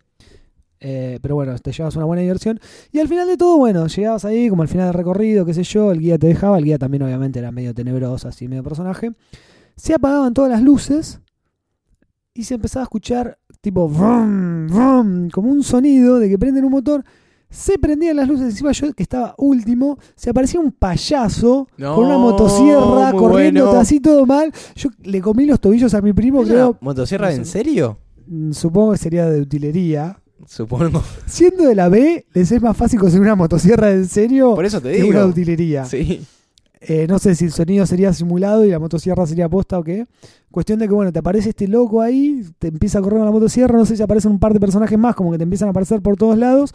Eh, 0.86 1.20
pero 1.22 1.36
bueno, 1.36 1.58
te 1.60 1.72
llevas 1.72 1.96
una 1.96 2.04
buena 2.04 2.22
diversión. 2.24 2.60
Y 2.92 3.00
al 3.00 3.08
final 3.08 3.26
de 3.26 3.38
todo, 3.38 3.58
bueno, 3.58 3.88
llegabas 3.88 4.26
ahí 4.26 4.50
como 4.50 4.64
al 4.64 4.68
final 4.68 4.88
del 4.88 4.94
recorrido, 4.96 5.46
qué 5.46 5.54
sé 5.54 5.64
yo, 5.64 5.92
el 5.94 6.00
guía 6.00 6.18
te 6.18 6.28
dejaba, 6.28 6.58
el 6.58 6.66
guía 6.66 6.78
también 6.78 7.04
obviamente 7.04 7.40
era 7.40 7.52
medio 7.52 7.74
tenebroso, 7.74 8.28
así 8.28 8.50
medio 8.50 8.64
personaje. 8.64 9.12
Se 9.78 9.94
apagaban 9.94 10.34
todas 10.34 10.52
las 10.52 10.62
luces 10.62 11.22
y 12.34 12.44
se 12.44 12.56
empezaba 12.56 12.84
a 12.84 12.88
escuchar 12.88 13.38
tipo 13.62 13.88
vrum, 13.88 14.68
vrum, 14.68 15.30
como 15.30 15.50
un 15.52 15.64
sonido 15.64 16.20
de 16.20 16.28
que 16.28 16.38
prenden 16.38 16.66
un 16.66 16.72
motor. 16.72 17.06
Se 17.54 17.78
prendían 17.78 18.16
las 18.16 18.28
luces, 18.28 18.46
encima 18.48 18.72
yo 18.72 18.92
que 18.94 19.04
estaba 19.04 19.36
último, 19.38 20.00
se 20.16 20.32
aparecía 20.32 20.60
un 20.60 20.72
payaso 20.72 21.68
No, 21.78 21.96
con 21.96 22.06
una 22.06 22.18
motosierra 22.18 23.12
muy 23.12 23.20
corriendo 23.20 23.66
bueno. 23.68 23.80
así 23.80 24.00
todo 24.00 24.26
mal. 24.26 24.52
Yo 24.76 24.90
le 25.04 25.22
comí 25.22 25.46
los 25.46 25.60
tobillos 25.60 25.94
a 25.94 26.02
mi 26.02 26.14
primo, 26.14 26.42
¿Es 26.42 26.50
creo, 26.50 26.78
¿Motosierra 26.82 27.28
no 27.28 27.34
sé. 27.34 27.38
en 27.38 27.46
serio? 27.46 28.00
Mm, 28.28 28.52
Supongo 28.54 28.94
que 28.94 28.98
sería 28.98 29.30
de 29.30 29.40
utilería. 29.40 30.18
Supongo. 30.48 31.02
Siendo 31.28 31.66
de 31.66 31.76
la 31.76 31.90
B, 31.90 32.26
les 32.34 32.52
es 32.52 32.62
más 32.62 32.76
fácil 32.76 33.00
conseguir 33.00 33.22
una 33.22 33.36
motosierra 33.36 33.92
en 33.92 34.08
serio 34.08 34.56
Por 34.56 34.66
eso 34.66 34.82
te 34.82 34.92
que 34.92 35.04
una 35.04 35.20
de 35.20 35.20
digo. 35.20 35.30
utilería. 35.30 35.86
Sí. 35.86 36.22
Eh, 36.82 37.06
no 37.08 37.18
sé 37.18 37.34
si 37.36 37.46
el 37.46 37.52
sonido 37.54 37.86
sería 37.86 38.12
simulado 38.12 38.66
y 38.66 38.70
la 38.72 38.78
motosierra 38.80 39.26
sería 39.26 39.48
posta 39.48 39.80
o 39.80 39.84
qué. 39.84 40.06
Cuestión 40.52 40.80
de 40.80 40.88
que, 40.90 40.94
bueno, 40.94 41.14
te 41.14 41.20
aparece 41.20 41.50
este 41.50 41.68
loco 41.70 42.02
ahí, 42.02 42.44
te 42.60 42.68
empieza 42.68 43.00
a 43.00 43.02
correr 43.02 43.20
con 43.20 43.26
la 43.26 43.32
motosierra, 43.32 43.78
no 43.78 43.86
sé 43.86 43.96
si 43.96 44.04
aparecen 44.04 44.32
un 44.32 44.40
par 44.40 44.54
de 44.54 44.60
personajes 44.60 44.98
más, 45.00 45.16
como 45.16 45.32
que 45.32 45.38
te 45.38 45.44
empiezan 45.46 45.68
a 45.70 45.72
aparecer 45.72 46.02
por 46.02 46.18
todos 46.18 46.38
lados, 46.38 46.74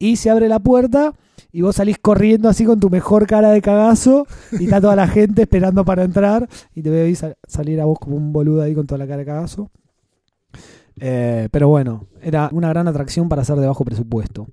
y 0.00 0.16
se 0.16 0.30
abre 0.30 0.48
la 0.48 0.58
puerta 0.58 1.14
y 1.52 1.60
vos 1.62 1.76
salís 1.76 1.98
corriendo 1.98 2.48
así 2.48 2.64
con 2.64 2.80
tu 2.80 2.90
mejor 2.90 3.26
cara 3.28 3.50
de 3.50 3.60
cagazo 3.62 4.26
y 4.52 4.64
está 4.64 4.80
toda 4.80 4.96
la 4.96 5.06
gente 5.08 5.42
esperando 5.42 5.84
para 5.84 6.02
entrar 6.02 6.48
y 6.74 6.82
te 6.82 7.14
sal- 7.14 7.36
salir 7.46 7.80
a 7.80 7.84
vos 7.84 7.98
como 8.00 8.16
un 8.16 8.32
boludo 8.32 8.62
ahí 8.62 8.74
con 8.74 8.86
toda 8.86 8.98
la 8.98 9.06
cara 9.06 9.18
de 9.18 9.26
cagazo. 9.26 9.70
Eh, 11.00 11.48
pero 11.50 11.68
bueno, 11.68 12.06
era 12.20 12.50
una 12.52 12.68
gran 12.68 12.86
atracción 12.88 13.28
para 13.28 13.42
hacer 13.42 13.56
de 13.56 13.66
bajo 13.66 13.84
presupuesto. 13.84 14.46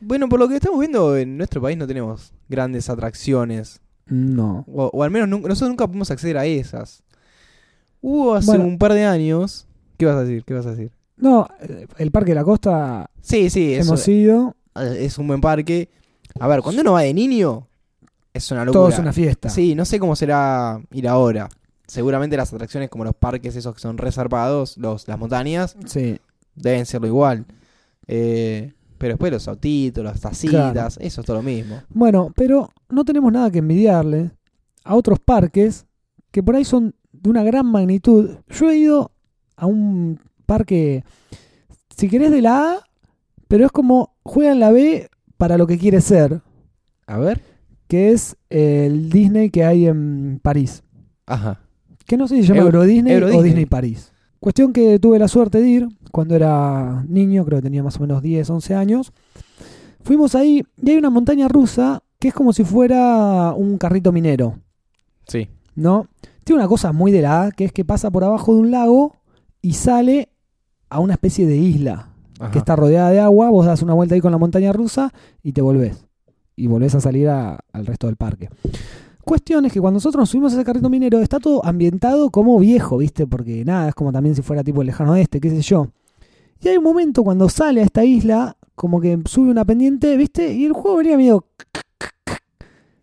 Bueno, 0.00 0.28
por 0.28 0.38
lo 0.38 0.48
que 0.48 0.56
estamos 0.56 0.78
viendo, 0.78 1.16
en 1.16 1.36
nuestro 1.36 1.60
país 1.62 1.76
no 1.78 1.86
tenemos 1.86 2.32
grandes 2.48 2.88
atracciones. 2.90 3.80
No. 4.06 4.64
O, 4.72 4.90
o 4.92 5.02
al 5.02 5.10
menos 5.10 5.28
nosotros 5.28 5.68
nunca 5.70 5.86
pudimos 5.86 6.10
acceder 6.10 6.36
a 6.36 6.44
esas. 6.46 7.02
Hubo 8.00 8.34
hace 8.34 8.46
Bueno. 8.48 8.64
un 8.64 8.78
par 8.78 8.92
de 8.92 9.04
años. 9.04 9.66
¿Qué 9.96 10.04
vas 10.06 10.16
a 10.16 10.24
decir? 10.24 10.44
¿Qué 10.44 10.54
vas 10.54 10.66
a 10.66 10.70
decir? 10.72 10.92
No, 11.16 11.48
eh, 11.60 11.86
el 11.98 12.10
Parque 12.10 12.32
de 12.32 12.34
la 12.34 12.44
Costa 12.44 13.08
Sí, 13.22 13.48
sí, 13.48 13.72
eso 13.72 13.88
hemos 13.90 14.06
ido, 14.08 14.50
eh, 14.50 14.63
es 14.74 15.18
un 15.18 15.26
buen 15.26 15.40
parque. 15.40 15.88
A 16.40 16.48
ver, 16.48 16.60
cuando 16.62 16.80
uno 16.82 16.92
va 16.92 17.02
de 17.02 17.14
niño, 17.14 17.66
es 18.32 18.50
una 18.50 18.64
locura. 18.64 18.80
todo 18.80 18.88
es 18.90 18.98
una 18.98 19.12
fiesta. 19.12 19.48
Sí, 19.48 19.74
no 19.74 19.84
sé 19.84 19.98
cómo 19.98 20.16
será 20.16 20.80
ir 20.92 21.06
ahora. 21.08 21.48
Seguramente 21.86 22.36
las 22.36 22.52
atracciones 22.52 22.88
como 22.88 23.04
los 23.04 23.14
parques 23.14 23.54
esos 23.56 23.74
que 23.74 23.80
son 23.80 23.98
reservados, 23.98 24.76
los, 24.78 25.06
las 25.06 25.18
montañas, 25.18 25.76
Sí. 25.86 26.18
deben 26.54 26.86
serlo 26.86 27.06
igual. 27.06 27.44
Eh, 28.06 28.72
pero 28.98 29.12
después 29.14 29.30
los 29.32 29.46
autitos, 29.48 30.02
las 30.02 30.20
tacitas, 30.20 30.96
eso 31.00 31.20
es 31.20 31.26
todo 31.26 31.36
lo 31.36 31.42
mismo. 31.42 31.82
Bueno, 31.90 32.32
pero 32.34 32.70
no 32.88 33.04
tenemos 33.04 33.30
nada 33.32 33.50
que 33.50 33.58
envidiarle 33.58 34.30
a 34.82 34.94
otros 34.94 35.18
parques 35.20 35.84
que 36.30 36.42
por 36.42 36.56
ahí 36.56 36.64
son 36.64 36.94
de 37.12 37.30
una 37.30 37.42
gran 37.44 37.66
magnitud. 37.66 38.38
Yo 38.48 38.70
he 38.70 38.76
ido 38.78 39.12
a 39.56 39.66
un 39.66 40.20
parque, 40.46 41.04
si 41.96 42.08
querés, 42.08 42.30
de 42.30 42.42
la 42.42 42.72
A, 42.72 42.86
pero 43.54 43.66
es 43.66 43.70
como 43.70 44.16
juega 44.24 44.50
en 44.50 44.58
la 44.58 44.72
B 44.72 45.08
para 45.36 45.56
lo 45.56 45.68
que 45.68 45.78
quiere 45.78 46.00
ser, 46.00 46.40
A 47.06 47.18
ver. 47.18 47.40
que 47.86 48.10
es 48.10 48.36
el 48.50 49.10
Disney 49.10 49.50
que 49.50 49.62
hay 49.64 49.86
en 49.86 50.40
París. 50.42 50.82
Ajá. 51.24 51.60
Que 52.04 52.16
no 52.16 52.26
sé 52.26 52.34
si 52.34 52.42
se 52.42 52.48
llama 52.48 52.62
Euro- 52.62 52.78
Euro 52.78 52.82
Disney 52.88 53.12
Euro 53.12 53.26
o 53.26 53.28
Disney. 53.30 53.44
Disney 53.50 53.66
París. 53.66 54.12
Cuestión 54.40 54.72
que 54.72 54.98
tuve 54.98 55.20
la 55.20 55.28
suerte 55.28 55.60
de 55.60 55.68
ir 55.68 55.88
cuando 56.10 56.34
era 56.34 57.04
niño, 57.08 57.44
creo 57.44 57.58
que 57.58 57.62
tenía 57.62 57.84
más 57.84 57.96
o 57.98 58.00
menos 58.00 58.22
10, 58.22 58.50
11 58.50 58.74
años. 58.74 59.12
Fuimos 60.02 60.34
ahí 60.34 60.64
y 60.82 60.90
hay 60.90 60.96
una 60.96 61.10
montaña 61.10 61.46
rusa 61.46 62.02
que 62.18 62.26
es 62.26 62.34
como 62.34 62.52
si 62.52 62.64
fuera 62.64 63.52
un 63.56 63.78
carrito 63.78 64.10
minero, 64.10 64.58
Sí. 65.28 65.46
¿no? 65.76 66.08
Tiene 66.42 66.58
una 66.60 66.68
cosa 66.68 66.90
muy 66.90 67.12
de 67.12 67.22
la 67.22 67.44
A, 67.44 67.50
que 67.52 67.66
es 67.66 67.72
que 67.72 67.84
pasa 67.84 68.10
por 68.10 68.24
abajo 68.24 68.52
de 68.52 68.62
un 68.62 68.72
lago 68.72 69.14
y 69.62 69.74
sale 69.74 70.28
a 70.90 70.98
una 70.98 71.12
especie 71.12 71.46
de 71.46 71.56
isla 71.56 72.08
Ajá. 72.40 72.50
que 72.50 72.58
está 72.58 72.76
rodeada 72.76 73.10
de 73.10 73.20
agua. 73.20 73.50
Vos 73.50 73.66
das 73.66 73.82
una 73.82 73.94
vuelta 73.94 74.14
ahí 74.14 74.20
con 74.20 74.32
la 74.32 74.38
montaña 74.38 74.72
rusa 74.72 75.12
y 75.42 75.52
te 75.52 75.60
volvés. 75.62 76.04
Y 76.56 76.66
volvés 76.66 76.94
a 76.94 77.00
salir 77.00 77.28
a- 77.28 77.58
al 77.72 77.86
resto 77.86 78.06
del 78.06 78.16
parque. 78.16 78.48
Cuestión 79.24 79.64
es 79.64 79.72
que 79.72 79.80
cuando 79.80 79.96
nosotros 79.96 80.20
nos 80.20 80.28
subimos 80.30 80.52
a 80.52 80.56
ese 80.56 80.64
carrito 80.64 80.90
minero 80.90 81.18
está 81.20 81.40
todo 81.40 81.64
ambientado 81.64 82.30
como 82.30 82.58
viejo, 82.58 82.98
¿viste? 82.98 83.26
Porque 83.26 83.64
nada, 83.64 83.88
es 83.88 83.94
como 83.94 84.12
también 84.12 84.34
si 84.34 84.42
fuera 84.42 84.62
tipo 84.62 84.82
el 84.82 84.86
lejano 84.88 85.12
oeste, 85.12 85.40
qué 85.40 85.48
sé 85.50 85.62
yo. 85.62 85.88
Y 86.60 86.68
hay 86.68 86.76
un 86.76 86.84
momento 86.84 87.24
cuando 87.24 87.48
sale 87.48 87.80
a 87.80 87.84
esta 87.84 88.04
isla, 88.04 88.56
como 88.74 89.00
que 89.00 89.18
sube 89.26 89.50
una 89.50 89.64
pendiente, 89.64 90.16
¿viste? 90.16 90.52
Y 90.52 90.64
el 90.66 90.72
juego 90.72 90.98
venía 90.98 91.16
medio... 91.16 91.46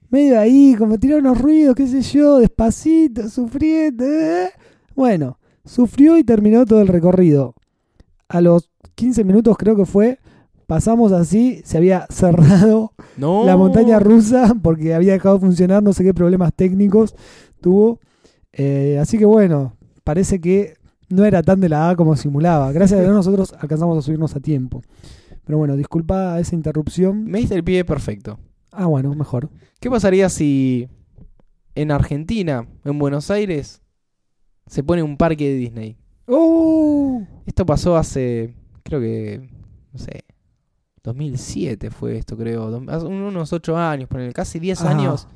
Medio 0.10 0.40
ahí, 0.40 0.76
como 0.78 0.98
tirar 1.00 1.20
unos 1.20 1.40
ruidos, 1.40 1.74
qué 1.74 1.88
sé 1.88 2.02
yo, 2.02 2.40
despacito, 2.40 3.30
sufriendo. 3.30 4.04
¿eh? 4.04 4.50
Bueno, 4.94 5.38
sufrió 5.64 6.18
y 6.18 6.24
terminó 6.26 6.66
todo 6.66 6.82
el 6.82 6.90
recorrido. 6.90 7.56
A 8.28 8.42
los 8.42 8.70
15 9.02 9.24
minutos 9.24 9.58
creo 9.58 9.76
que 9.76 9.86
fue, 9.86 10.20
pasamos 10.68 11.12
así, 11.12 11.62
se 11.66 11.78
había 11.78 12.06
cerrado 12.12 12.94
No. 13.18 13.44
la 13.46 13.58
montaña 13.58 14.00
rusa 14.00 14.54
porque 14.62 14.94
había 14.94 15.14
dejado 15.14 15.36
de 15.40 15.42
funcionar, 15.42 15.82
no 15.82 15.92
sé 15.92 16.04
qué 16.04 16.14
problemas 16.14 16.54
técnicos 16.54 17.16
tuvo. 17.62 18.00
Eh, 18.54 19.00
así 19.02 19.18
que 19.18 19.26
bueno, 19.26 19.76
parece 20.04 20.40
que 20.40 20.76
no 21.10 21.26
era 21.26 21.42
tan 21.42 21.60
de 21.60 21.70
la 21.70 21.90
A 21.90 21.96
como 21.96 22.16
simulaba. 22.16 22.72
Gracias 22.72 23.00
a 23.00 23.04
Dios 23.04 23.14
nosotros 23.16 23.54
alcanzamos 23.60 23.98
a 23.98 24.02
subirnos 24.04 24.36
a 24.36 24.40
tiempo. 24.40 24.84
Pero 25.46 25.58
bueno, 25.58 25.76
disculpa 25.76 26.40
esa 26.40 26.54
interrupción. 26.54 27.26
Me 27.26 27.40
diste 27.40 27.56
el 27.56 27.64
pie 27.64 27.84
perfecto. 27.84 28.38
Ah, 28.72 28.86
bueno, 28.86 29.16
mejor. 29.16 29.50
¿Qué 29.80 29.90
pasaría 29.90 30.30
si 30.30 30.88
en 31.74 31.90
Argentina, 31.90 32.68
en 32.86 33.00
Buenos 33.00 33.32
Aires, 33.32 33.82
se 34.68 34.84
pone 34.84 35.02
un 35.02 35.18
parque 35.18 35.50
de 35.50 35.56
Disney? 35.56 35.98
¡Oh! 36.28 37.24
Esto 37.48 37.66
pasó 37.66 37.98
hace, 37.98 38.54
creo 38.84 39.00
que, 39.00 39.50
no 39.94 40.00
sé, 40.00 40.24
2007 41.04 41.90
fue 41.90 42.18
esto, 42.18 42.38
creo. 42.38 42.82
Hace 42.90 43.06
unos 43.06 43.54
8 43.54 43.78
años, 43.78 44.10
ponele, 44.10 44.34
casi 44.34 44.60
10 44.60 44.82
Ah. 44.82 44.90
años. 44.92 45.28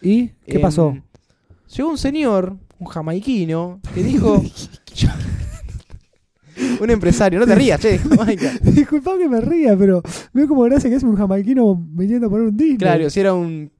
¿Y 0.00 0.28
qué 0.46 0.56
Em, 0.56 0.60
pasó? 0.62 0.96
Llegó 1.76 1.90
un 1.90 1.98
señor, 1.98 2.56
un 2.78 2.86
jamaiquino, 2.86 3.80
que 3.94 4.02
dijo... 4.02 4.42
un 6.80 6.90
empresario, 6.90 7.38
no 7.38 7.46
te 7.46 7.54
rías, 7.54 7.80
che, 7.80 7.98
Jamaica. 7.98 8.52
Disculpa 8.62 9.16
que 9.18 9.28
me 9.28 9.40
ría, 9.40 9.76
pero 9.76 10.02
veo 10.32 10.48
como 10.48 10.62
gracia 10.62 10.88
que 10.90 10.96
es 10.96 11.02
un 11.02 11.16
jamaiquino 11.16 11.74
viniendo 11.76 12.26
a 12.26 12.30
poner 12.30 12.48
un 12.48 12.56
Disney. 12.56 12.78
Claro, 12.78 13.10
si 13.10 13.20
era 13.20 13.34
un 13.34 13.70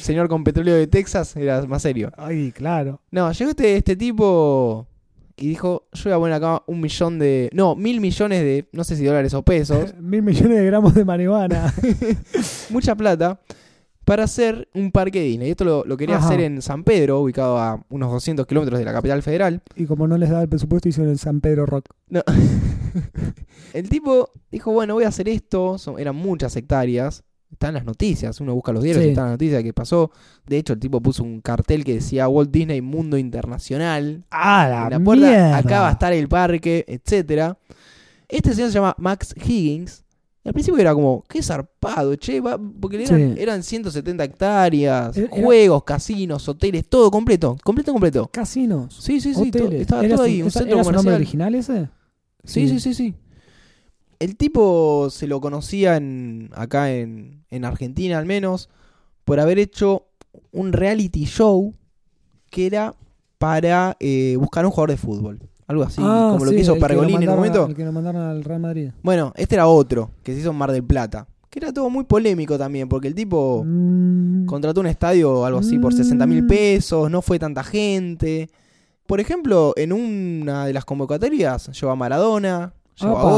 señor 0.00 0.28
con 0.28 0.42
petróleo 0.44 0.74
de 0.74 0.86
Texas, 0.88 1.36
era 1.36 1.64
más 1.66 1.82
serio. 1.82 2.10
Ay, 2.16 2.50
claro. 2.52 3.00
No, 3.12 3.30
llegó 3.32 3.50
este, 3.50 3.76
este 3.76 3.94
tipo 3.96 4.87
y 5.38 5.46
dijo, 5.48 5.88
yo 5.92 6.04
voy 6.04 6.12
a 6.12 6.18
poner 6.18 6.34
acá 6.34 6.62
un 6.66 6.80
millón 6.80 7.18
de... 7.18 7.48
No, 7.52 7.74
mil 7.76 8.00
millones 8.00 8.40
de, 8.40 8.68
no 8.72 8.84
sé 8.84 8.96
si 8.96 9.04
dólares 9.04 9.34
o 9.34 9.42
pesos, 9.42 9.94
Mil 10.00 10.22
millones 10.22 10.58
de 10.58 10.64
gramos 10.66 10.94
de 10.94 11.04
marihuana. 11.04 11.72
mucha 12.70 12.94
plata, 12.94 13.40
para 14.04 14.24
hacer 14.24 14.68
un 14.74 14.90
parque 14.90 15.20
Disney. 15.20 15.50
Esto 15.50 15.64
lo, 15.64 15.84
lo 15.84 15.96
quería 15.96 16.16
Ajá. 16.16 16.26
hacer 16.26 16.40
en 16.40 16.62
San 16.62 16.82
Pedro, 16.84 17.20
ubicado 17.20 17.58
a 17.58 17.84
unos 17.90 18.10
200 18.10 18.46
kilómetros 18.46 18.78
de 18.78 18.84
la 18.84 18.92
capital 18.92 19.22
federal. 19.22 19.62
y 19.76 19.84
como 19.86 20.08
no 20.08 20.16
les 20.18 20.30
daba 20.30 20.42
el 20.42 20.48
presupuesto, 20.48 20.88
hicieron 20.88 21.12
el 21.12 21.18
San 21.18 21.40
Pedro 21.40 21.66
Rock. 21.66 21.90
No. 22.08 22.22
El 23.74 23.88
tipo 23.90 24.30
dijo, 24.50 24.72
bueno, 24.72 24.94
voy 24.94 25.04
a 25.04 25.08
hacer 25.08 25.28
esto. 25.28 25.76
Son- 25.78 25.98
eran 25.98 26.16
muchas 26.16 26.56
hectáreas. 26.56 27.22
Están 27.50 27.74
las 27.74 27.84
noticias, 27.84 28.40
uno 28.40 28.54
busca 28.54 28.72
los 28.72 28.82
diarios 28.82 29.02
Sí. 29.02 29.08
y 29.08 29.10
están 29.12 29.24
las 29.24 29.32
noticias 29.32 29.62
que 29.62 29.72
pasó. 29.72 30.10
De 30.46 30.58
hecho, 30.58 30.74
el 30.74 30.78
tipo 30.78 31.00
puso 31.00 31.22
un 31.24 31.40
cartel 31.40 31.82
que 31.82 31.94
decía 31.94 32.28
Walt 32.28 32.50
Disney 32.50 32.80
Mundo 32.82 33.16
Internacional. 33.18 34.24
¡Ah, 34.30 34.84
en 34.84 34.90
la 34.90 35.00
puerta, 35.00 35.56
acá 35.56 35.80
va 35.80 35.88
a 35.88 35.92
estar 35.92 36.12
el 36.12 36.28
parque, 36.28 36.84
etcétera. 36.86 37.56
Este 38.28 38.54
señor 38.54 38.68
se 38.70 38.74
llama 38.74 38.94
Max 38.98 39.34
Higgins. 39.36 40.04
Al 40.44 40.52
principio 40.52 40.78
era 40.78 40.94
como, 40.94 41.24
qué 41.28 41.42
zarpado, 41.42 42.14
che, 42.16 42.40
va- 42.40 42.58
porque 42.80 43.02
eran, 43.04 43.34
Sí. 43.34 43.40
eran 43.42 43.62
170 43.62 44.24
hectáreas, 44.24 45.16
Era- 45.16 45.28
juegos, 45.30 45.84
casinos, 45.84 46.48
hoteles, 46.48 46.88
todo 46.88 47.10
completo, 47.10 47.56
completo, 47.64 47.92
completo. 47.92 48.28
Casinos. 48.32 48.94
Sí, 49.00 49.20
sí, 49.20 49.34
sí, 49.34 49.50
to- 49.50 49.70
estaba 49.72 50.04
¿Era 50.04 50.16
todo 50.16 50.24
ahí, 50.26 50.42
un 50.42 50.50
centro 50.50 50.74
¿Era 50.76 50.84
su 50.84 50.92
nombre 50.92 51.12
comercial. 51.14 51.14
original 51.14 51.54
ese? 51.54 51.88
Sí, 52.44 52.68
sí, 52.68 52.80
sí, 52.80 52.94
sí. 52.94 53.14
El 54.18 54.36
tipo 54.36 55.08
se 55.10 55.26
lo 55.26 55.40
conocía 55.40 55.96
en, 55.96 56.50
acá 56.54 56.90
en, 56.92 57.44
en 57.50 57.64
Argentina 57.64 58.18
al 58.18 58.26
menos 58.26 58.68
por 59.24 59.38
haber 59.40 59.58
hecho 59.58 60.06
un 60.52 60.72
reality 60.72 61.24
show 61.24 61.74
que 62.50 62.66
era 62.66 62.94
para 63.38 63.96
eh, 64.00 64.36
buscar 64.38 64.64
un 64.64 64.70
jugador 64.72 64.90
de 64.90 64.96
fútbol. 64.96 65.38
Algo 65.68 65.82
así, 65.84 66.00
Ah, 66.02 66.30
como 66.32 66.44
lo 66.46 66.50
que 66.50 66.60
hizo 66.60 66.76
Pergolini 66.78 67.24
en 67.24 67.28
un 67.28 67.28
a- 67.28 67.36
momento. 67.36 67.66
El 67.66 67.76
que 67.76 67.84
lo 67.84 67.92
mandaron 67.92 68.22
al 68.22 68.42
Real 68.42 68.60
Madrid. 68.60 68.90
Bueno, 69.02 69.32
este 69.36 69.54
era 69.54 69.68
otro, 69.68 70.10
que 70.22 70.32
se 70.34 70.40
hizo 70.40 70.50
en 70.50 70.56
Mar 70.56 70.72
del 70.72 70.82
Plata. 70.82 71.26
Que 71.50 71.58
era 71.60 71.72
todo 71.72 71.88
muy 71.90 72.04
polémico 72.04 72.58
también, 72.58 72.88
porque 72.88 73.06
el 73.08 73.14
tipo 73.14 73.62
Mm, 73.64 74.46
contrató 74.46 74.80
un 74.80 74.86
estadio, 74.86 75.44
algo 75.44 75.60
así, 75.60 75.78
por 75.78 75.92
60 75.94 76.26
mil 76.26 76.42
Mm. 76.42 76.46
pesos, 76.48 77.10
no 77.10 77.20
fue 77.22 77.38
tanta 77.38 77.62
gente. 77.62 78.48
Por 79.06 79.20
ejemplo, 79.20 79.74
en 79.76 79.92
una 79.92 80.66
de 80.66 80.72
las 80.72 80.84
convocatorias 80.84 81.70
llevó 81.78 81.92
a 81.92 81.96
Maradona, 81.96 82.72
llevó 82.96 83.16
a 83.18 83.20
Apa. 83.20 83.30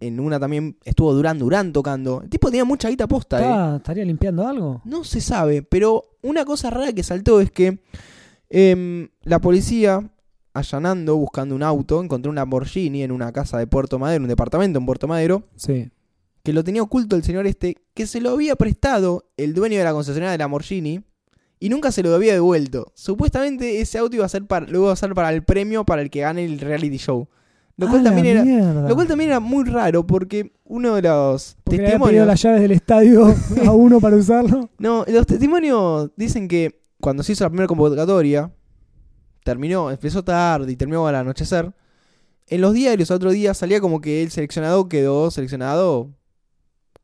En 0.00 0.20
una 0.20 0.38
también 0.38 0.76
estuvo 0.84 1.12
Durán 1.14 1.38
Durán 1.38 1.72
tocando. 1.72 2.20
El 2.22 2.28
tipo 2.30 2.48
tenía 2.50 2.64
mucha 2.64 2.88
guita 2.88 3.06
posta, 3.08 3.38
¿eh? 3.38 3.42
¿Está- 3.42 3.76
¿Estaría 3.76 4.04
limpiando 4.04 4.46
algo? 4.46 4.82
No 4.84 5.04
se 5.04 5.20
sabe, 5.20 5.62
pero 5.62 6.04
una 6.22 6.44
cosa 6.44 6.70
rara 6.70 6.92
que 6.92 7.02
saltó 7.02 7.40
es 7.40 7.50
que 7.50 7.80
em, 8.50 9.08
la 9.22 9.40
policía, 9.40 10.08
allanando, 10.54 11.16
buscando 11.16 11.54
un 11.54 11.62
auto, 11.62 12.02
encontró 12.02 12.30
un 12.30 12.36
Lamborghini 12.36 13.02
en 13.02 13.10
una 13.12 13.32
casa 13.32 13.58
de 13.58 13.66
Puerto 13.66 13.98
Madero, 13.98 14.22
un 14.22 14.28
departamento 14.28 14.78
en 14.78 14.86
Puerto 14.86 15.08
Madero, 15.08 15.42
Sí. 15.56 15.90
que 16.42 16.52
lo 16.52 16.62
tenía 16.62 16.82
oculto 16.82 17.16
el 17.16 17.24
señor 17.24 17.46
este, 17.46 17.76
que 17.94 18.06
se 18.06 18.20
lo 18.20 18.30
había 18.30 18.54
prestado 18.56 19.24
el 19.36 19.52
dueño 19.54 19.78
de 19.78 19.84
la 19.84 19.92
concesionaria 19.92 20.32
de 20.32 20.38
Lamborghini 20.38 21.02
y 21.58 21.68
nunca 21.68 21.90
se 21.90 22.02
lo 22.02 22.14
había 22.14 22.34
devuelto. 22.34 22.92
Supuestamente 22.94 23.80
ese 23.80 23.98
auto 23.98 24.14
iba 24.16 24.24
a 24.24 24.28
ser 24.28 24.46
para, 24.46 24.66
lo 24.66 24.78
iba 24.82 24.90
a 24.90 24.92
usar 24.92 25.12
para 25.14 25.30
el 25.30 25.42
premio 25.42 25.84
para 25.84 26.02
el 26.02 26.10
que 26.10 26.20
gane 26.20 26.44
el 26.44 26.60
reality 26.60 26.98
show. 26.98 27.28
Lo 27.78 27.88
cual, 27.88 28.00
Ah, 28.00 28.04
también 28.04 28.26
era, 28.26 28.42
mierda. 28.44 28.88
lo 28.88 28.94
cual 28.94 29.06
también 29.06 29.30
era 29.30 29.40
muy 29.40 29.64
raro 29.64 30.06
porque 30.06 30.52
uno 30.64 30.94
de 30.94 31.02
los 31.02 31.56
Porque 31.62 31.76
le 31.76 31.82
pedido 31.82 31.98
testimonios... 31.98 32.26
las 32.26 32.42
llaves 32.42 32.60
del 32.62 32.70
estadio 32.72 33.34
a 33.66 33.70
uno 33.72 34.00
para 34.00 34.16
usarlo. 34.16 34.70
No, 34.78 35.04
los 35.06 35.26
testimonios 35.26 36.10
dicen 36.16 36.48
que 36.48 36.80
cuando 37.00 37.22
se 37.22 37.32
hizo 37.32 37.44
la 37.44 37.50
primera 37.50 37.66
convocatoria, 37.68 38.50
terminó, 39.44 39.90
empezó 39.90 40.24
tarde 40.24 40.72
y 40.72 40.76
terminó 40.76 41.06
al 41.06 41.14
anochecer. 41.16 41.72
En 42.48 42.60
los 42.60 42.72
diarios, 42.74 43.10
otro 43.10 43.30
día 43.30 43.54
salía 43.54 43.80
como 43.80 44.00
que 44.00 44.22
el 44.22 44.30
seleccionado 44.30 44.88
quedó 44.88 45.30
seleccionado 45.30 46.10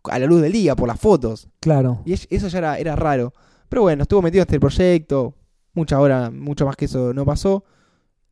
a 0.05 0.19
la 0.19 0.27
luz 0.27 0.41
del 0.41 0.53
día 0.53 0.75
por 0.75 0.89
las 0.89 0.99
fotos. 0.99 1.49
Claro. 1.61 2.01
Y 2.05 2.13
es- 2.15 2.27
eso 2.31 2.49
ya 2.49 2.59
era, 2.59 2.79
era 2.79 2.97
raro. 2.97 3.33
Pero 3.69 3.83
bueno, 3.83 4.03
estuvo 4.03 4.23
metido 4.23 4.43
en 4.43 4.47
este 4.49 4.61
proyecto. 4.61 5.35
Mucha 5.75 6.01
hora, 6.01 6.31
mucho 6.31 6.65
más 6.67 6.77
que 6.77 6.85
eso 6.87 7.13
no 7.15 7.25
pasó. 7.25 7.65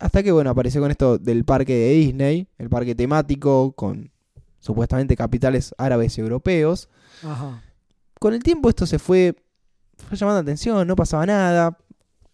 Hasta 0.01 0.23
que, 0.23 0.31
bueno, 0.31 0.49
apareció 0.49 0.81
con 0.81 0.89
esto 0.89 1.19
del 1.19 1.45
parque 1.45 1.75
de 1.75 1.89
Disney, 1.91 2.47
el 2.57 2.69
parque 2.69 2.95
temático 2.95 3.73
con 3.73 4.11
supuestamente 4.59 5.15
capitales 5.15 5.75
árabes 5.77 6.17
y 6.17 6.21
europeos. 6.21 6.89
Ajá. 7.23 7.61
Con 8.19 8.33
el 8.33 8.41
tiempo 8.41 8.67
esto 8.67 8.87
se 8.87 8.97
fue, 8.97 9.35
fue 9.97 10.17
llamando 10.17 10.39
la 10.39 10.41
atención, 10.41 10.87
no 10.87 10.95
pasaba 10.95 11.27
nada. 11.27 11.77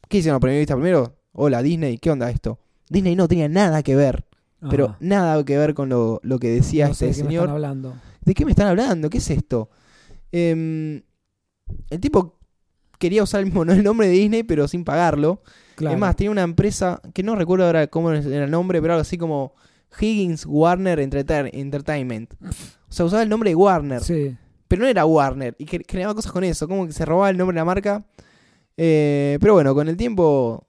¿Qué 0.07 0.19
hicieron 0.19 0.37
a 0.37 0.39
primera 0.39 0.59
vista 0.59 0.75
primero? 0.75 1.17
Hola 1.33 1.61
Disney, 1.61 1.97
¿qué 1.97 2.09
onda 2.09 2.29
esto? 2.29 2.57
Disney 2.89 3.17
no 3.17 3.27
tenía 3.27 3.49
nada 3.49 3.83
que 3.83 3.97
ver, 3.97 4.25
pero 4.69 4.95
nada 5.01 5.43
que 5.43 5.57
ver 5.57 5.73
con 5.73 5.89
lo, 5.89 6.21
lo 6.23 6.39
que 6.39 6.47
decía 6.47 6.87
no 6.87 6.93
sé 6.93 7.09
este 7.09 7.17
de 7.17 7.23
qué 7.23 7.23
me 7.23 7.29
señor. 7.31 7.43
están 7.43 7.55
hablando. 7.55 7.95
¿De 8.21 8.33
qué 8.33 8.45
me 8.45 8.51
están 8.51 8.67
hablando? 8.67 9.09
¿Qué 9.09 9.17
es 9.17 9.29
esto? 9.29 9.69
Em, 10.31 11.01
el 11.89 11.99
tipo 11.99 12.39
quería 12.97 13.23
usar 13.23 13.41
el 13.41 13.47
mismo 13.47 13.63
el 13.69 13.83
nombre 13.83 14.07
de 14.07 14.13
Disney, 14.13 14.43
pero 14.43 14.69
sin 14.69 14.85
pagarlo. 14.85 15.41
Claro. 15.77 15.93
Es 15.95 15.99
más, 15.99 16.15
tenía 16.15 16.31
una 16.31 16.41
empresa 16.41 16.99
que 17.13 17.21
no 17.23 17.35
recuerdo 17.35 17.65
ahora 17.67 17.85
cómo 17.87 18.11
era 18.11 18.43
el 18.45 18.49
nombre, 18.51 18.81
pero 18.81 18.93
algo 18.95 19.01
así 19.03 19.17
como 19.17 19.53
Higgins 19.99 20.45
Warner 20.47 20.99
Entreter- 20.99 21.51
Entertainment. 21.53 22.33
O 22.43 22.91
sea, 22.91 23.05
usaba 23.05 23.21
el 23.23 23.29
nombre 23.29 23.51
de 23.51 23.55
Warner, 23.55 24.01
Sí. 24.03 24.35
pero 24.67 24.81
no 24.81 24.87
era 24.87 25.05
Warner. 25.05 25.55
Y 25.59 25.65
creaba 25.65 26.15
cosas 26.15 26.31
con 26.31 26.43
eso, 26.43 26.67
como 26.67 26.87
que 26.87 26.93
se 26.93 27.05
robaba 27.05 27.29
el 27.29 27.37
nombre 27.37 27.53
de 27.53 27.59
la 27.61 27.65
marca. 27.65 28.05
Eh, 28.75 29.37
pero 29.39 29.53
bueno, 29.53 29.73
con 29.75 29.87
el 29.87 29.95
tiempo 29.97 30.67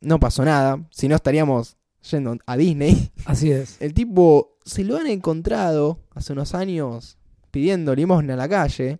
no 0.00 0.20
pasó 0.20 0.44
nada. 0.44 0.86
Si 0.90 1.08
no, 1.08 1.16
estaríamos 1.16 1.76
yendo 2.10 2.36
a 2.46 2.56
Disney. 2.56 3.10
Así 3.24 3.50
es. 3.50 3.80
El 3.80 3.94
tipo 3.94 4.58
se 4.64 4.84
lo 4.84 4.96
han 4.98 5.06
encontrado 5.06 5.98
hace 6.14 6.32
unos 6.34 6.54
años 6.54 7.18
pidiendo 7.50 7.94
limosna 7.94 8.34
en 8.34 8.38
la 8.38 8.48
calle. 8.48 8.98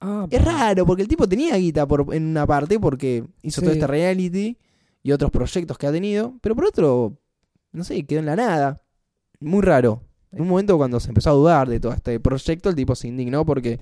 Ah, 0.00 0.26
Es 0.30 0.44
raro, 0.44 0.84
porque 0.84 1.02
el 1.02 1.08
tipo 1.08 1.26
tenía 1.28 1.56
guita 1.56 1.86
por, 1.86 2.14
en 2.14 2.26
una 2.26 2.46
parte 2.46 2.78
porque 2.78 3.24
hizo 3.42 3.60
todo 3.62 3.72
este 3.72 3.86
reality 3.86 4.56
y 5.02 5.12
otros 5.12 5.30
proyectos 5.30 5.78
que 5.78 5.86
ha 5.86 5.92
tenido, 5.92 6.34
pero 6.40 6.54
por 6.54 6.66
otro, 6.66 7.16
no 7.72 7.84
sé, 7.84 8.04
quedó 8.04 8.20
en 8.20 8.26
la 8.26 8.36
nada. 8.36 8.82
Muy 9.40 9.62
raro. 9.62 10.02
En 10.32 10.42
un 10.42 10.48
momento 10.48 10.76
cuando 10.76 10.98
se 11.00 11.08
empezó 11.08 11.30
a 11.30 11.34
dudar 11.34 11.68
de 11.68 11.78
todo 11.80 11.92
este 11.92 12.18
proyecto, 12.20 12.68
el 12.68 12.74
tipo 12.74 12.94
se 12.94 13.08
indignó 13.08 13.44
porque, 13.46 13.78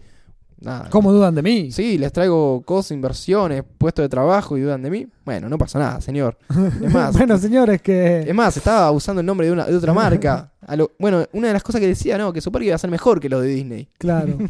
nada. 0.61 0.89
¿Cómo 0.91 1.13
dudan 1.13 1.35
de 1.35 1.43
mí? 1.43 1.71
Sí, 1.73 1.97
les 1.99 2.13
traigo 2.13 2.63
cosas, 2.63 2.91
inversiones, 2.93 3.65
puestos 3.79 4.03
de 4.05 4.09
trabajo 4.09 4.57
y 4.59 4.61
dudan 4.61 4.83
de 4.83 4.91
mí. 4.91 5.07
Bueno, 5.25 5.49
no 5.49 5.57
pasa 5.59 5.79
nada, 5.79 6.01
señor. 6.01 6.37
Es 6.83 6.93
más, 6.93 7.17
bueno, 7.17 7.39
señores, 7.39 7.81
que. 7.83 8.21
es 8.21 8.35
más, 8.35 8.57
estaba 8.57 8.91
usando 8.91 9.21
el 9.21 9.27
nombre 9.27 9.47
de, 9.47 9.53
una, 9.53 9.65
de 9.65 9.75
otra 9.77 9.93
marca. 9.95 10.53
A 10.67 10.77
lo- 10.77 10.93
bueno, 10.99 11.25
una 11.33 11.49
de 11.49 11.53
las 11.55 11.63
cosas 11.63 11.81
que 11.81 11.87
decía, 11.89 12.19
no, 12.19 12.33
que 12.33 12.41
su 12.41 12.53
parque 12.53 12.67
iba 12.67 12.75
a 12.77 12.79
ser 12.79 12.91
mejor 12.91 13.19
que 13.19 13.29
lo 13.29 13.41
de 13.41 13.49
Disney. 13.49 13.89
Claro. 13.99 14.37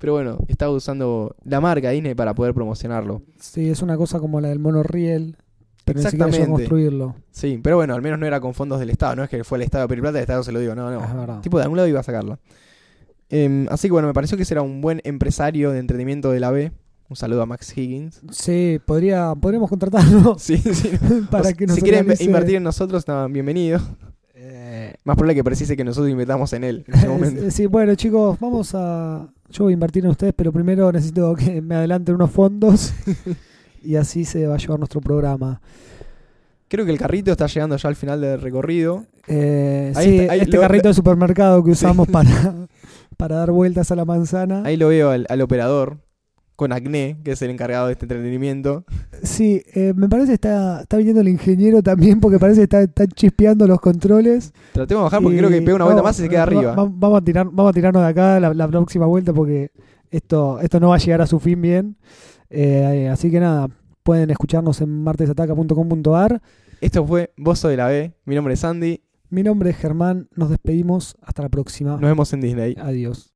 Pero 0.00 0.14
bueno, 0.14 0.38
estaba 0.48 0.72
usando 0.72 1.36
la 1.44 1.60
marca 1.60 1.90
Disney 1.90 2.14
para 2.14 2.34
poder 2.34 2.54
promocionarlo. 2.54 3.22
Sí, 3.38 3.68
es 3.68 3.82
una 3.82 3.96
cosa 3.98 4.18
como 4.18 4.40
la 4.40 4.48
del 4.48 4.58
monorriel. 4.58 5.36
Pero 5.84 6.00
Exactamente. 6.00 6.46
construirlo. 6.48 7.16
Sí, 7.30 7.60
pero 7.62 7.76
bueno, 7.76 7.94
al 7.94 8.00
menos 8.00 8.18
no 8.18 8.26
era 8.26 8.40
con 8.40 8.54
fondos 8.54 8.80
del 8.80 8.90
Estado. 8.90 9.14
No 9.16 9.24
es 9.24 9.28
que 9.30 9.44
fue 9.44 9.58
el 9.58 9.62
Estado 9.62 9.84
de 9.84 9.88
Periplata, 9.88 10.18
el 10.18 10.22
Estado 10.22 10.42
se 10.42 10.52
lo 10.52 10.58
digo, 10.58 10.74
no, 10.74 10.90
no. 10.90 11.04
Es 11.04 11.14
verdad. 11.14 11.40
Tipo, 11.42 11.58
de 11.58 11.64
algún 11.64 11.76
lado 11.76 11.86
iba 11.88 12.00
a 12.00 12.02
sacarla. 12.02 12.38
Em, 13.28 13.66
así 13.70 13.88
que 13.88 13.92
bueno, 13.92 14.08
me 14.08 14.14
pareció 14.14 14.36
que 14.36 14.44
ese 14.44 14.54
era 14.54 14.62
un 14.62 14.80
buen 14.80 15.00
empresario 15.04 15.70
de 15.70 15.78
entretenimiento 15.80 16.30
de 16.30 16.40
la 16.40 16.50
B. 16.50 16.72
Un 17.10 17.16
saludo 17.16 17.42
a 17.42 17.46
Max 17.46 17.76
Higgins. 17.76 18.22
Sí, 18.30 18.80
podría, 18.86 19.34
podríamos 19.34 19.68
contratarlo 19.68 20.34
Sí, 20.38 20.56
sí. 20.58 20.92
para 21.30 21.50
O 21.50 21.52
que 21.54 21.66
nos 21.66 21.76
si 21.76 21.82
quieren 21.82 22.06
invertir 22.20 22.56
en 22.56 22.62
nosotros, 22.62 23.00
estaban 23.00 23.32
bienvenidos. 23.32 23.82
Eh, 24.34 24.94
Más 25.04 25.16
probable 25.16 25.34
que 25.34 25.44
precise 25.44 25.76
que 25.76 25.84
nosotros 25.84 26.10
invirtamos 26.10 26.52
en 26.54 26.64
él 26.64 26.84
en 26.86 26.94
ese 26.94 27.08
momento. 27.08 27.50
sí, 27.50 27.66
bueno, 27.66 27.94
chicos, 27.96 28.38
vamos 28.40 28.72
a. 28.74 29.28
Yo 29.50 29.64
voy 29.64 29.72
a 29.72 29.74
invertir 29.74 30.04
en 30.04 30.10
ustedes, 30.10 30.32
pero 30.36 30.52
primero 30.52 30.90
necesito 30.92 31.34
que 31.34 31.60
me 31.60 31.74
adelanten 31.74 32.14
unos 32.14 32.30
fondos 32.30 32.92
y 33.82 33.96
así 33.96 34.24
se 34.24 34.46
va 34.46 34.54
a 34.54 34.58
llevar 34.58 34.78
nuestro 34.78 35.00
programa. 35.00 35.60
Creo 36.68 36.84
que 36.86 36.92
el 36.92 36.98
carrito 36.98 37.32
está 37.32 37.46
llegando 37.48 37.76
ya 37.76 37.88
al 37.88 37.96
final 37.96 38.20
del 38.20 38.40
recorrido. 38.40 39.04
Eh, 39.26 39.92
Ahí 39.96 40.08
sí, 40.08 40.18
está, 40.20 40.32
ahí 40.34 40.40
este 40.40 40.56
lo- 40.56 40.60
carrito 40.62 40.88
de 40.88 40.94
supermercado 40.94 41.64
que 41.64 41.70
usamos 41.72 42.06
para, 42.08 42.54
para 43.16 43.36
dar 43.36 43.50
vueltas 43.50 43.90
a 43.90 43.96
la 43.96 44.04
manzana. 44.04 44.62
Ahí 44.64 44.76
lo 44.76 44.88
veo 44.88 45.10
al, 45.10 45.26
al 45.28 45.40
operador 45.40 45.96
con 46.60 46.72
acné, 46.72 47.16
que 47.24 47.32
es 47.32 47.40
el 47.40 47.48
encargado 47.50 47.86
de 47.86 47.92
este 47.94 48.04
entretenimiento. 48.04 48.84
Sí, 49.22 49.62
eh, 49.74 49.94
me 49.96 50.10
parece 50.10 50.28
que 50.28 50.34
está, 50.34 50.82
está 50.82 50.98
viniendo 50.98 51.22
el 51.22 51.28
ingeniero 51.28 51.82
también 51.82 52.20
porque 52.20 52.38
parece 52.38 52.58
que 52.60 52.64
está, 52.64 52.82
está 52.82 53.06
chispeando 53.06 53.66
los 53.66 53.80
controles. 53.80 54.52
Tratemos 54.72 55.00
de 55.00 55.04
bajar 55.04 55.22
porque 55.22 55.36
Y 55.36 55.38
creo 55.38 55.48
que 55.50 55.62
pega 55.62 55.76
una 55.76 55.84
vuelta 55.86 56.02
más 56.02 56.18
y 56.18 56.22
se 56.22 56.28
queda 56.28 56.40
va- 56.40 56.42
arriba. 56.44 56.74
va- 56.74 56.88
vamos, 56.92 57.18
a 57.18 57.24
tirar, 57.24 57.46
vamos 57.50 57.70
a 57.70 57.72
tirarnos 57.72 58.02
de 58.02 58.08
acá 58.10 58.38
la, 58.38 58.52
la 58.52 58.68
próxima 58.68 59.06
vuelta 59.06 59.32
porque 59.32 59.70
esto, 60.10 60.60
esto 60.60 60.78
no 60.80 60.88
va 60.90 60.96
a 60.96 60.98
llegar 60.98 61.22
a 61.22 61.26
su 61.26 61.40
fin 61.40 61.62
bien. 61.62 61.96
Eh, 62.50 63.08
así 63.10 63.30
que 63.30 63.40
nada, 63.40 63.68
pueden 64.02 64.28
escucharnos 64.30 64.80
en 64.82 65.02
martesataca.com.ar. 65.02 66.42
Esto 66.82 67.06
fue 67.06 67.32
Bozo 67.38 67.68
de 67.68 67.76
la 67.78 67.86
B. 67.88 68.12
Mi 68.26 68.34
nombre 68.34 68.52
es 68.54 68.62
Andy. 68.64 69.00
Mi 69.30 69.42
nombre 69.42 69.70
es 69.70 69.76
Germán, 69.76 70.28
nos 70.36 70.50
despedimos, 70.50 71.16
hasta 71.22 71.42
la 71.42 71.48
próxima. 71.48 71.92
Nos 71.92 72.00
vemos 72.02 72.30
en 72.34 72.40
Disney. 72.42 72.76
Adiós. 72.78 73.32